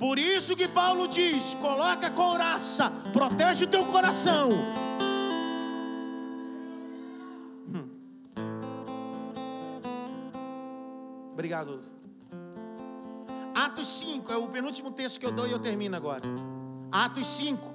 Por 0.00 0.18
isso 0.18 0.56
que 0.56 0.66
Paulo 0.66 1.06
diz: 1.06 1.54
coloca 1.60 2.08
a 2.08 2.10
couraça, 2.10 2.90
protege 3.12 3.66
o 3.66 3.68
teu 3.68 3.84
coração. 3.84 4.50
Obrigado. 11.38 11.78
Atos 13.54 13.86
5 14.00 14.32
é 14.32 14.36
o 14.36 14.48
penúltimo 14.48 14.90
texto 14.90 15.20
que 15.20 15.24
eu 15.24 15.30
dou 15.30 15.46
e 15.46 15.52
eu 15.52 15.60
termino 15.60 15.94
agora. 15.94 16.22
Atos 16.90 17.24
5. 17.26 17.74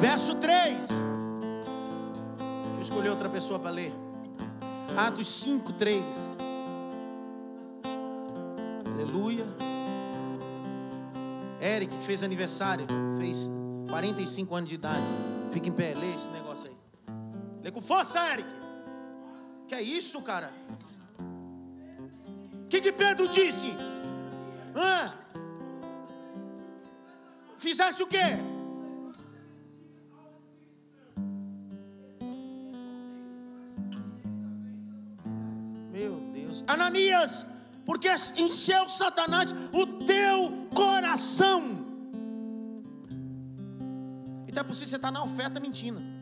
Verso 0.00 0.34
3. 0.34 0.88
Deixa 0.88 1.00
eu 2.74 2.82
escolher 2.82 3.10
outra 3.10 3.28
pessoa 3.28 3.60
para 3.60 3.70
ler. 3.70 3.92
Atos 4.96 5.28
5, 5.28 5.72
3. 5.74 6.04
Aleluia. 8.94 9.46
Eric 11.60 11.96
fez 12.02 12.24
aniversário, 12.24 12.84
fez 13.16 13.48
45 13.88 14.56
anos 14.56 14.68
de 14.68 14.74
idade. 14.74 15.06
Fica 15.52 15.68
em 15.68 15.72
pé, 15.72 15.94
lê 15.94 16.12
esse 16.12 16.28
negócio 16.30 16.68
aí. 16.68 16.75
Lê 17.66 17.72
com 17.72 17.80
força, 17.80 18.20
Eric. 18.32 18.48
Que 19.66 19.74
é 19.74 19.82
isso, 19.82 20.22
cara? 20.22 20.52
O 22.64 22.68
que, 22.68 22.80
que 22.80 22.92
Pedro 22.92 23.26
disse? 23.28 23.72
Hã? 24.72 25.12
Fizesse 27.58 28.04
o 28.04 28.06
quê? 28.06 28.26
Meu 35.90 36.20
Deus. 36.32 36.62
Ananias, 36.68 37.44
porque 37.84 38.08
encheu 38.36 38.88
Satanás 38.88 39.52
o 39.72 39.84
teu 40.06 40.68
coração. 40.72 41.84
Então 44.46 44.60
é 44.60 44.64
possível 44.64 44.90
você 44.90 44.94
estar 44.94 45.10
na 45.10 45.24
oferta 45.24 45.58
mentindo. 45.58 46.15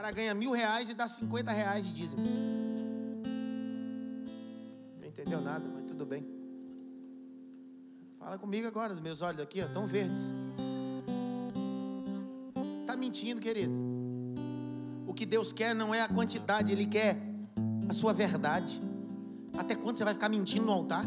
Cara 0.00 0.12
ganha 0.12 0.32
mil 0.32 0.50
reais 0.52 0.88
e 0.88 0.94
dá 0.94 1.06
50 1.06 1.52
reais 1.52 1.86
de 1.86 1.92
dízimo. 1.92 2.22
Não 4.98 5.06
entendeu 5.06 5.42
nada, 5.42 5.62
mas 5.74 5.84
tudo 5.84 6.06
bem. 6.06 6.26
Fala 8.18 8.38
comigo 8.38 8.66
agora, 8.66 8.94
meus 8.94 9.20
olhos 9.20 9.40
aqui, 9.40 9.60
ó, 9.60 9.66
tão 9.68 9.86
verdes. 9.86 10.32
Tá 12.86 12.96
mentindo, 12.96 13.42
querido. 13.42 13.74
O 15.06 15.12
que 15.12 15.26
Deus 15.26 15.52
quer 15.52 15.74
não 15.74 15.94
é 15.94 16.00
a 16.00 16.08
quantidade, 16.08 16.72
Ele 16.72 16.86
quer 16.86 17.18
a 17.86 17.92
sua 17.92 18.14
verdade. 18.14 18.80
Até 19.58 19.74
quando 19.74 19.98
você 19.98 20.04
vai 20.04 20.14
ficar 20.14 20.30
mentindo 20.30 20.64
no 20.64 20.72
altar? 20.72 21.04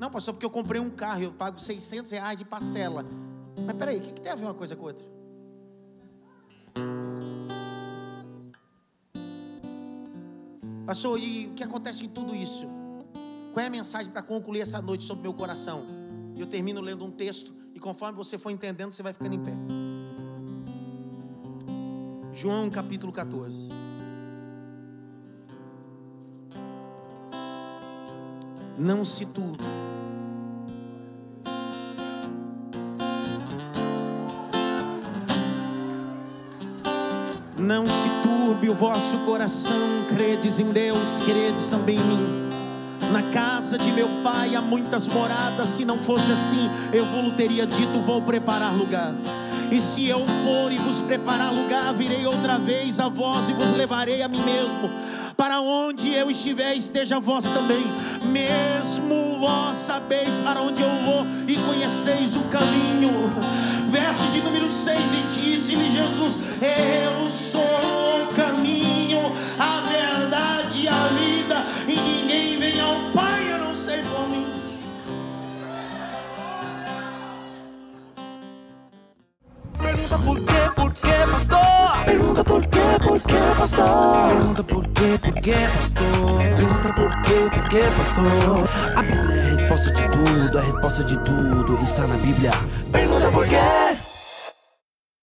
Não, 0.00 0.10
pastor, 0.10 0.34
porque 0.34 0.46
eu 0.46 0.50
comprei 0.50 0.80
um 0.80 0.90
carro 0.90 1.20
e 1.20 1.24
eu 1.24 1.32
pago 1.32 1.60
600 1.60 2.10
reais 2.10 2.36
de 2.36 2.44
parcela. 2.44 3.06
Mas 3.64 3.76
peraí, 3.76 3.98
o 3.98 4.00
que, 4.00 4.12
que 4.14 4.20
tem 4.20 4.32
a 4.32 4.34
ver 4.34 4.46
uma 4.46 4.54
coisa 4.54 4.74
com 4.74 4.86
outra? 4.86 5.13
Pastor, 10.94 11.18
e 11.18 11.48
o 11.48 11.54
que 11.54 11.64
acontece 11.64 12.04
em 12.04 12.08
tudo 12.08 12.36
isso? 12.36 12.68
Qual 13.52 13.60
é 13.60 13.66
a 13.66 13.70
mensagem 13.70 14.12
para 14.12 14.22
concluir 14.22 14.60
essa 14.60 14.80
noite 14.80 15.02
sobre 15.02 15.24
meu 15.24 15.34
coração? 15.34 15.84
Eu 16.36 16.46
termino 16.46 16.80
lendo 16.80 17.04
um 17.04 17.10
texto 17.10 17.52
e 17.74 17.80
conforme 17.80 18.16
você 18.16 18.38
for 18.38 18.50
entendendo, 18.50 18.92
você 18.92 19.02
vai 19.02 19.12
ficando 19.12 19.34
em 19.34 19.42
pé. 19.42 19.52
João 22.32 22.70
capítulo 22.70 23.12
14. 23.12 23.70
Não 28.78 29.04
se 29.04 29.26
turbe. 29.26 29.64
O 38.68 38.74
vosso 38.74 39.18
coração, 39.18 40.06
credes 40.08 40.58
em 40.58 40.70
Deus, 40.70 41.20
credes 41.26 41.68
também 41.68 41.96
em 41.96 42.00
mim. 42.00 42.48
Na 43.12 43.22
casa 43.32 43.78
de 43.78 43.90
meu 43.92 44.08
pai 44.22 44.56
há 44.56 44.60
muitas 44.60 45.06
moradas, 45.06 45.68
se 45.68 45.84
não 45.84 45.98
fosse 45.98 46.32
assim, 46.32 46.70
eu 46.92 47.04
vos 47.06 47.34
teria 47.36 47.66
dito: 47.66 48.00
vou 48.00 48.22
preparar 48.22 48.74
lugar. 48.74 49.14
E 49.70 49.80
se 49.80 50.08
eu 50.08 50.24
for 50.44 50.70
e 50.70 50.78
vos 50.78 51.00
preparar 51.00 51.52
lugar, 51.52 51.92
virei 51.94 52.26
outra 52.26 52.58
vez 52.58 53.00
a 53.00 53.08
vós 53.08 53.48
e 53.48 53.52
vos 53.52 53.70
levarei 53.70 54.22
a 54.22 54.28
mim 54.28 54.40
mesmo. 54.40 54.90
Para 55.36 55.60
onde 55.60 56.12
eu 56.12 56.30
estiver, 56.30 56.74
esteja 56.76 57.18
vós 57.18 57.44
também. 57.44 57.84
Mesmo 58.30 59.38
vós 59.40 59.76
sabeis 59.76 60.38
para 60.44 60.60
onde 60.60 60.82
eu 60.82 60.88
vou 61.04 61.26
e 61.48 61.56
conheceis 61.56 62.36
o 62.36 62.42
caminho. 62.44 63.10
Verso 63.90 64.24
de 64.32 64.40
número 64.42 64.70
6: 64.70 64.98
E 64.98 65.16
disse-lhe 65.28 65.88
Jesus: 65.88 66.38
Eu 66.60 67.28
sou 67.28 67.93
o 68.34 68.36
caminho, 68.36 69.32
a 69.58 69.80
verdade 69.88 70.82
e 70.82 70.88
a 70.88 71.06
vida, 71.08 71.64
e 71.86 71.94
ninguém 71.94 72.58
vem 72.58 72.80
ao 72.80 72.96
Pai 73.12 73.52
a 73.52 73.58
não 73.58 73.74
ser 73.76 74.02
por 74.04 74.28
mim. 74.28 74.46
Pergunta 79.80 80.18
por 80.18 80.36
quê, 80.36 80.70
por 80.74 80.92
quê, 80.92 81.14
pastor? 81.30 82.04
Pergunta 82.04 82.44
por 82.44 82.66
quê, 82.66 82.80
por 83.02 83.20
quê, 83.20 83.38
pastor? 83.56 84.28
Pergunta 84.28 84.64
por 84.64 84.88
quê, 84.88 85.18
por 85.22 85.34
quê, 85.40 85.54
pastor? 85.78 86.38
Pergunta 86.38 86.92
por 86.94 87.22
quê, 87.22 87.50
por 87.52 87.68
quê, 87.68 87.82
pastor? 87.96 88.98
A 88.98 89.02
Bíblia 89.02 89.36
é 89.36 89.42
a 89.42 89.56
resposta 89.56 89.90
de 89.92 90.08
tudo, 90.10 90.58
a 90.58 90.62
resposta 90.62 91.04
de 91.04 91.24
tudo 91.24 91.84
está 91.84 92.06
na 92.06 92.16
Bíblia. 92.16 92.50
Pergunta 92.90 93.30
por 93.30 93.46
quê? 93.46 94.03